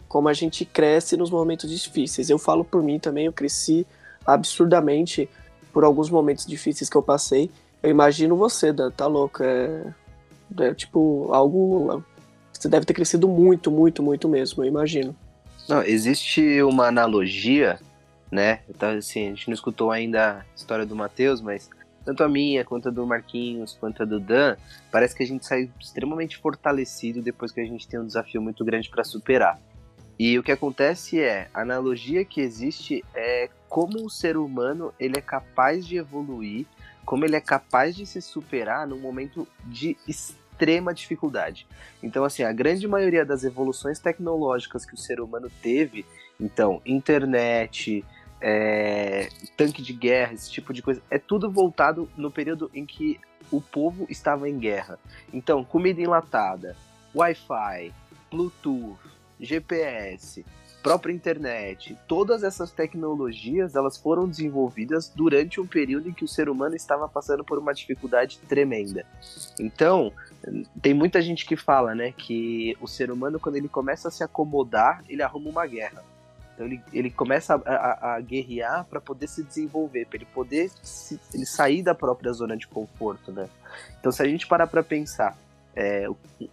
como 0.08 0.28
a 0.28 0.32
gente 0.32 0.64
cresce 0.64 1.18
nos 1.18 1.30
momentos 1.30 1.70
difíceis. 1.70 2.30
Eu 2.30 2.38
falo 2.38 2.64
por 2.64 2.82
mim 2.82 2.98
também, 2.98 3.26
eu 3.26 3.32
cresci 3.32 3.86
absurdamente 4.26 5.28
por 5.70 5.84
alguns 5.84 6.08
momentos 6.08 6.46
difíceis 6.46 6.88
que 6.88 6.96
eu 6.96 7.02
passei. 7.02 7.50
Eu 7.82 7.90
imagino 7.90 8.36
você, 8.36 8.72
Dan, 8.72 8.90
tá 8.90 9.06
louco? 9.06 9.42
É, 9.42 9.94
é 10.60 10.74
tipo 10.74 11.32
algo. 11.32 12.02
Você 12.52 12.68
deve 12.68 12.84
ter 12.84 12.94
crescido 12.94 13.28
muito, 13.28 13.70
muito, 13.70 14.02
muito 14.02 14.28
mesmo, 14.28 14.64
eu 14.64 14.68
imagino. 14.68 15.14
Não, 15.68 15.82
existe 15.82 16.62
uma 16.62 16.86
analogia, 16.86 17.78
né? 18.30 18.60
Então, 18.68 18.90
assim, 18.90 19.26
a 19.26 19.30
gente 19.30 19.48
não 19.48 19.54
escutou 19.54 19.90
ainda 19.90 20.38
a 20.40 20.56
história 20.56 20.84
do 20.84 20.96
Matheus, 20.96 21.40
mas 21.40 21.68
tanto 22.04 22.24
a 22.24 22.28
minha, 22.28 22.64
quanto 22.64 22.88
a 22.88 22.90
do 22.90 23.06
Marquinhos, 23.06 23.76
quanto 23.78 24.02
a 24.02 24.06
do 24.06 24.18
Dan, 24.18 24.56
parece 24.90 25.14
que 25.14 25.22
a 25.22 25.26
gente 25.26 25.46
sai 25.46 25.70
extremamente 25.78 26.38
fortalecido 26.38 27.20
depois 27.20 27.52
que 27.52 27.60
a 27.60 27.66
gente 27.66 27.86
tem 27.86 28.00
um 28.00 28.06
desafio 28.06 28.40
muito 28.40 28.64
grande 28.64 28.88
para 28.88 29.04
superar. 29.04 29.60
E 30.18 30.38
o 30.38 30.42
que 30.42 30.50
acontece 30.50 31.20
é, 31.20 31.48
a 31.52 31.60
analogia 31.60 32.24
que 32.24 32.40
existe 32.40 33.04
é 33.14 33.50
como 33.68 34.04
o 34.04 34.10
ser 34.10 34.36
humano 34.36 34.92
ele 34.98 35.18
é 35.18 35.20
capaz 35.20 35.86
de 35.86 35.98
evoluir, 35.98 36.66
como 37.08 37.24
ele 37.24 37.36
é 37.36 37.40
capaz 37.40 37.96
de 37.96 38.04
se 38.04 38.20
superar 38.20 38.86
num 38.86 38.98
momento 38.98 39.48
de 39.64 39.96
extrema 40.06 40.92
dificuldade. 40.92 41.66
Então, 42.02 42.22
assim, 42.22 42.42
a 42.42 42.52
grande 42.52 42.86
maioria 42.86 43.24
das 43.24 43.44
evoluções 43.44 43.98
tecnológicas 43.98 44.84
que 44.84 44.92
o 44.92 44.96
ser 44.98 45.18
humano 45.18 45.50
teve, 45.62 46.04
então, 46.38 46.82
internet, 46.84 48.04
é, 48.42 49.30
tanque 49.56 49.80
de 49.80 49.94
guerra, 49.94 50.34
esse 50.34 50.50
tipo 50.50 50.70
de 50.70 50.82
coisa, 50.82 51.00
é 51.10 51.18
tudo 51.18 51.50
voltado 51.50 52.10
no 52.14 52.30
período 52.30 52.70
em 52.74 52.84
que 52.84 53.18
o 53.50 53.58
povo 53.58 54.06
estava 54.10 54.46
em 54.46 54.58
guerra. 54.58 54.98
Então, 55.32 55.64
comida 55.64 56.02
enlatada, 56.02 56.76
Wi-Fi, 57.14 57.90
Bluetooth, 58.30 58.98
GPS, 59.40 60.44
própria 60.82 61.12
internet, 61.12 61.96
todas 62.06 62.42
essas 62.42 62.70
tecnologias 62.70 63.74
elas 63.74 63.96
foram 63.96 64.28
desenvolvidas 64.28 65.08
durante 65.14 65.60
um 65.60 65.66
período 65.66 66.08
em 66.08 66.12
que 66.12 66.24
o 66.24 66.28
ser 66.28 66.48
humano 66.48 66.74
estava 66.76 67.08
passando 67.08 67.44
por 67.44 67.58
uma 67.58 67.74
dificuldade 67.74 68.38
tremenda. 68.48 69.04
Então, 69.58 70.12
tem 70.80 70.94
muita 70.94 71.20
gente 71.20 71.44
que 71.44 71.56
fala, 71.56 71.94
né, 71.94 72.12
que 72.12 72.76
o 72.80 72.86
ser 72.86 73.10
humano 73.10 73.40
quando 73.40 73.56
ele 73.56 73.68
começa 73.68 74.08
a 74.08 74.10
se 74.10 74.22
acomodar, 74.22 75.02
ele 75.08 75.22
arruma 75.22 75.50
uma 75.50 75.66
guerra. 75.66 76.04
Então 76.54 76.66
ele, 76.66 76.82
ele 76.92 77.10
começa 77.10 77.54
a, 77.54 77.74
a, 77.74 78.14
a 78.16 78.20
guerrear 78.20 78.84
para 78.84 79.00
poder 79.00 79.28
se 79.28 79.44
desenvolver, 79.44 80.06
para 80.06 80.16
ele 80.16 80.26
poder 80.26 80.68
se, 80.82 81.20
ele 81.32 81.46
sair 81.46 81.82
da 81.82 81.94
própria 81.94 82.32
zona 82.32 82.56
de 82.56 82.66
conforto, 82.66 83.30
né? 83.30 83.48
Então 84.00 84.10
se 84.10 84.20
a 84.20 84.26
gente 84.26 84.44
parar 84.44 84.66
para 84.66 84.82
pensar, 84.82 85.38
é, 85.78 86.08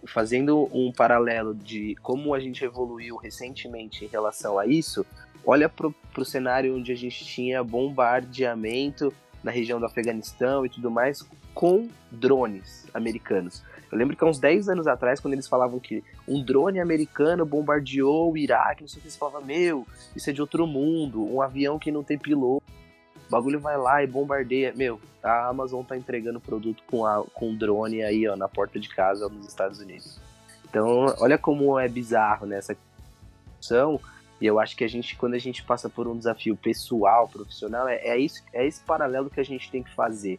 fazendo 0.06 0.70
um 0.72 0.92
paralelo 0.92 1.52
de 1.52 1.96
como 1.96 2.32
a 2.32 2.38
gente 2.38 2.64
evoluiu 2.64 3.16
recentemente 3.16 4.04
em 4.04 4.08
relação 4.08 4.56
a 4.56 4.64
isso, 4.64 5.04
olha 5.44 5.68
para 5.68 5.90
o 6.16 6.24
cenário 6.24 6.76
onde 6.76 6.92
a 6.92 6.94
gente 6.94 7.24
tinha 7.24 7.64
bombardeamento 7.64 9.12
na 9.42 9.50
região 9.50 9.80
do 9.80 9.86
Afeganistão 9.86 10.64
e 10.64 10.68
tudo 10.68 10.92
mais 10.92 11.28
com 11.52 11.88
drones 12.08 12.86
americanos. 12.94 13.64
Eu 13.90 13.98
lembro 13.98 14.16
que 14.16 14.22
há 14.22 14.28
uns 14.28 14.38
10 14.38 14.68
anos 14.68 14.86
atrás, 14.86 15.18
quando 15.18 15.34
eles 15.34 15.48
falavam 15.48 15.80
que 15.80 16.04
um 16.28 16.40
drone 16.40 16.78
americano 16.78 17.44
bombardeou 17.44 18.32
o 18.32 18.36
Iraque, 18.36 18.82
não 18.82 18.88
sei 18.88 18.98
o 18.98 19.00
que, 19.00 19.08
eles 19.08 19.16
falavam, 19.16 19.44
meu, 19.44 19.86
isso 20.14 20.30
é 20.30 20.32
de 20.32 20.40
outro 20.40 20.68
mundo, 20.68 21.24
um 21.24 21.42
avião 21.42 21.80
que 21.80 21.90
não 21.90 22.04
tem 22.04 22.16
piloto. 22.16 22.64
O 23.26 23.30
bagulho 23.30 23.60
vai 23.60 23.76
lá 23.76 24.02
e 24.02 24.06
bombardeia. 24.06 24.72
Meu, 24.76 25.00
a 25.22 25.48
Amazon 25.48 25.84
tá 25.84 25.96
entregando 25.96 26.40
produto 26.40 26.82
com, 26.86 27.04
a, 27.04 27.24
com 27.34 27.54
drone 27.54 28.02
aí, 28.02 28.28
ó, 28.28 28.36
na 28.36 28.48
porta 28.48 28.78
de 28.78 28.88
casa 28.88 29.28
nos 29.28 29.46
Estados 29.46 29.80
Unidos. 29.80 30.20
Então, 30.68 31.14
olha 31.18 31.36
como 31.38 31.78
é 31.78 31.88
bizarro 31.88 32.46
nessa 32.46 32.72
né, 32.72 32.78
questão. 33.58 34.00
E 34.40 34.46
eu 34.46 34.60
acho 34.60 34.76
que 34.76 34.84
a 34.84 34.88
gente, 34.88 35.16
quando 35.16 35.34
a 35.34 35.38
gente 35.38 35.64
passa 35.64 35.88
por 35.88 36.06
um 36.06 36.16
desafio 36.16 36.56
pessoal, 36.56 37.26
profissional, 37.26 37.88
é, 37.88 37.96
é, 37.96 38.18
isso, 38.18 38.42
é 38.52 38.66
esse 38.66 38.80
paralelo 38.80 39.30
que 39.30 39.40
a 39.40 39.44
gente 39.44 39.70
tem 39.70 39.82
que 39.82 39.94
fazer, 39.94 40.38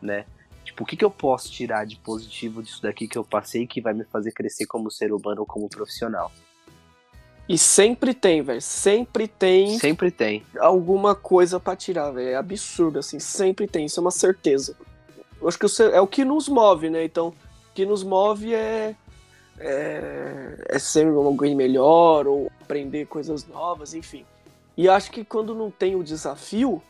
né? 0.00 0.24
Tipo, 0.64 0.82
o 0.82 0.86
que, 0.86 0.96
que 0.96 1.04
eu 1.04 1.10
posso 1.10 1.52
tirar 1.52 1.84
de 1.84 1.96
positivo 1.96 2.62
disso 2.62 2.82
daqui 2.82 3.06
que 3.06 3.18
eu 3.18 3.24
passei 3.24 3.66
que 3.66 3.82
vai 3.82 3.92
me 3.92 4.04
fazer 4.04 4.32
crescer 4.32 4.66
como 4.66 4.90
ser 4.90 5.12
humano 5.12 5.42
ou 5.42 5.46
como 5.46 5.68
profissional? 5.68 6.32
E 7.48 7.58
sempre 7.58 8.14
tem, 8.14 8.42
velho. 8.42 8.60
Sempre 8.60 9.28
tem. 9.28 9.78
Sempre 9.78 10.10
tem. 10.10 10.42
Alguma 10.58 11.14
coisa 11.14 11.60
para 11.60 11.76
tirar, 11.76 12.10
velho. 12.10 12.28
É 12.28 12.36
absurdo, 12.36 12.98
assim. 12.98 13.18
Sempre 13.18 13.66
tem. 13.66 13.86
Isso 13.86 14.00
é 14.00 14.02
uma 14.02 14.10
certeza. 14.10 14.76
Eu 15.40 15.48
acho 15.48 15.58
que 15.58 15.66
é 15.82 16.00
o 16.00 16.06
que 16.06 16.24
nos 16.24 16.48
move, 16.48 16.88
né? 16.88 17.04
Então, 17.04 17.28
o 17.28 17.34
que 17.74 17.84
nos 17.84 18.02
move 18.02 18.54
é. 18.54 18.94
É, 19.56 20.64
é 20.68 20.78
ser 20.80 21.06
alguém 21.06 21.54
melhor 21.54 22.26
ou 22.26 22.50
aprender 22.60 23.06
coisas 23.06 23.46
novas, 23.46 23.94
enfim. 23.94 24.24
E 24.76 24.88
acho 24.88 25.12
que 25.12 25.24
quando 25.24 25.54
não 25.54 25.70
tem 25.70 25.94
o 25.94 26.02
desafio, 26.02 26.82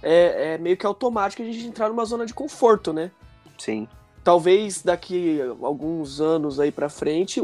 é, 0.00 0.54
é 0.54 0.58
meio 0.58 0.76
que 0.76 0.86
automático 0.86 1.42
a 1.42 1.44
gente 1.44 1.66
entrar 1.66 1.88
numa 1.88 2.04
zona 2.04 2.24
de 2.24 2.32
conforto, 2.32 2.92
né? 2.92 3.10
Sim. 3.58 3.88
Talvez 4.22 4.82
daqui 4.82 5.40
alguns 5.60 6.20
anos 6.20 6.60
aí 6.60 6.70
para 6.70 6.88
frente 6.88 7.40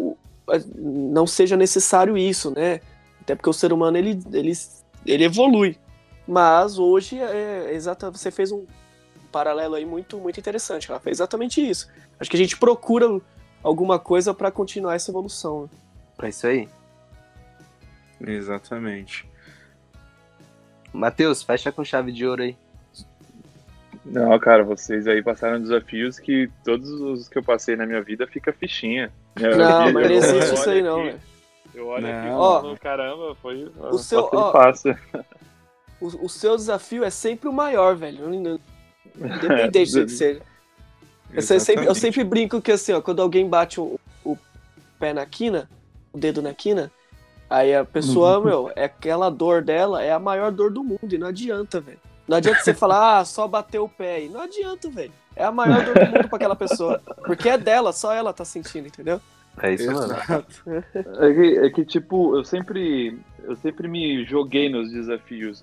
não 0.75 1.27
seja 1.27 1.57
necessário 1.57 2.17
isso, 2.17 2.51
né? 2.51 2.81
Até 3.21 3.35
porque 3.35 3.49
o 3.49 3.53
ser 3.53 3.73
humano 3.73 3.97
ele, 3.97 4.23
ele, 4.33 4.53
ele 5.07 5.25
evolui. 5.25 5.79
Mas 6.27 6.79
hoje 6.79 7.19
é 7.19 7.73
exata, 7.75 8.11
você 8.11 8.31
fez 8.31 8.53
um 8.53 8.65
paralelo 9.33 9.75
aí 9.75 9.85
muito 9.85 10.19
muito 10.19 10.39
interessante. 10.39 10.91
Ela 10.91 11.01
fez 11.01 11.19
exatamente 11.19 11.61
isso. 11.61 11.89
Acho 12.19 12.31
que 12.31 12.37
a 12.37 12.41
gente 12.41 12.57
procura 12.57 13.21
alguma 13.63 13.99
coisa 13.99 14.33
para 14.33 14.51
continuar 14.51 14.95
essa 14.95 15.11
evolução. 15.11 15.69
É 16.23 16.29
isso 16.29 16.47
aí. 16.47 16.69
Exatamente. 18.21 19.29
Matheus, 20.93 21.43
fecha 21.43 21.73
com 21.73 21.85
chave 21.85 22.13
de 22.13 22.27
ouro 22.27 22.43
aí. 22.43 22.57
Não, 24.05 24.39
cara, 24.39 24.63
vocês 24.63 25.07
aí 25.07 25.23
passaram 25.23 25.61
desafios 25.61 26.19
que 26.19 26.51
todos 26.63 26.91
os 26.91 27.29
que 27.29 27.39
eu 27.39 27.43
passei 27.43 27.75
na 27.75 27.87
minha 27.87 28.03
vida 28.03 28.27
fica 28.27 28.53
fichinha. 28.53 29.11
Eu, 29.41 29.57
não, 29.57 29.93
mas 29.93 30.09
não 30.09 30.17
existe 30.17 30.55
isso 30.55 30.71
aí 30.71 30.83
não, 30.83 31.05
velho. 31.05 31.21
Eu 31.75 31.87
olho 31.89 32.07
não. 32.07 32.19
aqui 32.19 32.29
ó, 32.31 32.77
caramba, 32.77 33.35
foi 33.37 33.71
o 33.79 33.99
seu, 33.99 34.29
ó, 34.33 34.53
fácil. 34.53 34.97
O, 36.01 36.27
o, 36.27 36.29
seu 36.29 36.55
desafio 36.55 37.03
é 37.03 37.09
sempre 37.09 37.49
o 37.49 37.53
maior, 37.53 37.97
velho. 37.97 38.29
Independente 38.35 39.99
é, 39.99 40.05
de 40.05 40.13
ser. 40.13 40.43
Eu 41.33 41.41
sempre, 41.41 41.87
eu 41.87 41.95
sempre 41.95 42.23
brinco 42.25 42.61
que 42.61 42.73
assim, 42.73 42.93
ó, 42.93 43.01
quando 43.01 43.23
alguém 43.23 43.49
bate 43.49 43.81
o, 43.81 43.99
o 44.23 44.37
pé 44.99 45.15
na 45.15 45.25
quina, 45.25 45.71
o 46.13 46.19
dedo 46.19 46.43
na 46.43 46.53
quina, 46.53 46.93
Aí 47.49 47.75
a 47.75 47.85
pessoa, 47.85 48.39
uhum. 48.39 48.45
meu, 48.45 48.73
é 48.75 48.85
aquela 48.85 49.31
dor 49.31 49.63
dela 49.63 50.03
é 50.03 50.13
a 50.13 50.19
maior 50.19 50.51
dor 50.51 50.73
do 50.73 50.83
mundo 50.83 51.13
e 51.13 51.19
não 51.19 51.29
adianta, 51.29 51.81
velho. 51.81 52.01
Não 52.27 52.37
adianta 52.37 52.61
você 52.61 52.73
falar, 52.73 53.19
ah, 53.19 53.25
só 53.25 53.47
bater 53.47 53.79
o 53.79 53.89
pé 53.89 54.17
aí. 54.17 54.29
Não 54.29 54.41
adianta, 54.41 54.89
velho. 54.89 55.13
É 55.37 55.45
a 55.45 55.53
maior 55.53 55.85
dor 55.85 55.95
do 55.95 56.07
mundo 56.07 56.29
pra 56.29 56.37
aquela 56.37 56.57
pessoa. 56.57 57.01
Porque 57.27 57.49
é 57.49 57.59
dela, 57.59 57.93
só 57.93 58.13
ela 58.13 58.33
tá 58.33 58.45
sentindo, 58.45 58.87
entendeu? 58.87 59.21
É 59.63 59.75
isso, 59.75 59.91
mano. 59.93 60.15
É 61.21 61.35
que, 61.35 61.59
é 61.59 61.71
que, 61.71 61.85
tipo, 61.85 62.37
eu 62.37 62.45
sempre, 62.45 63.19
eu 63.45 63.55
sempre 63.57 63.87
me 63.87 64.25
joguei 64.25 64.69
nos 64.69 64.91
desafios. 64.91 65.63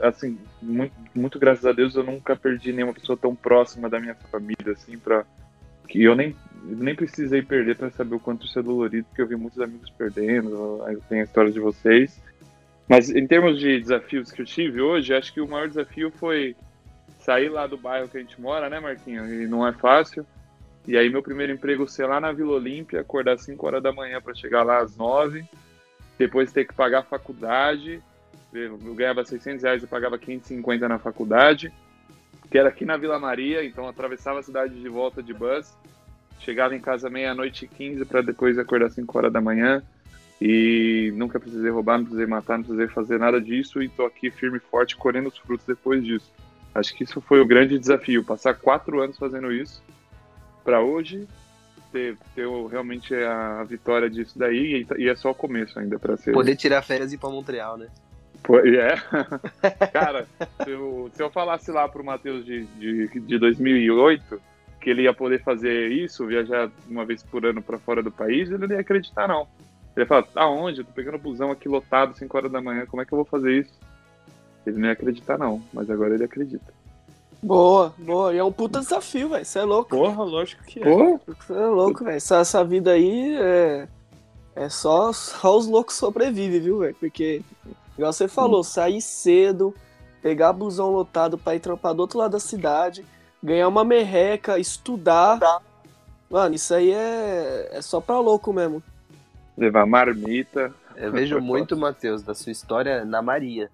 Assim, 0.00 0.38
muito, 0.60 0.94
muito 1.14 1.38
graças 1.38 1.64
a 1.64 1.72
Deus 1.72 1.94
eu 1.94 2.04
nunca 2.04 2.36
perdi 2.36 2.72
nenhuma 2.72 2.94
pessoa 2.94 3.16
tão 3.16 3.34
próxima 3.34 3.88
da 3.88 3.98
minha 3.98 4.14
família, 4.30 4.72
assim, 4.72 4.98
pra. 4.98 5.24
Que 5.88 6.02
eu 6.02 6.14
nem 6.14 6.34
nem 6.64 6.94
precisei 6.94 7.42
perder 7.42 7.76
para 7.76 7.90
saber 7.90 8.14
o 8.14 8.20
quanto 8.20 8.46
isso 8.46 8.58
é 8.58 8.62
dolorido, 8.62 9.04
porque 9.08 9.20
eu 9.20 9.26
vi 9.26 9.36
muitos 9.36 9.60
amigos 9.60 9.90
perdendo, 9.90 10.80
tem 11.08 11.20
a 11.20 11.24
história 11.24 11.50
de 11.50 11.58
vocês. 11.58 12.20
Mas 12.88 13.10
em 13.10 13.26
termos 13.26 13.58
de 13.58 13.80
desafios 13.80 14.30
que 14.30 14.42
eu 14.42 14.46
tive 14.46 14.80
hoje, 14.80 15.14
acho 15.14 15.32
que 15.32 15.40
o 15.40 15.48
maior 15.48 15.68
desafio 15.68 16.10
foi 16.10 16.56
sair 17.20 17.48
lá 17.48 17.66
do 17.66 17.76
bairro 17.76 18.08
que 18.08 18.18
a 18.18 18.20
gente 18.20 18.40
mora, 18.40 18.68
né, 18.68 18.80
Marquinhos? 18.80 19.30
E 19.30 19.46
não 19.46 19.66
é 19.66 19.72
fácil. 19.72 20.26
E 20.86 20.96
aí 20.96 21.08
meu 21.08 21.22
primeiro 21.22 21.52
emprego 21.52 21.88
ser 21.88 22.06
lá 22.06 22.20
na 22.20 22.32
Vila 22.32 22.54
Olímpia, 22.54 23.00
acordar 23.00 23.34
às 23.34 23.42
5 23.42 23.64
horas 23.66 23.82
da 23.82 23.92
manhã 23.92 24.20
para 24.20 24.34
chegar 24.34 24.64
lá 24.64 24.78
às 24.78 24.96
9, 24.96 25.44
depois 26.18 26.52
ter 26.52 26.66
que 26.66 26.74
pagar 26.74 27.00
a 27.00 27.04
faculdade. 27.04 28.02
Eu 28.52 28.76
ganhava 28.94 29.24
600 29.24 29.62
reais 29.62 29.82
e 29.82 29.86
pagava 29.86 30.18
550 30.18 30.88
na 30.88 30.98
faculdade, 30.98 31.72
que 32.50 32.58
era 32.58 32.68
aqui 32.68 32.84
na 32.84 32.96
Vila 32.96 33.18
Maria, 33.18 33.64
então 33.64 33.88
atravessava 33.88 34.40
a 34.40 34.42
cidade 34.42 34.78
de 34.78 34.88
volta 34.88 35.22
de 35.22 35.32
bus 35.32 35.74
Chegava 36.42 36.74
em 36.74 36.80
casa 36.80 37.08
meia-noite 37.08 37.64
e 37.64 37.68
15 37.68 38.04
para 38.04 38.20
depois 38.20 38.58
acordar 38.58 38.90
5 38.90 39.16
horas 39.16 39.32
da 39.32 39.40
manhã. 39.40 39.80
E 40.44 41.12
nunca 41.12 41.38
precisei 41.38 41.70
roubar, 41.70 41.98
não 41.98 42.04
precisei 42.04 42.26
matar, 42.26 42.58
não 42.58 42.64
precisei 42.64 42.88
fazer 42.88 43.16
nada 43.16 43.40
disso. 43.40 43.80
E 43.80 43.88
tô 43.88 44.04
aqui 44.04 44.28
firme 44.28 44.56
e 44.56 44.60
forte, 44.60 44.96
colhendo 44.96 45.28
os 45.28 45.38
frutos 45.38 45.64
depois 45.64 46.02
disso. 46.02 46.32
Acho 46.74 46.92
que 46.96 47.04
isso 47.04 47.20
foi 47.20 47.40
o 47.40 47.46
grande 47.46 47.78
desafio, 47.78 48.24
passar 48.24 48.54
quatro 48.54 49.00
anos 49.00 49.16
fazendo 49.16 49.52
isso. 49.52 49.80
Para 50.64 50.82
hoje, 50.82 51.28
ter, 51.92 52.16
ter 52.34 52.48
realmente 52.68 53.14
a 53.14 53.62
vitória 53.62 54.10
disso 54.10 54.36
daí. 54.36 54.84
E, 54.98 55.08
é 55.08 55.14
só 55.14 55.30
o 55.30 55.34
começo 55.34 55.78
ainda 55.78 55.96
para 55.96 56.16
ser. 56.16 56.32
Poder 56.32 56.56
tirar 56.56 56.82
férias 56.82 57.12
e 57.12 57.14
ir 57.14 57.18
para 57.18 57.30
Montreal, 57.30 57.76
né? 57.76 57.86
É. 58.64 58.96
Cara, 59.92 60.26
se 60.64 60.70
eu, 60.70 61.08
se 61.14 61.22
eu 61.22 61.30
falasse 61.30 61.70
lá 61.70 61.88
pro 61.88 62.02
Matheus 62.02 62.44
de, 62.44 62.64
de, 62.64 63.20
de 63.20 63.38
2008 63.38 64.42
que 64.80 64.90
ele 64.90 65.02
ia 65.02 65.14
poder 65.14 65.40
fazer 65.44 65.92
isso, 65.92 66.26
viajar 66.26 66.68
uma 66.88 67.04
vez 67.04 67.22
por 67.22 67.46
ano 67.46 67.62
para 67.62 67.78
fora 67.78 68.02
do 68.02 68.10
país, 68.10 68.50
ele 68.50 68.66
não 68.66 68.74
ia 68.74 68.80
acreditar, 68.80 69.28
não. 69.28 69.46
Ele 69.94 70.04
ia 70.04 70.06
falar, 70.06 70.26
aonde? 70.34 70.80
Eu 70.80 70.84
tô 70.84 70.92
pegando 70.92 71.18
busão 71.18 71.50
aqui 71.50 71.68
lotado, 71.68 72.16
5 72.16 72.36
horas 72.36 72.52
da 72.52 72.60
manhã, 72.60 72.86
como 72.86 73.02
é 73.02 73.04
que 73.04 73.12
eu 73.12 73.16
vou 73.16 73.24
fazer 73.24 73.60
isso? 73.60 73.72
Ele 74.66 74.78
não 74.78 74.86
ia 74.86 74.92
acreditar, 74.92 75.36
não, 75.36 75.62
mas 75.72 75.90
agora 75.90 76.14
ele 76.14 76.24
acredita. 76.24 76.72
Boa, 77.42 77.92
boa. 77.98 78.32
E 78.32 78.38
é 78.38 78.44
um 78.44 78.52
puta 78.52 78.78
desafio, 78.78 79.30
velho. 79.30 79.44
Você 79.44 79.58
é 79.58 79.64
louco. 79.64 79.90
Porra, 79.90 80.22
lógico 80.22 80.62
que 80.62 80.80
é. 80.80 81.18
Você 81.26 81.52
é 81.52 81.66
louco, 81.66 82.04
velho. 82.04 82.16
Essa, 82.16 82.36
essa 82.36 82.64
vida 82.64 82.92
aí 82.92 83.36
é. 83.36 83.88
É 84.54 84.68
só, 84.68 85.12
só 85.12 85.56
os 85.56 85.66
loucos 85.66 85.96
sobrevivem, 85.96 86.60
viu, 86.60 86.78
velho? 86.80 86.94
Porque, 87.00 87.42
igual 87.96 88.12
você 88.12 88.28
falou, 88.28 88.62
sair 88.62 89.00
cedo, 89.00 89.74
pegar 90.20 90.52
busão 90.52 90.90
lotado 90.90 91.38
pra 91.38 91.54
ir 91.54 91.60
trampar 91.60 91.94
do 91.94 92.00
outro 92.00 92.18
lado 92.18 92.32
da 92.32 92.38
cidade, 92.38 93.04
ganhar 93.42 93.66
uma 93.66 93.82
merreca, 93.82 94.58
estudar. 94.58 95.40
Mano, 96.30 96.54
isso 96.54 96.74
aí 96.74 96.92
é, 96.92 97.70
é 97.72 97.80
só 97.82 97.98
pra 97.98 98.20
louco 98.20 98.52
mesmo. 98.52 98.82
Levar 99.56 99.86
marmita. 99.86 100.72
Eu 100.96 101.12
vejo 101.12 101.38
muito, 101.42 101.76
Matheus, 101.76 102.22
da 102.22 102.34
sua 102.34 102.52
história 102.52 103.04
na 103.04 103.20
Maria, 103.22 103.70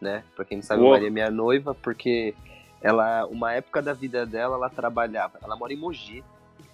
né? 0.00 0.22
Pra 0.34 0.44
quem 0.44 0.58
não 0.58 0.62
sabe, 0.62 0.80
Boa. 0.80 0.92
Maria 0.94 1.08
é 1.08 1.10
minha 1.10 1.30
noiva, 1.30 1.74
porque 1.74 2.34
ela, 2.80 3.26
uma 3.26 3.52
época 3.52 3.82
da 3.82 3.92
vida 3.92 4.24
dela, 4.26 4.56
ela 4.56 4.70
trabalhava. 4.70 5.38
Ela 5.42 5.56
mora 5.56 5.72
em 5.72 5.76
Mogi. 5.76 6.22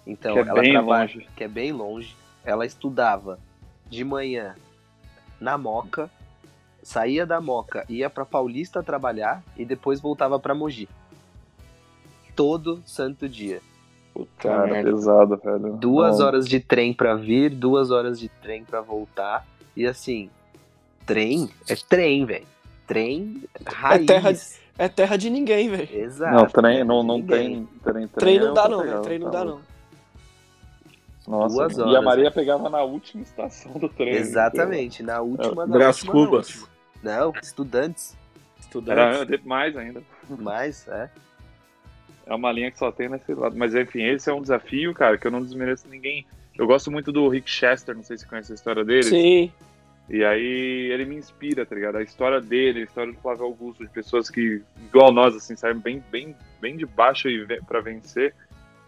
Então, 0.05 0.33
Que 0.33 0.39
é 0.39 0.41
ela 0.43 0.61
trabalha, 0.61 1.01
longe. 1.13 1.27
que 1.35 1.43
é 1.43 1.47
bem 1.47 1.71
longe. 1.71 2.15
Ela 2.43 2.65
estudava 2.65 3.39
de 3.89 4.03
manhã 4.03 4.55
na 5.39 5.57
Moca, 5.57 6.09
saía 6.83 7.25
da 7.25 7.41
Moca, 7.41 7.83
ia 7.89 8.09
pra 8.09 8.23
Paulista 8.25 8.83
trabalhar 8.83 9.43
e 9.57 9.65
depois 9.65 9.99
voltava 9.99 10.39
pra 10.39 10.53
Mogi. 10.53 10.87
Todo 12.35 12.83
santo 12.85 13.27
dia. 13.27 13.61
Puta 14.15 14.47
Cara, 14.47 14.67
merda, 14.67 14.91
pesado, 14.91 15.35
velho. 15.35 15.73
Duas 15.73 16.19
Não, 16.19 16.25
horas 16.27 16.47
de 16.47 16.61
trem 16.61 16.93
pra 16.93 17.15
vir, 17.15 17.49
duas 17.49 17.91
horas 17.91 18.17
de 18.17 18.29
trem 18.29 18.63
pra 18.63 18.79
voltar. 18.79 19.45
E 19.75 19.85
assim, 19.85 20.29
trem 21.05 21.49
é 21.69 21.75
trem, 21.75 22.25
velho. 22.25 22.47
Trem 22.87 23.43
raiz. 23.67 24.05
terra 24.07 24.31
É 24.77 24.87
terra 24.87 25.17
de 25.17 25.29
ninguém, 25.29 25.69
velho. 25.69 25.89
Exato. 25.91 26.33
Não, 26.33 26.45
trem 26.45 26.83
não, 26.85 27.03
não 27.03 27.21
tem. 27.21 27.67
Trem, 27.83 28.07
Trem 28.07 28.39
não 28.39 28.51
é 28.51 28.53
dá, 28.53 28.61
outra 28.63 28.77
não, 28.77 28.83
velho. 28.85 29.01
Trem 29.01 29.19
não 29.19 29.31
tá 29.31 29.39
dá, 29.39 29.45
não. 29.45 29.59
Nossa, 31.27 31.55
Duas 31.55 31.77
e 31.77 31.81
a 31.81 31.85
horas, 31.85 32.03
Maria 32.05 32.23
né? 32.25 32.29
pegava 32.29 32.69
na 32.69 32.83
última 32.83 33.21
estação 33.21 33.73
do 33.73 33.89
trem. 33.89 34.13
Exatamente, 34.13 35.03
na 35.03 35.19
última 35.19 35.67
da 35.67 35.73
Brás 35.73 36.01
Cubas. 36.01 36.47
última. 36.49 36.67
Não, 37.03 37.33
estudantes. 37.41 38.15
Estudantes. 38.59 39.21
Era 39.21 39.41
mais 39.43 39.75
ainda. 39.75 40.01
Mas, 40.29 40.87
é. 40.87 41.09
É 42.25 42.33
uma 42.33 42.51
linha 42.51 42.71
que 42.71 42.77
só 42.77 42.91
tem 42.91 43.09
nesse 43.09 43.33
lado. 43.33 43.55
Mas 43.55 43.75
enfim, 43.75 44.03
esse 44.03 44.29
é 44.29 44.33
um 44.33 44.41
desafio, 44.41 44.93
cara, 44.93 45.17
que 45.17 45.27
eu 45.27 45.31
não 45.31 45.43
desmereço 45.43 45.87
ninguém. 45.87 46.25
Eu 46.57 46.65
gosto 46.65 46.89
muito 46.89 47.11
do 47.11 47.27
Rick 47.27 47.49
Chester, 47.49 47.95
não 47.95 48.03
sei 48.03 48.17
se 48.17 48.23
você 48.23 48.29
conhece 48.29 48.51
a 48.51 48.55
história 48.55 48.83
dele. 48.83 49.03
Sim. 49.03 49.51
E 50.09 50.23
aí 50.23 50.91
ele 50.91 51.05
me 51.05 51.15
inspira, 51.15 51.65
tá 51.65 51.75
ligado? 51.75 51.97
A 51.97 52.03
história 52.03 52.39
dele, 52.39 52.81
a 52.81 52.83
história 52.83 53.11
do 53.11 53.19
Flávio 53.19 53.45
Augusto, 53.45 53.83
de 53.83 53.91
pessoas 53.91 54.29
que, 54.29 54.61
igual 54.85 55.11
nós, 55.11 55.35
assim, 55.35 55.55
saem 55.55 55.77
bem, 55.77 56.03
bem, 56.11 56.35
bem 56.61 56.77
de 56.77 56.85
baixo 56.85 57.27
e 57.27 57.45
pra 57.63 57.81
vencer, 57.81 58.33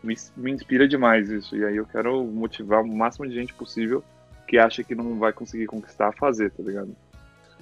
me, 0.04 0.16
me 0.36 0.52
inspira 0.52 0.88
demais 0.88 1.30
isso. 1.30 1.56
E 1.56 1.66
aí 1.66 1.76
eu 1.76 1.86
quero 1.86 2.24
motivar 2.24 2.82
o 2.82 2.88
máximo 2.88 3.28
de 3.28 3.34
gente 3.34 3.54
possível 3.54 4.04
que 4.48 4.58
acha 4.58 4.84
que 4.84 4.96
não 4.96 5.18
vai 5.18 5.34
conseguir 5.34 5.66
conquistar 5.66 6.10
a 6.10 6.14
fazer, 6.14 6.52
tá 6.52 6.64
ligado? 6.64 6.96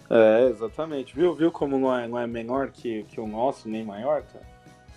É, 0.10 0.50
exatamente. 0.50 1.16
Viu, 1.16 1.34
viu 1.34 1.52
como 1.52 1.80
não 1.80 1.98
é, 1.98 2.08
não 2.08 2.20
é 2.20 2.28
menor 2.28 2.70
que, 2.70 3.04
que 3.04 3.20
o 3.20 3.26
nosso, 3.26 3.68
nem 3.68 3.84
maior, 3.84 4.22
cara? 4.22 4.55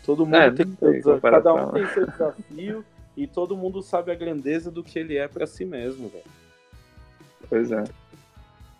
Todo 0.08 0.24
mundo 0.24 0.36
É, 0.36 0.50
tem 0.50 0.64
tem 0.64 0.92
desafio, 0.92 1.20
cada 1.20 1.52
um 1.52 1.56
comparação. 1.58 1.72
tem 1.74 1.86
seu 1.92 2.06
desafio 2.06 2.84
e 3.14 3.26
todo 3.26 3.54
mundo 3.54 3.82
sabe 3.82 4.10
a 4.10 4.14
grandeza 4.14 4.70
do 4.70 4.82
que 4.82 4.98
ele 4.98 5.18
é 5.18 5.28
pra 5.28 5.46
si 5.46 5.66
mesmo, 5.66 6.08
velho. 6.08 6.24
Pois 7.46 7.70
é. 7.70 7.84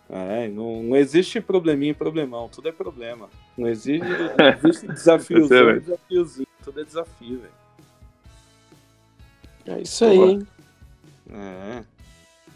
É, 0.09 0.47
não, 0.47 0.81
não 0.81 0.95
existe 0.95 1.39
probleminha 1.39 1.91
e 1.91 1.93
problemão, 1.93 2.49
tudo 2.49 2.67
é 2.67 2.71
problema. 2.71 3.29
Não 3.55 3.67
existe, 3.67 4.03
não 4.07 4.47
existe 4.49 4.87
desafiozinho, 4.91 5.45
Excelente. 5.45 5.81
desafiozinho, 5.85 6.47
tudo 6.63 6.81
é 6.81 6.83
desafio, 6.83 7.39
velho. 7.41 7.53
É 9.77 9.81
isso 9.83 10.05
aí, 10.05 10.17
hein? 10.17 10.47
É, 11.31 11.83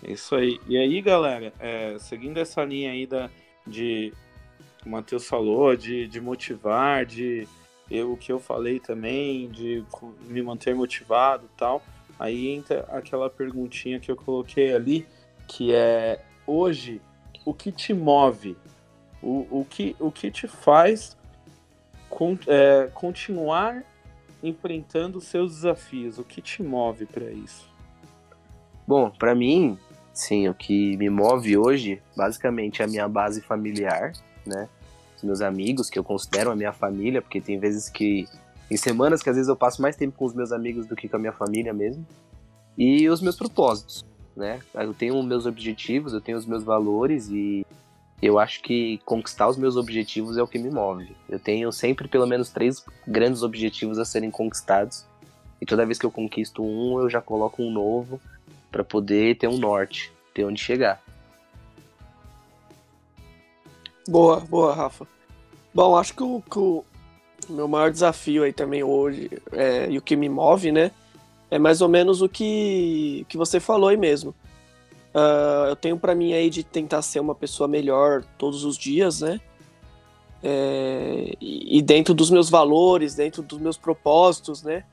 é 0.08 0.12
isso 0.14 0.34
aí. 0.36 0.60
E 0.68 0.76
aí, 0.76 1.00
galera, 1.00 1.54
é, 1.60 1.96
seguindo 2.00 2.40
essa 2.40 2.64
linha 2.66 2.90
aí 2.92 3.06
da, 3.06 3.30
de 3.68 4.12
o 4.84 4.90
Matheus 4.90 5.28
falou, 5.28 5.76
de, 5.76 6.08
de 6.08 6.20
motivar, 6.20 7.06
de 7.06 7.48
eu, 7.94 8.14
o 8.14 8.18
que 8.18 8.32
eu 8.32 8.40
falei 8.40 8.80
também, 8.80 9.48
de 9.50 9.84
me 10.28 10.42
manter 10.42 10.74
motivado 10.74 11.50
tal. 11.56 11.82
Aí 12.20 12.50
entra 12.50 12.88
aquela 12.92 13.30
perguntinha 13.30 14.00
que 14.00 14.10
eu 14.10 14.16
coloquei 14.16 14.74
ali, 14.74 15.08
que 15.48 15.74
é 15.74 16.24
hoje, 16.48 17.02
o 17.46 17.54
que 17.54 17.72
te 17.72 17.94
move? 17.94 18.58
O, 19.22 19.48
o, 19.60 19.66
que, 19.70 19.96
o 20.00 20.12
que 20.12 20.30
te 20.32 20.48
faz 20.48 21.16
con- 22.10 22.38
é, 22.48 22.90
continuar 22.94 23.84
enfrentando 24.42 25.20
os 25.20 25.26
seus 25.26 25.56
desafios? 25.56 26.18
O 26.18 26.24
que 26.24 26.42
te 26.42 26.62
move 26.62 27.06
para 27.06 27.32
isso? 27.32 27.72
Bom, 28.86 29.10
pra 29.10 29.34
mim, 29.34 29.78
sim, 30.14 30.50
o 30.50 30.54
que 30.54 30.98
me 30.98 31.10
move 31.10 31.58
hoje, 31.58 32.02
basicamente, 32.16 32.82
é 32.82 32.86
a 32.86 32.88
minha 32.88 33.08
base 33.08 33.42
familiar, 33.42 34.12
né? 34.46 34.68
Meus 35.24 35.42
amigos, 35.42 35.90
que 35.90 35.98
eu 35.98 36.04
considero 36.04 36.52
a 36.52 36.56
minha 36.56 36.74
família, 36.74 37.22
porque 37.22 37.40
tem 37.40 37.58
vezes 37.58 37.90
que. 37.90 38.28
Tem 38.68 38.78
semanas 38.78 39.22
que 39.22 39.30
às 39.30 39.36
vezes 39.36 39.50
eu 39.50 39.56
passo 39.56 39.82
mais 39.82 39.96
tempo 39.96 40.18
com 40.18 40.26
os 40.26 40.34
meus 40.34 40.52
amigos 40.52 40.86
do 40.86 40.96
que 40.96 41.08
com 41.08 41.18
a 41.18 41.20
minha 41.20 41.34
família 41.34 41.74
mesmo. 41.74 42.06
E 42.78 43.08
os 43.10 43.22
meus 43.22 43.36
propósitos, 43.36 44.04
né? 44.36 44.60
Eu 44.74 44.94
tenho 44.94 45.22
meus 45.22 45.46
objetivos, 45.46 46.14
eu 46.14 46.22
tenho 46.22 46.38
os 46.38 46.46
meus 46.46 46.64
valores 46.64 47.30
e 47.30 47.66
eu 48.22 48.40
acho 48.40 48.62
que 48.62 49.00
conquistar 49.04 49.50
os 49.50 49.58
meus 49.58 49.76
objetivos 49.76 50.38
é 50.38 50.42
o 50.42 50.48
que 50.48 50.58
me 50.58 50.72
move. 50.72 51.14
Eu 51.30 51.38
tenho 51.38 51.70
sempre 51.74 52.08
pelo 52.08 52.26
menos 52.26 52.50
três 52.50 52.84
grandes 53.06 53.44
objetivos 53.44 54.00
a 54.00 54.06
serem 54.06 54.32
conquistados. 54.32 55.06
E 55.60 55.66
toda 55.66 55.86
vez 55.86 56.00
que 56.00 56.06
eu 56.06 56.12
conquisto 56.12 56.64
um, 56.64 57.02
eu 57.02 57.10
já 57.10 57.20
coloco 57.20 57.62
um 57.62 57.70
novo 57.70 58.22
para 58.72 58.82
poder 58.82 59.38
ter 59.38 59.48
um 59.48 59.58
norte, 59.58 60.10
ter 60.34 60.46
onde 60.46 60.62
chegar. 60.62 61.03
Boa, 64.08 64.42
boa, 64.42 64.74
Rafa. 64.74 65.08
Bom, 65.74 65.96
acho 65.96 66.14
que 66.14 66.24
o, 66.24 66.42
que 66.42 66.60
o 66.60 66.84
meu 67.50 67.68
maior 67.68 67.90
desafio 67.90 68.44
aí 68.44 68.52
também 68.52 68.84
hoje, 68.84 69.30
é, 69.54 69.90
e 69.90 69.98
o 69.98 70.02
que 70.02 70.16
me 70.16 70.28
move, 70.28 70.72
né, 70.72 70.92
é 71.50 71.58
mais 71.58 71.82
ou 71.82 71.88
menos 71.88 72.22
o 72.22 72.28
que, 72.28 73.26
que 73.30 73.38
você 73.38 73.60
falou 73.60 73.90
aí 73.90 73.98
mesmo. 73.98 74.36
Ah, 75.14 75.68
eu 75.70 75.76
tenho 75.76 75.98
pra 75.98 76.14
mim 76.14 76.34
aí 76.34 76.50
de 76.50 76.64
tentar 76.64 77.02
ser 77.02 77.22
uma 77.22 77.34
pessoa 77.34 77.68
melhor 77.68 78.24
todos 78.38 78.66
os 78.66 78.78
dias, 78.78 79.22
né, 79.22 79.40
É, 80.44 81.34
e, 81.40 81.78
e 81.78 81.82
dentro 81.82 82.14
dos 82.14 82.30
meus 82.30 82.50
valores, 82.50 83.16
dentro 83.16 83.42
dos 83.42 83.60
meus 83.60 83.78
propósitos, 83.78 84.62
né, 84.64 84.84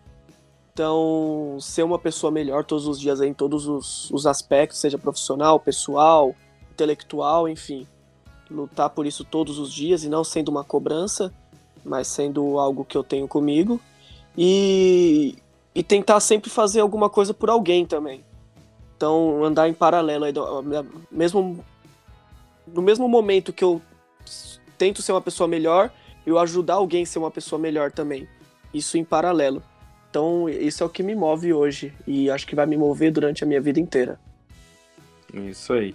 então 0.73 1.59
ser 1.61 1.83
uma 1.83 1.99
pessoa 1.99 2.31
melhor 2.31 2.65
todos 2.65 2.87
os 2.87 3.01
dias 3.01 3.21
aí 3.21 3.29
em 3.29 3.35
todos 3.35 3.67
os, 3.67 4.09
os 4.13 4.25
aspectos, 4.25 4.79
seja 4.79 4.97
profissional, 4.97 5.59
pessoal, 5.59 6.37
intelectual, 6.71 7.49
enfim 7.49 7.89
lutar 8.51 8.91
por 8.91 9.07
isso 9.07 9.25
todos 9.25 9.59
os 9.59 9.73
dias 9.73 10.03
e 10.03 10.09
não 10.09 10.25
sendo 10.25 10.49
uma 10.49 10.65
cobrança, 10.65 11.33
mas 11.85 12.09
sendo 12.09 12.59
algo 12.59 12.85
que 12.85 12.97
eu 12.97 13.05
tenho 13.05 13.29
comigo 13.29 13.81
e, 14.37 15.37
e 15.75 15.83
tentar 15.83 16.21
sempre 16.21 16.51
fazer 16.51 16.81
alguma 16.81 17.09
coisa 17.09 17.33
por 17.33 17.49
alguém 17.49 17.87
também. 17.87 18.25
Então 18.97 19.45
andar 19.45 19.69
em 19.69 19.75
paralelo 19.75 20.27
mesmo 21.11 21.65
no 22.67 22.83
mesmo 22.83 23.09
momento 23.09 23.53
que 23.53 23.65
eu 23.65 23.81
tento 24.77 25.03
ser 25.03 25.13
uma 25.13 25.21
pessoa 25.21 25.49
melhor, 25.49 25.91
eu 26.27 26.39
ajudar 26.39 26.75
alguém 26.75 27.03
a 27.03 27.07
ser 27.07 27.19
uma 27.19 27.31
pessoa 27.31 27.59
melhor 27.59 27.91
também. 27.91 28.29
Isso 28.73 28.97
em 28.97 29.05
paralelo. 29.05 29.63
Então 30.09 30.49
isso 30.49 30.83
é 30.83 30.87
o 30.87 30.91
que 30.91 31.03
me 31.03 31.15
move 31.15 31.53
hoje 31.53 31.93
e 32.07 32.31
acho 32.31 32.47
que 32.47 32.55
vai 32.55 32.67
me 32.67 32.77
mover 32.77 33.13
durante 33.13 33.45
a 33.45 33.47
minha 33.47 33.61
vida 33.61 33.81
inteira. 33.81 34.19
Isso 35.33 35.73
aí. 35.73 35.95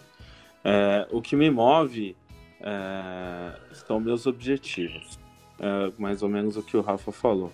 É, 0.64 1.08
o 1.12 1.22
que 1.22 1.36
me 1.36 1.50
move 1.50 2.16
é, 2.62 3.52
são 3.74 4.00
meus 4.00 4.26
objetivos. 4.26 5.18
É, 5.60 5.92
mais 5.98 6.22
ou 6.22 6.30
menos 6.30 6.58
o 6.58 6.64
que 6.64 6.76
o 6.76 6.82
Rafa 6.82 7.12
falou. 7.12 7.52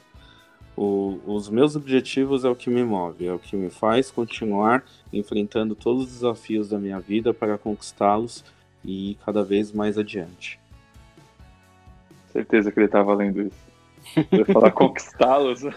O- 0.76 1.20
os 1.28 1.50
meus 1.50 1.76
objetivos 1.76 2.44
é 2.46 2.50
o 2.50 2.56
que 2.56 2.70
me 2.70 2.84
move, 2.84 3.28
é 3.28 3.34
o 3.34 3.38
que 3.38 3.56
me 3.56 3.70
faz 3.70 4.10
continuar 4.10 4.84
enfrentando 5.12 5.76
todos 5.76 6.06
os 6.06 6.12
desafios 6.14 6.70
da 6.70 6.80
minha 6.80 7.00
vida 7.00 7.34
para 7.34 7.58
conquistá-los 7.58 8.44
e 8.84 9.12
ir 9.12 9.16
cada 9.26 9.44
vez 9.44 9.72
mais 9.72 9.98
adiante. 9.98 10.60
Certeza 12.32 12.72
que 12.72 12.80
ele 12.80 12.88
tava 12.88 13.14
lendo 13.14 13.42
isso. 13.42 13.72
Eu 14.32 14.40
ia 14.40 14.46
falar 14.46 14.72
conquistá-los. 14.74 15.62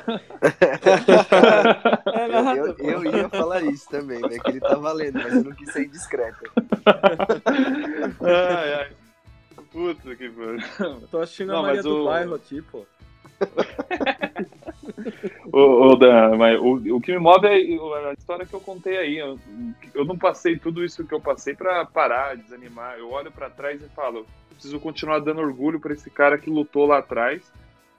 É 2.15 2.59
Eu, 2.59 2.67
eu- 2.67 3.05
eu 3.05 3.05
ia 3.17 3.29
falar 3.29 3.63
isso 3.65 3.89
também, 3.91 4.21
né? 4.23 4.39
Que 4.39 4.51
ele 4.51 4.61
tá 4.61 4.77
valendo, 4.77 5.15
mas 5.23 5.35
eu 5.35 5.45
não 5.45 5.53
quis 5.53 5.71
ser 5.73 5.85
indiscreto. 5.87 6.51
ai, 8.23 8.75
ai. 8.75 8.91
Puta 9.75 10.15
que 10.15 10.31
pariu. 10.31 11.01
Tô 11.11 11.19
assistindo 11.19 11.49
Não, 11.49 11.59
a 11.59 11.63
Maria 11.63 11.83
do 11.83 12.03
o- 12.03 12.05
Bairro 12.05 12.35
aqui, 12.35 12.63
pô. 12.63 12.87
Ô, 15.53 15.89
ô, 15.89 15.97
Dan, 15.97 16.37
mas 16.37 16.59
o, 16.61 16.97
o 16.97 17.01
que 17.01 17.11
me 17.13 17.19
move 17.19 17.47
é 17.47 18.09
a 18.11 18.13
história 18.13 18.47
que 18.47 18.55
eu 18.55 18.61
contei 18.61 18.97
aí. 18.97 19.19
Eu, 19.19 19.37
eu 19.93 20.05
não 20.05 20.17
passei 20.17 20.57
tudo 20.57 20.85
isso 20.85 21.05
que 21.05 21.13
eu 21.13 21.21
passei 21.21 21.55
pra 21.55 21.85
parar, 21.85 22.37
desanimar. 22.37 22.97
Eu 22.99 23.11
olho 23.11 23.33
pra 23.33 23.51
trás 23.51 23.83
e 23.83 23.89
falo, 23.89 24.25
preciso 24.51 24.79
continuar 24.79 25.19
dando 25.19 25.41
orgulho 25.41 25.81
para 25.81 25.93
esse 25.93 26.09
cara 26.09 26.39
que 26.39 26.49
lutou 26.49 26.87
lá 26.87 26.99
atrás 26.99 27.43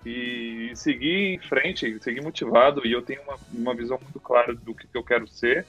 e 0.06 0.72
seguir 0.76 1.36
em 1.36 1.40
frente, 1.40 2.00
seguir 2.02 2.22
motivado. 2.22 2.88
E 2.88 2.92
eu 2.94 3.02
tenho 3.02 3.22
uma, 3.24 3.36
uma 3.54 3.76
visão 3.76 4.00
muito 4.02 4.20
clara 4.22 4.54
do 4.56 4.74
que, 4.74 4.88
que 4.88 4.98
eu 4.98 5.04
quero 5.04 5.28
ser 5.28 5.66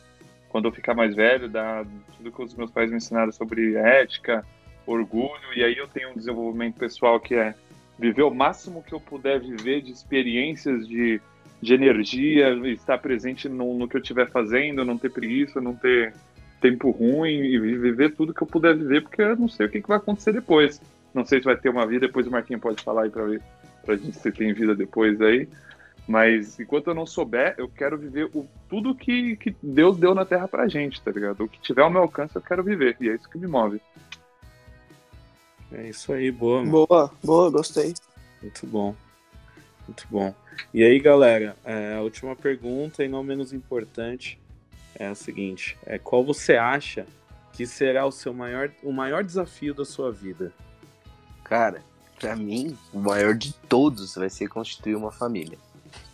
quando 0.49 0.67
eu 0.69 0.73
ficar 0.73 0.95
mais 0.95 1.15
velho, 1.17 1.49
da 1.49 1.85
tudo 2.17 2.31
que 2.33 2.43
os 2.43 2.55
meus 2.55 2.71
pais 2.71 2.91
me 2.91 2.97
ensinaram 2.97 3.33
sobre 3.33 3.75
ética, 3.75 4.47
orgulho. 4.87 5.53
E 5.55 5.65
aí 5.65 5.77
eu 5.77 5.89
tenho 5.89 6.11
um 6.11 6.15
desenvolvimento 6.15 6.77
pessoal 6.77 7.19
que 7.21 7.35
é 7.35 7.55
viver 7.99 8.23
o 8.23 8.35
máximo 8.35 8.83
que 8.83 8.93
eu 8.93 9.01
puder 9.01 9.41
viver 9.41 9.81
de 9.81 9.91
experiências, 9.91 10.87
de, 10.87 11.21
de 11.61 11.75
energia, 11.75 12.51
estar 12.67 12.99
presente 12.99 13.49
no, 13.49 13.77
no 13.77 13.89
que 13.89 13.97
eu 13.97 14.01
estiver 14.01 14.29
fazendo, 14.31 14.85
não 14.85 14.99
ter 14.99 15.11
preguiça, 15.11 15.61
não 15.61 15.75
ter 15.75 16.15
tempo 16.61 16.91
ruim 16.91 17.31
e 17.31 17.59
viver 17.59 18.15
tudo 18.15 18.35
que 18.35 18.43
eu 18.43 18.47
puder 18.47 18.77
viver, 18.77 19.03
porque 19.03 19.23
eu 19.23 19.37
não 19.37 19.49
sei 19.49 19.67
o 19.67 19.69
que, 19.69 19.81
que 19.81 19.89
vai 19.89 19.99
acontecer 19.99 20.33
depois. 20.33 20.81
Não 21.15 21.25
sei 21.25 21.39
se 21.39 21.45
vai 21.45 21.57
ter 21.57 21.69
uma 21.69 21.87
vida, 21.87 22.07
depois 22.07 22.27
o 22.27 22.31
Marquinhos 22.31 22.63
pode 22.63 22.83
falar 22.83 23.05
aí 23.05 23.11
pra, 23.11 23.25
ver, 23.25 23.41
pra 23.85 23.97
gente 23.97 24.17
se 24.17 24.31
tem 24.31 24.53
vida 24.53 24.75
depois 24.75 25.21
aí. 25.21 25.49
Mas 26.07 26.61
enquanto 26.61 26.89
eu 26.89 26.95
não 26.95 27.07
souber, 27.07 27.55
eu 27.59 27.69
quero 27.69 27.99
viver 27.99 28.31
o, 28.33 28.47
tudo 28.69 28.95
que, 28.95 29.37
que 29.37 29.57
Deus 29.63 29.97
deu 29.97 30.15
na 30.15 30.25
Terra 30.25 30.47
pra 30.47 30.69
gente, 30.69 31.01
tá 31.01 31.11
ligado? 31.11 31.43
O 31.43 31.49
que 31.49 31.61
tiver 31.61 31.83
ao 31.83 31.91
meu 31.91 32.03
alcance, 32.03 32.37
eu 32.37 32.43
quero 32.43 32.63
viver. 32.63 32.97
E 33.01 33.09
é 33.09 33.15
isso 33.15 33.29
que 33.29 33.39
me 33.39 33.47
move. 33.47 33.81
É 35.77 35.91
isso 35.91 36.11
aí, 36.11 36.31
boa. 36.31 36.61
Mano. 36.61 36.87
Boa, 36.87 37.13
boa, 37.23 37.51
gostei. 37.51 37.93
Muito 38.41 38.67
bom. 38.67 38.95
Muito 39.87 40.07
bom. 40.11 40.35
E 40.73 40.83
aí, 40.83 40.99
galera, 40.99 41.55
é, 41.63 41.97
a 41.97 42.01
última 42.01 42.35
pergunta, 42.35 43.05
e 43.05 43.09
não 43.09 43.23
menos 43.23 43.53
importante, 43.53 44.41
é 44.95 45.07
a 45.07 45.15
seguinte: 45.15 45.77
é, 45.85 45.99
qual 45.99 46.25
você 46.25 46.57
acha 46.57 47.07
que 47.53 47.67
será 47.67 48.07
o 48.07 48.11
seu 48.11 48.33
maior, 48.33 48.71
o 48.83 48.91
maior 48.91 49.23
desafio 49.23 49.75
da 49.75 49.85
sua 49.85 50.11
vida? 50.11 50.51
Cara, 51.45 51.83
pra 52.19 52.35
mim, 52.35 52.75
o 52.91 52.99
maior 52.99 53.35
de 53.35 53.53
todos 53.69 54.15
vai 54.15 54.31
ser 54.31 54.49
constituir 54.49 54.97
uma 54.97 55.13
família. 55.13 55.59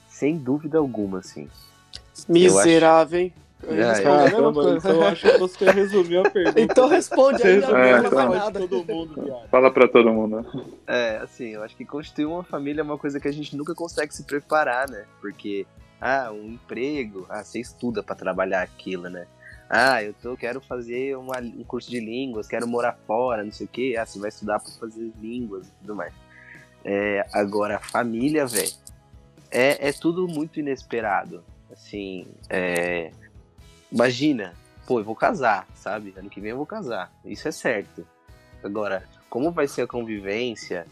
Sem 0.09 0.37
dúvida 0.39 0.79
alguma, 0.79 1.21
assim. 1.21 1.49
Miserável, 2.29 3.31
Caramba, 3.67 4.53
coisa. 4.53 4.77
então 4.79 4.91
eu 4.93 5.03
acho 5.07 5.31
que 5.31 5.39
você 5.39 5.71
resumiu 5.71 6.21
a 6.27 6.31
pergunta. 6.31 6.61
Então 6.61 6.89
responde 6.89 7.43
aí, 7.47 7.61
não 7.61 7.77
É, 7.77 8.03
tá. 8.03 8.27
mais 8.27 8.41
nada. 8.43 8.61
todo 8.61 8.85
mundo, 8.85 9.23
viado. 9.23 9.49
Fala 9.49 9.71
pra 9.71 9.87
todo 9.89 10.13
mundo. 10.13 10.45
É, 10.87 11.19
assim, 11.19 11.51
eu 11.51 11.63
acho 11.63 11.77
que 11.77 11.85
constituir 11.85 12.27
uma 12.27 12.43
família 12.43 12.81
é 12.81 12.85
uma 12.85 12.99
coisa 12.99 13.21
que 13.21 13.29
a 13.29 13.33
gente 13.33 13.57
nunca 13.57 13.75
consegue 13.75 14.15
se 14.15 14.25
preparar, 14.25 14.89
né? 14.91 15.05
Porque, 15.21 15.67
ah, 16.01 16.31
um 16.33 16.53
emprego, 16.55 17.25
ah, 17.29 17.45
você 17.45 17.61
estuda 17.61 18.03
pra 18.03 18.15
trabalhar 18.15 18.63
aquilo, 18.63 19.09
né? 19.09 19.27
Ah, 19.71 20.03
eu 20.03 20.13
tô, 20.21 20.37
quero 20.37 20.61
fazer 20.61 21.17
uma- 21.17 21.39
um 21.39 21.65
curso 21.65 21.89
de 21.91 21.99
línguas, 21.99 22.47
quero 22.47 22.67
morar 22.69 22.99
fora, 23.07 23.43
não 23.43 23.53
sei 23.53 23.67
o 23.67 23.69
quê. 23.69 23.95
Ah, 23.99 24.05
você 24.05 24.19
vai 24.19 24.29
estudar 24.29 24.59
pra 24.61 24.71
fazer 24.79 25.11
línguas 25.21 25.67
e 25.69 25.71
tudo 25.81 25.95
mais. 25.97 26.13
É, 26.85 27.25
agora, 27.33 27.77
a 27.77 27.81
família, 27.81 28.45
velho, 28.47 28.73
é, 29.51 29.89
é 29.89 29.93
tudo 29.93 30.27
muito 30.29 30.59
inesperado. 30.61 31.43
Assim, 31.73 32.27
é, 32.51 33.11
imagina, 33.93 34.55
pô, 34.87 34.99
eu 34.99 35.05
vou 35.05 35.15
casar, 35.15 35.67
sabe? 35.75 36.15
Ano 36.17 36.31
que 36.31 36.41
vem 36.41 36.51
eu 36.51 36.57
vou 36.57 36.67
casar. 36.67 37.13
Isso 37.25 37.47
é 37.47 37.53
certo. 37.53 38.07
Agora, 38.65 39.07
como 39.29 39.53
vai 39.53 39.69
ser 39.69 39.83
a 39.83 39.87
convivência? 39.87 40.87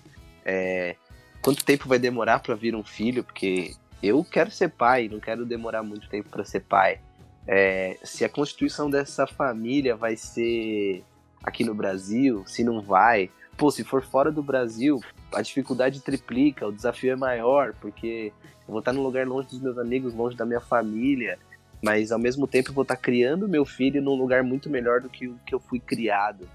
É, 0.45 0.97
quanto 1.41 1.65
tempo 1.65 1.89
vai 1.89 1.99
demorar 1.99 2.41
para 2.41 2.55
vir 2.55 2.75
um 2.75 2.85
filho? 2.85 3.25
Porque 3.25 3.75
eu 4.03 4.23
quero 4.25 4.51
ser 4.51 4.69
pai, 4.69 5.09
não 5.09 5.19
quero 5.19 5.47
demorar 5.47 5.83
muito 5.83 6.09
tempo 6.09 6.29
para 6.29 6.45
ser 6.45 6.61
pai. 6.61 7.01
É, 7.47 7.99
se 8.05 8.25
a 8.25 8.29
constituição 8.29 8.91
dessa 8.91 9.27
família 9.27 9.97
vai 9.97 10.17
ser 10.17 11.03
aqui 11.43 11.65
no 11.65 11.75
Brasil, 11.75 12.45
se 12.47 12.63
não 12.63 12.81
vai. 12.81 13.31
Pô, 13.57 13.71
se 13.71 13.85
for 13.85 14.03
fora 14.03 14.31
do 14.31 14.43
Brasil, 14.43 15.01
a 15.35 15.43
dificuldade 15.43 16.01
triplica, 16.01 16.67
o 16.67 16.73
desafio 16.73 17.13
é 17.13 17.17
maior, 17.17 17.75
porque 17.81 18.33
eu 18.67 18.73
vou 18.73 18.79
estar 18.79 18.93
num 18.93 19.03
lugar 19.03 19.27
longe 19.27 19.49
dos 19.49 19.61
meus 19.61 19.79
amigos, 19.79 20.15
longe 20.15 20.37
da 20.37 20.47
minha 20.47 20.61
família, 20.61 21.39
mas 21.83 22.13
ao 22.13 22.19
mesmo 22.19 22.47
tempo 22.47 22.71
eu 22.71 22.75
vou 22.75 22.83
estar 22.83 22.97
criando 22.97 23.49
meu 23.49 23.65
filho 23.65 24.03
num 24.03 24.15
lugar 24.15 24.43
muito 24.43 24.69
melhor 24.69 25.01
do 25.01 25.09
que 25.09 25.27
o 25.29 25.37
que 25.47 25.55
eu 25.55 25.61
fui 25.61 25.81
criado. 25.81 26.49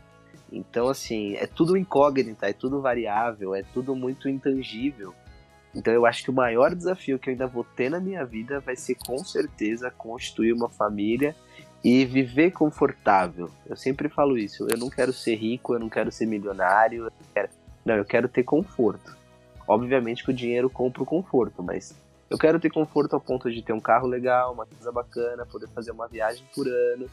Então, 0.52 0.88
assim, 0.88 1.36
é 1.36 1.48
tudo 1.48 1.76
incógnita, 1.76 2.48
é 2.48 2.54
tudo 2.54 2.80
variável, 2.82 3.56
é 3.56 3.64
tudo 3.74 3.96
muito 3.96 4.30
intangível. 4.30 5.14
Então, 5.74 5.94
eu 5.94 6.06
acho 6.06 6.24
que 6.24 6.30
o 6.30 6.34
maior 6.34 6.74
desafio 6.74 7.20
que 7.20 7.30
eu 7.30 7.32
ainda 7.32 7.48
vou 7.48 7.64
ter 7.64 7.90
na 7.90 8.00
minha 8.00 8.24
vida 8.24 8.60
vai 8.62 8.76
ser, 8.76 8.96
com 8.96 9.18
certeza, 9.18 9.92
constituir 9.92 10.54
uma 10.54 10.70
família 10.70 11.36
e 11.84 12.06
viver 12.06 12.52
confortável. 12.52 13.50
Eu 13.66 13.76
sempre 13.76 14.08
falo 14.08 14.38
isso. 14.38 14.66
Eu 14.70 14.78
não 14.78 14.90
quero 14.90 15.12
ser 15.12 15.36
rico, 15.36 15.74
eu 15.74 15.80
não 15.80 15.90
quero 15.90 16.12
ser 16.12 16.26
milionário. 16.26 17.06
eu 17.06 17.12
quero- 17.34 17.50
Não, 17.84 17.96
eu 17.96 18.06
quero 18.06 18.30
ter 18.30 18.44
conforto. 18.44 19.16
Obviamente 19.68 20.24
que 20.24 20.30
o 20.30 20.34
dinheiro 20.34 20.70
compra 20.70 21.04
o 21.04 21.06
conforto, 21.06 21.62
mas 21.62 21.94
eu 22.30 22.38
quero 22.38 22.60
ter 22.60 22.72
conforto 22.72 23.14
ao 23.14 23.22
ponto 23.22 23.52
de 23.52 23.62
ter 23.62 23.74
um 23.74 23.80
carro 23.80 24.08
legal, 24.08 24.54
uma 24.54 24.66
casa 24.66 24.92
bacana, 24.92 25.46
poder 25.46 25.68
fazer 25.68 25.92
uma 25.92 26.08
viagem 26.08 26.44
por 26.54 26.68
ano 26.68 27.10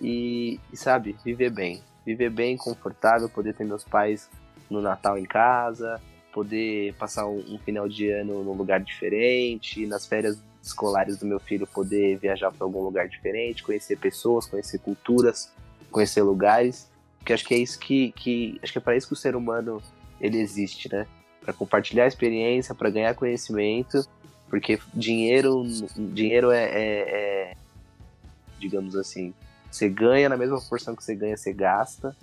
e, 0.00 0.60
e, 0.72 0.76
sabe, 0.76 1.16
viver 1.24 1.50
bem. 1.50 1.82
Viver 2.04 2.30
bem, 2.30 2.56
confortável, 2.56 3.28
poder 3.28 3.54
ter 3.54 3.64
meus 3.64 3.84
pais 3.84 4.28
no 4.68 4.80
Natal 4.80 5.18
em 5.18 5.24
casa, 5.24 6.00
poder 6.32 6.94
passar 6.94 7.26
um, 7.26 7.38
um 7.54 7.58
final 7.58 7.88
de 7.88 8.10
ano 8.10 8.42
num 8.42 8.54
lugar 8.54 8.80
diferente, 8.80 9.86
nas 9.86 10.06
férias 10.06 10.42
escolares 10.62 11.16
do 11.16 11.26
meu 11.26 11.40
filho 11.40 11.66
poder 11.66 12.18
viajar 12.18 12.50
para 12.52 12.64
algum 12.64 12.82
lugar 12.82 13.08
diferente, 13.08 13.62
conhecer 13.62 13.96
pessoas, 13.96 14.46
conhecer 14.46 14.78
culturas, 14.78 15.52
conhecer 15.90 16.22
lugares, 16.22 16.90
porque 17.18 17.32
acho 17.32 17.44
que 17.44 17.54
é 17.54 17.58
isso 17.58 17.78
que, 17.78 18.12
que 18.12 18.58
acho 18.62 18.72
que 18.72 18.78
é 18.78 18.80
para 18.80 18.96
isso 18.96 19.06
que 19.06 19.14
o 19.14 19.16
ser 19.16 19.34
humano 19.34 19.82
ele 20.20 20.38
existe, 20.38 20.90
né? 20.92 21.06
Para 21.40 21.52
compartilhar 21.52 22.06
experiência, 22.06 22.74
para 22.74 22.90
ganhar 22.90 23.14
conhecimento, 23.14 24.06
porque 24.50 24.78
dinheiro, 24.92 25.64
dinheiro 25.96 26.50
é, 26.50 26.64
é- 26.64 27.08
é, 27.08 27.54
digamos 28.58 28.96
assim, 28.96 29.32
você 29.70 29.88
ganha 29.88 30.28
na 30.28 30.36
mesma 30.36 30.58
proporção 30.58 30.96
que 30.96 31.04
você 31.04 31.14
ganha, 31.14 31.36
você 31.36 31.52
gasta. 31.52 32.14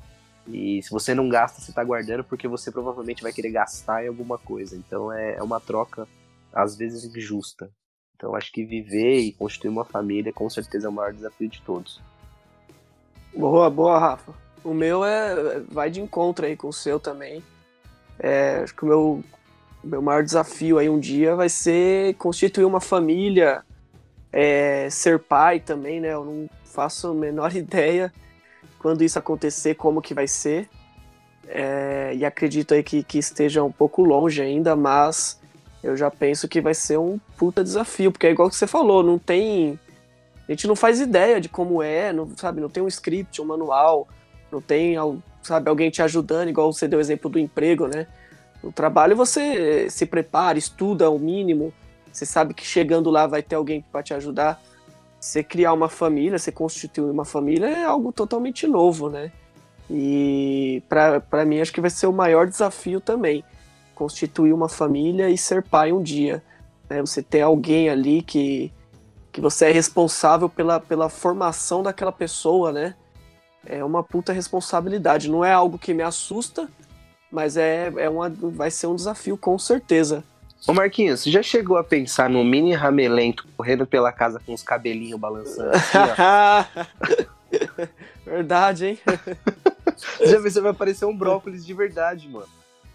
E 0.46 0.82
se 0.84 0.92
você 0.92 1.16
não 1.16 1.28
gasta, 1.28 1.60
você 1.62 1.72
tá 1.72 1.84
guardando 1.84 2.24
porque 2.24 2.48
você 2.48 2.72
provavelmente 2.72 3.24
vai 3.24 3.34
querer 3.34 3.52
gastar 3.52 4.04
em 4.04 4.08
alguma 4.08 4.38
coisa. 4.38 4.76
Então 4.76 5.12
é, 5.12 5.36
é 5.36 5.44
uma 5.44 5.60
troca, 5.60 6.08
às 6.54 6.76
vezes, 6.76 7.04
injusta. 7.04 7.70
Então 8.16 8.36
acho 8.36 8.52
que 8.52 8.64
viver 8.64 9.20
e 9.20 9.32
constituir 9.32 9.70
uma 9.70 9.86
família 9.86 10.34
com 10.34 10.50
certeza 10.50 10.88
é 10.88 10.90
o 10.90 10.94
maior 10.94 11.14
desafio 11.14 11.48
de 11.48 11.62
todos. 11.62 12.02
Boa, 13.36 13.70
boa, 13.70 14.00
Rafa. 14.00 14.34
O 14.64 14.74
meu 14.74 15.06
é 15.06 15.60
vai 15.70 15.90
de 15.90 16.02
encontro 16.02 16.46
aí 16.46 16.58
com 16.58 16.68
o 16.68 16.74
seu 16.74 17.00
também. 17.00 17.44
É, 18.20 18.62
acho 18.64 18.76
que 18.76 18.84
o 18.84 18.88
meu, 18.88 19.24
meu 19.84 20.02
maior 20.02 20.24
desafio 20.24 20.78
aí 20.78 20.90
um 20.90 21.00
dia 21.00 21.36
vai 21.36 21.50
ser 21.50 22.16
constituir 22.16 22.66
uma 22.66 22.82
família, 22.82 23.64
é, 24.32 24.90
ser 24.90 25.20
pai 25.20 25.60
também, 25.60 26.00
né? 26.00 26.14
Eu 26.14 26.26
não 26.26 26.50
faço 26.66 27.08
a 27.08 27.14
menor 27.14 27.54
ideia 27.58 28.14
quando 28.80 29.04
isso 29.04 29.18
acontecer, 29.18 29.76
como 29.76 30.02
que 30.02 30.14
vai 30.14 30.28
ser. 30.28 30.68
É, 31.48 32.14
e 32.16 32.26
acredito 32.26 32.74
aí 32.74 32.84
que, 32.84 33.04
que 33.04 33.18
esteja 33.18 33.64
um 33.64 33.72
pouco 33.72 34.04
longe 34.04 34.42
ainda, 34.42 34.76
mas 34.76 35.40
eu 35.82 35.96
já 35.96 36.12
penso 36.12 36.48
que 36.48 36.60
vai 36.60 36.74
ser 36.74 36.98
um 36.98 37.20
puta 37.38 37.64
desafio, 37.64 38.12
porque 38.12 38.28
é 38.28 38.32
igual 38.32 38.50
que 38.50 38.56
você 38.56 38.68
falou, 38.68 39.02
não 39.02 39.18
tem. 39.18 39.80
A 40.48 40.52
gente 40.52 40.68
não 40.68 40.76
faz 40.76 41.00
ideia 41.00 41.40
de 41.40 41.50
como 41.50 41.82
é, 41.82 42.12
não, 42.12 42.30
sabe? 42.36 42.62
Não 42.62 42.70
tem 42.70 42.84
um 42.84 42.88
script, 42.88 43.42
um 43.42 43.46
manual, 43.46 44.08
não 44.52 44.62
tem, 44.62 44.96
sabe, 45.42 45.70
alguém 45.70 45.90
te 45.90 46.02
ajudando, 46.02 46.50
igual 46.50 46.72
você 46.72 46.88
deu 46.88 47.00
o 47.00 47.02
exemplo 47.02 47.30
do 47.30 47.40
emprego, 47.40 47.88
né? 47.88 48.08
No 48.64 48.72
trabalho 48.72 49.16
você 49.16 49.90
se 49.90 50.06
prepara, 50.06 50.58
estuda 50.58 51.06
ao 51.06 51.20
mínimo, 51.20 51.74
você 52.12 52.26
sabe 52.26 52.54
que 52.54 52.66
chegando 52.66 53.12
lá 53.12 53.28
vai 53.28 53.44
ter 53.44 53.56
alguém 53.56 53.84
para 53.92 54.02
te 54.02 54.14
ajudar. 54.14 54.60
Você 55.20 55.44
criar 55.44 55.74
uma 55.74 55.90
família, 55.90 56.38
você 56.38 56.52
constituir 56.52 57.10
uma 57.10 57.26
família 57.26 57.68
é 57.68 57.84
algo 57.84 58.12
totalmente 58.12 58.66
novo, 58.66 59.10
né? 59.10 59.32
E 59.90 60.82
para 60.90 61.46
mim 61.46 61.62
acho 61.62 61.72
que 61.72 61.82
vai 61.82 61.90
ser 61.90 62.08
o 62.08 62.14
maior 62.14 62.48
desafio 62.48 63.00
também, 63.00 63.44
constituir 63.96 64.52
uma 64.52 64.68
família 64.68 65.30
e 65.30 65.38
ser 65.38 65.64
pai 65.64 65.92
um 65.92 66.02
dia. 66.02 66.44
Né? 66.90 67.02
Você 67.02 67.22
ter 67.22 67.42
alguém 67.42 67.90
ali 67.90 68.22
que, 68.22 68.72
que 69.32 69.40
você 69.40 69.66
é 69.66 69.72
responsável 69.72 70.50
pela, 70.50 70.80
pela 70.80 71.10
formação 71.10 71.84
daquela 71.84 72.12
pessoa, 72.12 72.72
né? 72.72 72.96
É 73.66 73.84
uma 73.84 74.04
puta 74.04 74.32
responsabilidade. 74.32 75.30
Não 75.30 75.44
é 75.44 75.52
algo 75.52 75.78
que 75.78 75.94
me 75.94 76.04
assusta, 76.04 76.70
mas 77.32 77.58
é, 77.58 77.92
é 77.98 78.10
uma, 78.10 78.30
vai 78.30 78.72
ser 78.72 78.88
um 78.88 78.96
desafio 78.96 79.38
com 79.38 79.58
certeza. 79.60 80.24
Ô 80.68 80.74
Marquinhos, 80.74 81.22
você 81.22 81.32
já 81.32 81.44
chegou 81.44 81.78
a 81.78 81.84
pensar 81.84 82.30
no 82.30 82.44
mini 82.44 82.74
ramelento 82.74 83.48
correndo 83.56 83.86
pela 83.86 84.12
casa 84.12 84.42
com 84.46 84.54
os 84.54 84.64
cabelinhos 84.64 85.20
balançando 85.20 85.70
assim, 85.72 85.98
ó? 85.98 86.66
Verdade, 88.26 88.86
hein? 88.88 89.00
Você 90.18 90.28
já 90.28 90.40
viu, 90.40 90.52
você 90.52 90.60
vai 90.62 90.74
parecer 90.74 91.06
um 91.06 91.16
brócolis 91.16 91.66
de 91.66 91.74
verdade, 91.74 92.28
mano. 92.28 92.48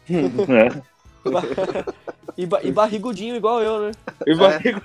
É. 0.08 0.82
E, 2.36 2.46
ba- 2.46 2.60
e 2.62 2.70
barrigudinho 2.72 3.36
igual 3.36 3.60
eu, 3.62 3.80
né? 3.88 3.92
E 4.26 4.34
barriga. 4.34 4.82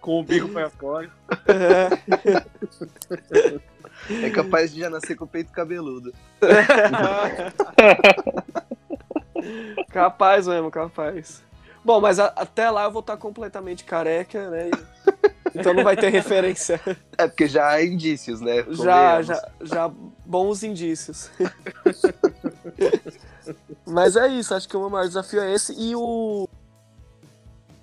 Com 0.00 0.20
o 0.20 0.24
bico 0.24 0.48
pra 0.48 0.68
fora. 0.70 1.08
É 1.46 1.88
capaz 4.34 4.72
de 4.72 4.80
já 4.80 4.90
nascer 4.90 5.16
com 5.16 5.24
o 5.24 5.28
peito 5.28 5.52
cabeludo. 5.52 6.12
capaz 9.90 10.46
mesmo, 10.46 10.70
capaz. 10.70 11.42
Bom, 11.84 12.00
mas 12.00 12.18
a, 12.18 12.26
até 12.26 12.70
lá 12.70 12.84
eu 12.84 12.90
vou 12.90 13.00
estar 13.00 13.16
completamente 13.16 13.84
careca, 13.84 14.50
né? 14.50 14.70
Então 15.54 15.72
não 15.72 15.82
vai 15.82 15.96
ter 15.96 16.10
referência. 16.10 16.80
É 17.16 17.26
porque 17.26 17.48
já 17.48 17.68
há 17.68 17.84
indícios, 17.84 18.40
né? 18.40 18.64
Já, 18.70 19.22
já, 19.22 19.48
já 19.62 19.90
bons 20.24 20.62
indícios. 20.62 21.30
mas 23.86 24.16
é 24.16 24.28
isso, 24.28 24.54
acho 24.54 24.68
que 24.68 24.76
o 24.76 24.80
meu 24.80 24.90
maior 24.90 25.06
desafio 25.06 25.40
é 25.40 25.52
esse. 25.52 25.72
E 25.72 25.96
o. 25.96 26.48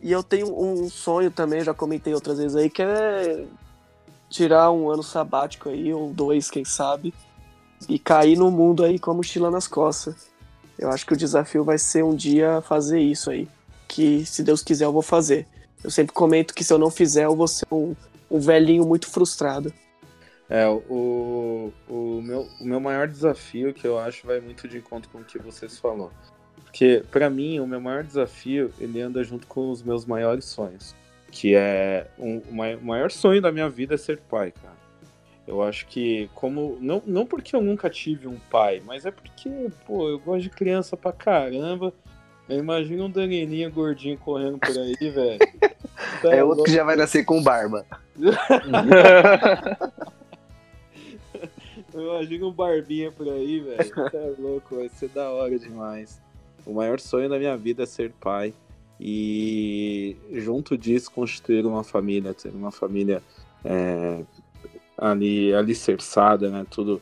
E 0.02 0.12
eu 0.12 0.24
tenho 0.24 0.58
um 0.58 0.90
sonho 0.90 1.32
também, 1.32 1.64
já 1.64 1.74
comentei 1.74 2.14
outras 2.14 2.38
vezes 2.38 2.56
aí, 2.56 2.70
que 2.70 2.84
é 2.84 3.46
tirar 4.30 4.72
um 4.72 4.90
ano 4.90 5.04
sabático 5.04 5.70
aí, 5.70 5.94
ou 5.94 6.12
dois, 6.12 6.50
quem 6.50 6.66
sabe, 6.66 7.14
e 7.88 7.98
cair 8.00 8.38
no 8.38 8.52
mundo 8.52 8.84
aí 8.84 9.00
com 9.00 9.12
a 9.12 9.14
mochila 9.14 9.52
nas 9.52 9.68
costas. 9.68 10.30
Eu 10.78 10.90
acho 10.92 11.06
que 11.06 11.14
o 11.14 11.18
desafio 11.18 11.64
vai 11.64 11.78
ser 11.78 12.04
um 12.04 12.16
dia 12.16 12.62
fazer 12.62 13.00
isso 13.00 13.30
aí. 13.30 13.48
Que 13.88 14.26
se 14.26 14.44
Deus 14.44 14.62
quiser 14.62 14.86
eu 14.86 14.92
vou 14.92 15.02
fazer. 15.02 15.48
Eu 15.84 15.90
sempre 15.90 16.14
comento 16.14 16.54
que 16.54 16.64
se 16.64 16.74
eu 16.74 16.78
não 16.78 16.92
fizer, 16.92 17.26
eu 17.26 17.36
vou 17.36 17.48
ser 17.48 17.66
um, 17.72 17.96
um 18.30 18.40
velhinho 18.40 18.86
muito 18.86 19.08
frustrado. 19.08 19.74
É, 20.50 20.68
o, 20.68 21.74
o, 21.90 22.22
meu, 22.22 22.48
o 22.60 22.66
meu 22.66 22.80
maior 22.80 23.08
desafio, 23.08 23.74
que 23.74 23.86
eu 23.86 24.00
acho, 24.00 24.26
vai 24.26 24.40
muito 24.40 24.68
de 24.68 24.78
encontro 24.78 25.10
com 25.10 25.20
o 25.20 25.24
que 25.24 25.40
vocês 25.40 25.78
falaram. 25.78 26.12
Porque, 26.64 27.04
para 27.12 27.30
mim, 27.30 27.60
o 27.60 27.68
meu 27.68 27.82
maior 27.82 28.04
desafio, 28.04 28.72
ele 28.80 29.02
anda 29.02 29.24
junto 29.24 29.48
com 29.48 29.72
os 29.72 29.82
meus 29.82 30.06
maiores 30.06 30.46
sonhos. 30.46 30.96
Que 31.32 31.56
é, 31.56 32.08
um, 32.18 32.40
o 32.40 32.86
maior 32.86 33.12
sonho 33.12 33.42
da 33.42 33.52
minha 33.52 33.70
vida 33.70 33.96
é 33.96 33.98
ser 33.98 34.18
pai, 34.18 34.52
cara. 34.52 34.78
Eu 35.48 35.64
acho 35.64 35.88
que, 35.88 36.30
como. 36.36 36.78
Não, 36.82 37.02
não 37.06 37.26
porque 37.26 37.56
eu 37.56 37.62
nunca 37.62 37.90
tive 37.90 38.28
um 38.28 38.38
pai, 38.52 38.82
mas 38.86 39.06
é 39.06 39.12
porque, 39.12 39.50
pô, 39.86 40.10
eu 40.10 40.20
gosto 40.20 40.42
de 40.44 40.50
criança 40.50 40.98
pra 40.98 41.14
caramba. 41.14 41.94
Eu 42.50 42.60
imagino 42.60 43.06
um 43.06 43.10
Danielinho 43.10 43.72
gordinho 43.72 44.18
correndo 44.18 44.58
por 44.58 44.78
aí, 44.78 45.10
velho. 45.10 45.40
Tá 46.22 46.32
é 46.36 46.44
outro 46.44 46.58
louco. 46.58 46.64
que 46.64 46.72
já 46.72 46.84
vai 46.84 46.98
nascer 46.98 47.24
com 47.26 47.42
barba. 47.42 47.86
eu 51.94 52.02
imagino 52.02 52.50
um 52.50 52.54
barbinha 52.54 53.12
por 53.12 53.28
aí, 53.28 53.60
velho. 53.60 53.94
Tá 53.94 54.20
louco, 54.40 54.78
vai 54.78 54.90
ser 54.90 55.10
da 55.10 55.30
hora 55.30 55.60
demais. 55.60 56.22
O 56.66 56.74
maior 56.74 57.00
sonho 57.00 57.30
da 57.30 57.38
minha 57.38 57.56
vida 57.58 57.84
é 57.84 57.86
ser 57.86 58.12
pai. 58.20 58.54
E 59.00 60.16
junto 60.32 60.78
disso 60.78 61.12
construir 61.12 61.66
uma 61.66 61.84
família, 61.84 62.34
ter 62.34 62.50
uma 62.50 62.72
família 62.72 63.22
é, 63.64 64.24
ali 64.98 65.54
alicerçada, 65.54 66.50
né? 66.50 66.66
Tudo 66.70 67.02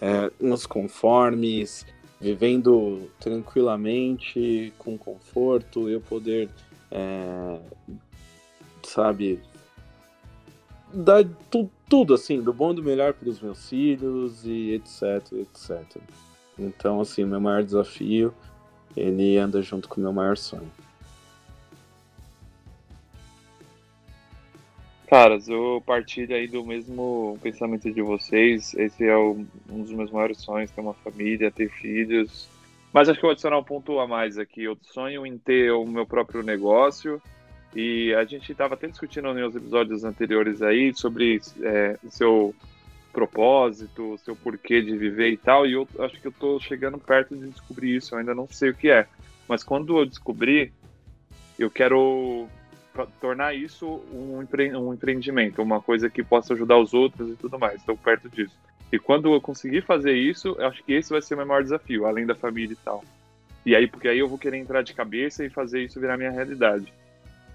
é, 0.00 0.30
nos 0.40 0.66
conformes, 0.66 1.86
vivendo 2.20 3.10
tranquilamente, 3.18 4.72
com 4.78 4.98
conforto, 4.98 5.88
eu 5.88 6.00
poder, 6.00 6.48
é, 6.90 7.58
sabe, 8.82 9.40
dar 10.92 11.24
tu, 11.50 11.70
tudo 11.88 12.14
assim, 12.14 12.40
do 12.40 12.52
bom 12.52 12.72
e 12.72 12.76
do 12.76 12.82
melhor 12.82 13.14
para 13.14 13.28
os 13.28 13.40
meus 13.40 13.68
filhos 13.68 14.44
e 14.44 14.72
etc, 14.72 15.32
etc. 15.32 16.02
Então, 16.58 17.00
assim, 17.00 17.24
meu 17.24 17.40
maior 17.40 17.62
desafio, 17.62 18.34
ele 18.96 19.38
anda 19.38 19.62
junto 19.62 19.88
com 19.88 20.00
o 20.00 20.02
meu 20.02 20.12
maior 20.12 20.36
sonho. 20.36 20.70
Caras, 25.10 25.48
eu 25.48 25.82
partilho 25.84 26.36
aí 26.36 26.46
do 26.46 26.64
mesmo 26.64 27.36
pensamento 27.42 27.92
de 27.92 28.00
vocês. 28.00 28.72
Esse 28.74 29.04
é 29.04 29.18
um 29.18 29.44
dos 29.68 29.90
meus 29.90 30.08
maiores 30.08 30.38
sonhos, 30.38 30.70
ter 30.70 30.80
uma 30.80 30.94
família, 30.94 31.50
ter 31.50 31.68
filhos. 31.68 32.48
Mas 32.92 33.08
acho 33.08 33.18
que 33.18 33.24
eu 33.24 33.26
vou 33.26 33.32
adicionar 33.32 33.58
um 33.58 33.64
ponto 33.64 33.98
a 33.98 34.06
mais 34.06 34.38
aqui. 34.38 34.62
Eu 34.62 34.78
sonho 34.80 35.26
em 35.26 35.36
ter 35.36 35.72
o 35.72 35.84
meu 35.84 36.06
próprio 36.06 36.44
negócio. 36.44 37.20
E 37.74 38.14
a 38.14 38.24
gente 38.24 38.52
estava 38.52 38.74
até 38.74 38.86
discutindo 38.86 39.34
nos 39.34 39.56
episódios 39.56 40.04
anteriores 40.04 40.62
aí 40.62 40.94
sobre 40.94 41.40
é, 41.60 41.98
o 42.04 42.10
seu 42.12 42.54
propósito, 43.12 44.12
o 44.12 44.18
seu 44.18 44.36
porquê 44.36 44.80
de 44.80 44.96
viver 44.96 45.30
e 45.32 45.36
tal. 45.36 45.66
E 45.66 45.72
eu 45.72 45.88
acho 45.98 46.20
que 46.20 46.28
eu 46.28 46.30
estou 46.30 46.60
chegando 46.60 46.98
perto 46.98 47.36
de 47.36 47.48
descobrir 47.48 47.96
isso. 47.96 48.14
Eu 48.14 48.20
ainda 48.20 48.32
não 48.32 48.46
sei 48.46 48.70
o 48.70 48.74
que 48.76 48.88
é. 48.88 49.08
Mas 49.48 49.64
quando 49.64 49.98
eu 49.98 50.06
descobrir, 50.06 50.72
eu 51.58 51.68
quero 51.68 52.48
tornar 53.20 53.54
isso 53.54 54.00
um, 54.12 54.42
empre 54.42 54.74
um 54.76 54.92
empreendimento, 54.92 55.62
uma 55.62 55.80
coisa 55.80 56.10
que 56.10 56.22
possa 56.22 56.54
ajudar 56.54 56.78
os 56.78 56.92
outros 56.94 57.30
e 57.30 57.36
tudo 57.36 57.58
mais. 57.58 57.80
Estou 57.80 57.96
perto 57.96 58.28
disso. 58.28 58.56
E 58.92 58.98
quando 58.98 59.32
eu 59.32 59.40
conseguir 59.40 59.82
fazer 59.82 60.14
isso, 60.14 60.56
eu 60.58 60.66
acho 60.66 60.82
que 60.82 60.92
esse 60.92 61.10
vai 61.10 61.22
ser 61.22 61.34
o 61.34 61.36
meu 61.38 61.46
maior 61.46 61.62
desafio, 61.62 62.06
além 62.06 62.26
da 62.26 62.34
família 62.34 62.72
e 62.72 62.84
tal. 62.84 63.04
E 63.64 63.76
aí, 63.76 63.86
porque 63.86 64.08
aí 64.08 64.18
eu 64.18 64.28
vou 64.28 64.38
querer 64.38 64.56
entrar 64.56 64.82
de 64.82 64.94
cabeça 64.94 65.44
e 65.44 65.50
fazer 65.50 65.82
isso 65.82 66.00
virar 66.00 66.16
minha 66.16 66.30
realidade. 66.30 66.92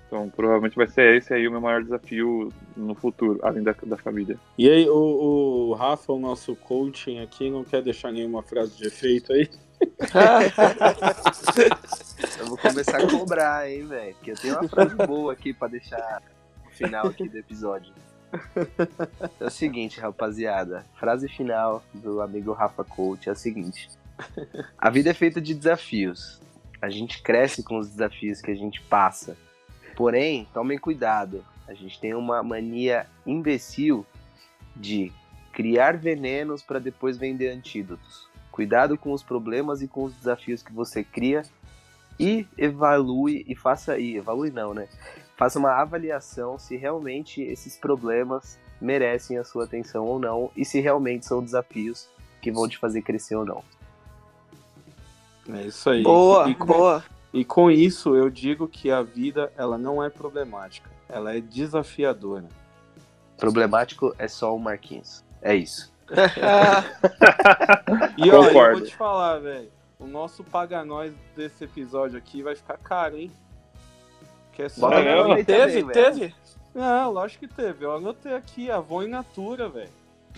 Então, 0.08 0.30
provavelmente 0.30 0.76
vai 0.76 0.88
ser 0.88 1.18
esse 1.18 1.34
aí 1.34 1.48
o 1.48 1.52
meu 1.52 1.60
maior 1.60 1.84
desafio 1.84 2.54
no 2.78 2.94
futuro, 2.94 3.40
além 3.42 3.64
da, 3.64 3.76
da 3.84 3.98
família. 3.98 4.38
E 4.58 4.70
aí, 4.70 4.88
o, 4.88 5.70
o 5.70 5.74
Rafa, 5.74 6.14
o 6.14 6.20
nosso 6.20 6.56
coaching 6.56 7.20
aqui, 7.20 7.50
não 7.50 7.64
quer 7.64 7.82
deixar 7.82 8.12
nenhuma 8.12 8.44
frase 8.44 8.78
de 8.78 8.88
efeito 8.88 9.34
aí? 9.34 9.50
Eu 12.40 12.46
vou 12.48 12.58
começar 12.58 12.98
a 12.98 13.08
cobrar, 13.08 13.70
hein, 13.70 13.86
velho? 13.88 14.16
Porque 14.16 14.32
eu 14.32 14.36
tenho 14.36 14.60
uma 14.60 14.70
frase 14.70 14.96
boa 14.96 15.34
aqui 15.34 15.54
pra 15.54 15.68
deixar 15.68 16.22
no 16.64 16.72
final 16.72 17.08
aqui 17.08 17.28
do 17.28 17.38
episódio. 17.38 17.94
É 19.40 19.46
o 19.46 19.50
seguinte, 19.50 20.00
rapaziada. 20.00 20.86
Frase 21.00 21.28
final 21.30 21.84
do 21.94 22.22
amigo 22.22 22.52
Rafa 22.54 22.84
Coach 22.84 23.30
é 23.30 23.32
a 23.32 23.36
seguinte: 23.36 23.90
A 24.78 24.90
vida 24.90 25.10
é 25.10 25.14
feita 25.14 25.40
de 25.42 25.54
desafios. 25.54 26.42
A 26.82 26.90
gente 26.90 27.22
cresce 27.22 27.64
com 27.64 27.78
os 27.78 27.90
desafios 27.90 28.42
que 28.42 28.52
a 28.52 28.56
gente 28.56 28.82
passa. 28.82 29.38
Porém, 29.96 30.48
tomem 30.54 30.78
cuidado. 30.78 31.44
A 31.68 31.74
gente 31.74 32.00
tem 32.00 32.14
uma 32.14 32.44
mania 32.44 33.08
imbecil 33.26 34.06
de 34.76 35.12
criar 35.52 35.98
venenos 35.98 36.62
para 36.62 36.80
depois 36.80 37.18
vender 37.18 37.50
antídotos. 37.50 38.28
Cuidado 38.56 38.98
com 38.98 39.12
os 39.12 39.22
problemas 39.22 39.82
e 39.82 39.88
com 39.88 40.06
os 40.06 40.14
desafios 40.14 40.64
que 40.64 40.72
você 40.72 41.04
cria 41.04 41.44
e 42.18 42.48
evalue 42.58 43.44
e 43.50 43.54
faça 43.54 43.92
aí, 43.92 44.16
evalue 44.16 44.50
não, 44.50 44.74
né? 44.74 44.88
Faça 45.36 45.60
uma 45.60 45.74
avaliação 45.74 46.58
se 46.58 46.78
realmente 46.78 47.42
esses 47.42 47.76
problemas 47.76 48.58
merecem 48.80 49.38
a 49.38 49.44
sua 49.44 49.66
atenção 49.66 50.06
ou 50.06 50.18
não 50.18 50.50
e 50.56 50.64
se 50.64 50.80
realmente 50.80 51.26
são 51.26 51.44
desafios 51.44 52.08
que 52.42 52.50
vão 52.50 52.66
te 52.66 52.78
fazer 52.78 53.02
crescer 53.02 53.36
ou 53.36 53.44
não. 53.44 53.62
É 55.50 55.64
isso 55.64 55.90
aí. 55.90 56.02
Boa, 56.02 56.50
e 56.50 56.56
com, 56.56 56.66
boa. 56.66 57.04
E 57.34 57.44
com 57.44 57.70
isso 57.70 58.16
eu 58.16 58.30
digo 58.30 58.70
que 58.70 58.90
a 58.90 59.02
vida 59.02 59.52
ela 59.58 59.78
não 59.78 60.02
é 60.02 60.10
problemática, 60.10 60.90
ela 61.10 61.36
é 61.36 61.42
desafiadora. 61.42 62.48
Problemático 63.36 64.16
é 64.18 64.30
só 64.30 64.56
o 64.56 64.60
Marquinhos. 64.60 65.26
É 65.42 65.54
isso. 65.54 65.94
e 68.18 68.32
ó, 68.32 68.46
eu 68.46 68.74
vou 68.74 68.82
te 68.82 68.96
falar, 68.96 69.40
velho. 69.40 69.72
O 70.00 70.06
nosso 70.06 70.44
paga 70.44 70.86
nós 70.86 71.14
desse 71.36 71.64
episódio 71.64 72.18
aqui 72.18 72.44
vai 72.44 72.56
ficar 72.56 72.78
caro, 72.78 73.18
hein? 73.18 73.32
Que 74.52 74.64
é 74.64 74.70
só. 74.70 74.90
Teve, 74.90 75.44
também, 75.44 75.88
teve? 75.92 76.36
Não, 76.74 77.12
lógico 77.12 77.48
que 77.48 77.54
teve. 77.54 77.86
Eu 77.86 77.96
anotei 77.96 78.34
aqui, 78.34 78.70
Avon 78.70 79.04
in 79.04 79.08
Natura, 79.08 79.70
velho. 79.70 79.90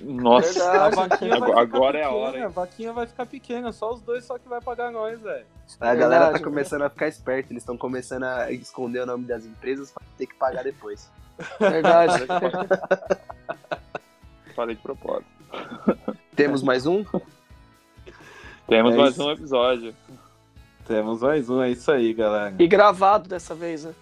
Nossa, 0.01 0.86
a 0.86 0.89
vaquinha 0.89 1.36
agora 1.36 1.97
é 1.97 2.03
a 2.03 2.11
hora. 2.11 2.38
Hein? 2.38 2.43
A 2.43 2.49
vaquinha 2.49 2.93
vai 2.93 3.07
ficar 3.07 3.26
pequena, 3.26 3.72
só 3.72 3.93
os 3.93 4.01
dois 4.01 4.24
só 4.24 4.38
que 4.38 4.47
vai 4.47 4.61
pagar 4.61 4.91
nós, 4.91 5.20
velho. 5.20 5.45
A 5.80 5.95
galera 5.95 6.26
Verdade, 6.26 6.39
tá 6.39 6.43
começando 6.43 6.84
a 6.84 6.89
ficar 6.89 7.07
esperta, 7.07 7.51
eles 7.51 7.63
estão 7.63 7.76
começando 7.76 8.24
a 8.24 8.51
esconder 8.51 9.01
o 9.01 9.05
nome 9.05 9.26
das 9.26 9.45
empresas 9.45 9.91
pra 9.91 10.03
ter 10.18 10.28
que 10.28 10.36
pagar 10.36 10.63
depois. 10.63 11.11
Verdade. 11.59 12.26
Falei 14.55 14.76
de 14.76 14.82
propósito. 14.82 15.36
Temos 16.35 16.61
mais 16.61 16.85
um? 16.85 17.03
Temos 18.67 18.93
é 18.93 18.97
mais 18.97 19.13
isso. 19.13 19.25
um 19.25 19.31
episódio. 19.31 19.95
Temos 20.85 21.21
mais 21.21 21.49
um, 21.49 21.61
é 21.61 21.71
isso 21.71 21.91
aí, 21.91 22.13
galera. 22.13 22.55
E 22.59 22.67
gravado 22.67 23.27
dessa 23.27 23.55
vez, 23.55 23.85
né? 23.85 23.95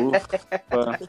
Ufa. 0.00 1.08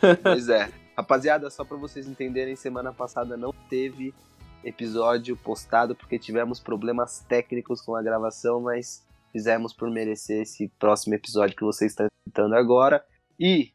pois 0.22 0.48
é. 0.48 0.70
Rapaziada, 0.96 1.50
só 1.50 1.64
para 1.64 1.76
vocês 1.76 2.06
entenderem, 2.06 2.54
semana 2.56 2.92
passada 2.92 3.36
não 3.36 3.52
teve 3.68 4.14
episódio 4.62 5.36
postado 5.36 5.94
porque 5.94 6.18
tivemos 6.18 6.60
problemas 6.60 7.20
técnicos 7.20 7.80
com 7.80 7.96
a 7.96 8.02
gravação, 8.02 8.60
mas 8.60 9.06
fizemos 9.32 9.72
por 9.72 9.90
merecer 9.90 10.42
esse 10.42 10.68
próximo 10.78 11.14
episódio 11.14 11.56
que 11.56 11.64
vocês 11.64 11.92
estão 11.92 12.06
escutando 12.06 12.54
agora. 12.54 13.04
E 13.38 13.72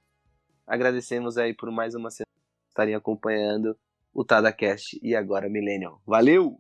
agradecemos 0.67 1.37
aí 1.37 1.53
por 1.53 1.71
mais 1.71 1.95
uma 1.95 2.11
semana 2.11 2.25
estarem 2.69 2.95
acompanhando 2.95 3.75
o 4.15 4.23
TadaCast 4.23 4.97
e 5.03 5.13
agora 5.13 5.49
Millennium. 5.49 5.97
Valeu! 6.07 6.57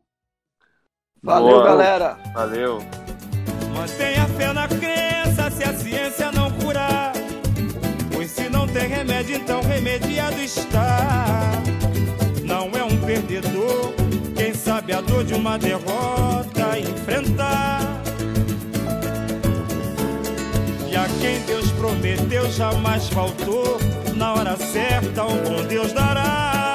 Valeu, 1.23 1.55
Boa. 1.55 1.63
galera! 1.63 2.17
Valeu! 2.33 2.79
Mantenha 3.73 4.27
fé 4.37 4.51
na 4.51 4.67
crença 4.67 5.49
se 5.49 5.63
a 5.63 5.73
ciência 5.73 6.31
não 6.33 6.51
curar. 6.51 7.13
Pois 8.13 8.29
se 8.29 8.49
não 8.49 8.67
tem 8.67 8.87
remédio, 8.89 9.37
então 9.37 9.61
remediado 9.61 10.39
está. 10.41 11.39
Não 12.43 12.69
é 12.77 12.83
um 12.83 12.99
perdedor. 13.05 13.93
Quem 14.35 14.53
sabe 14.53 14.91
a 14.91 14.99
dor 14.99 15.23
de 15.23 15.33
uma 15.33 15.57
derrota 15.57 16.77
enfrentar. 16.77 17.79
Já 20.91 21.07
quem 21.21 21.39
Deus 21.45 21.71
prometeu 21.71 22.51
jamais 22.51 23.07
faltou. 23.09 23.77
Na 24.15 24.33
hora 24.33 24.57
certa, 24.57 25.23
o 25.23 25.35
bom 25.41 25.65
Deus 25.67 25.93
dará. 25.93 26.74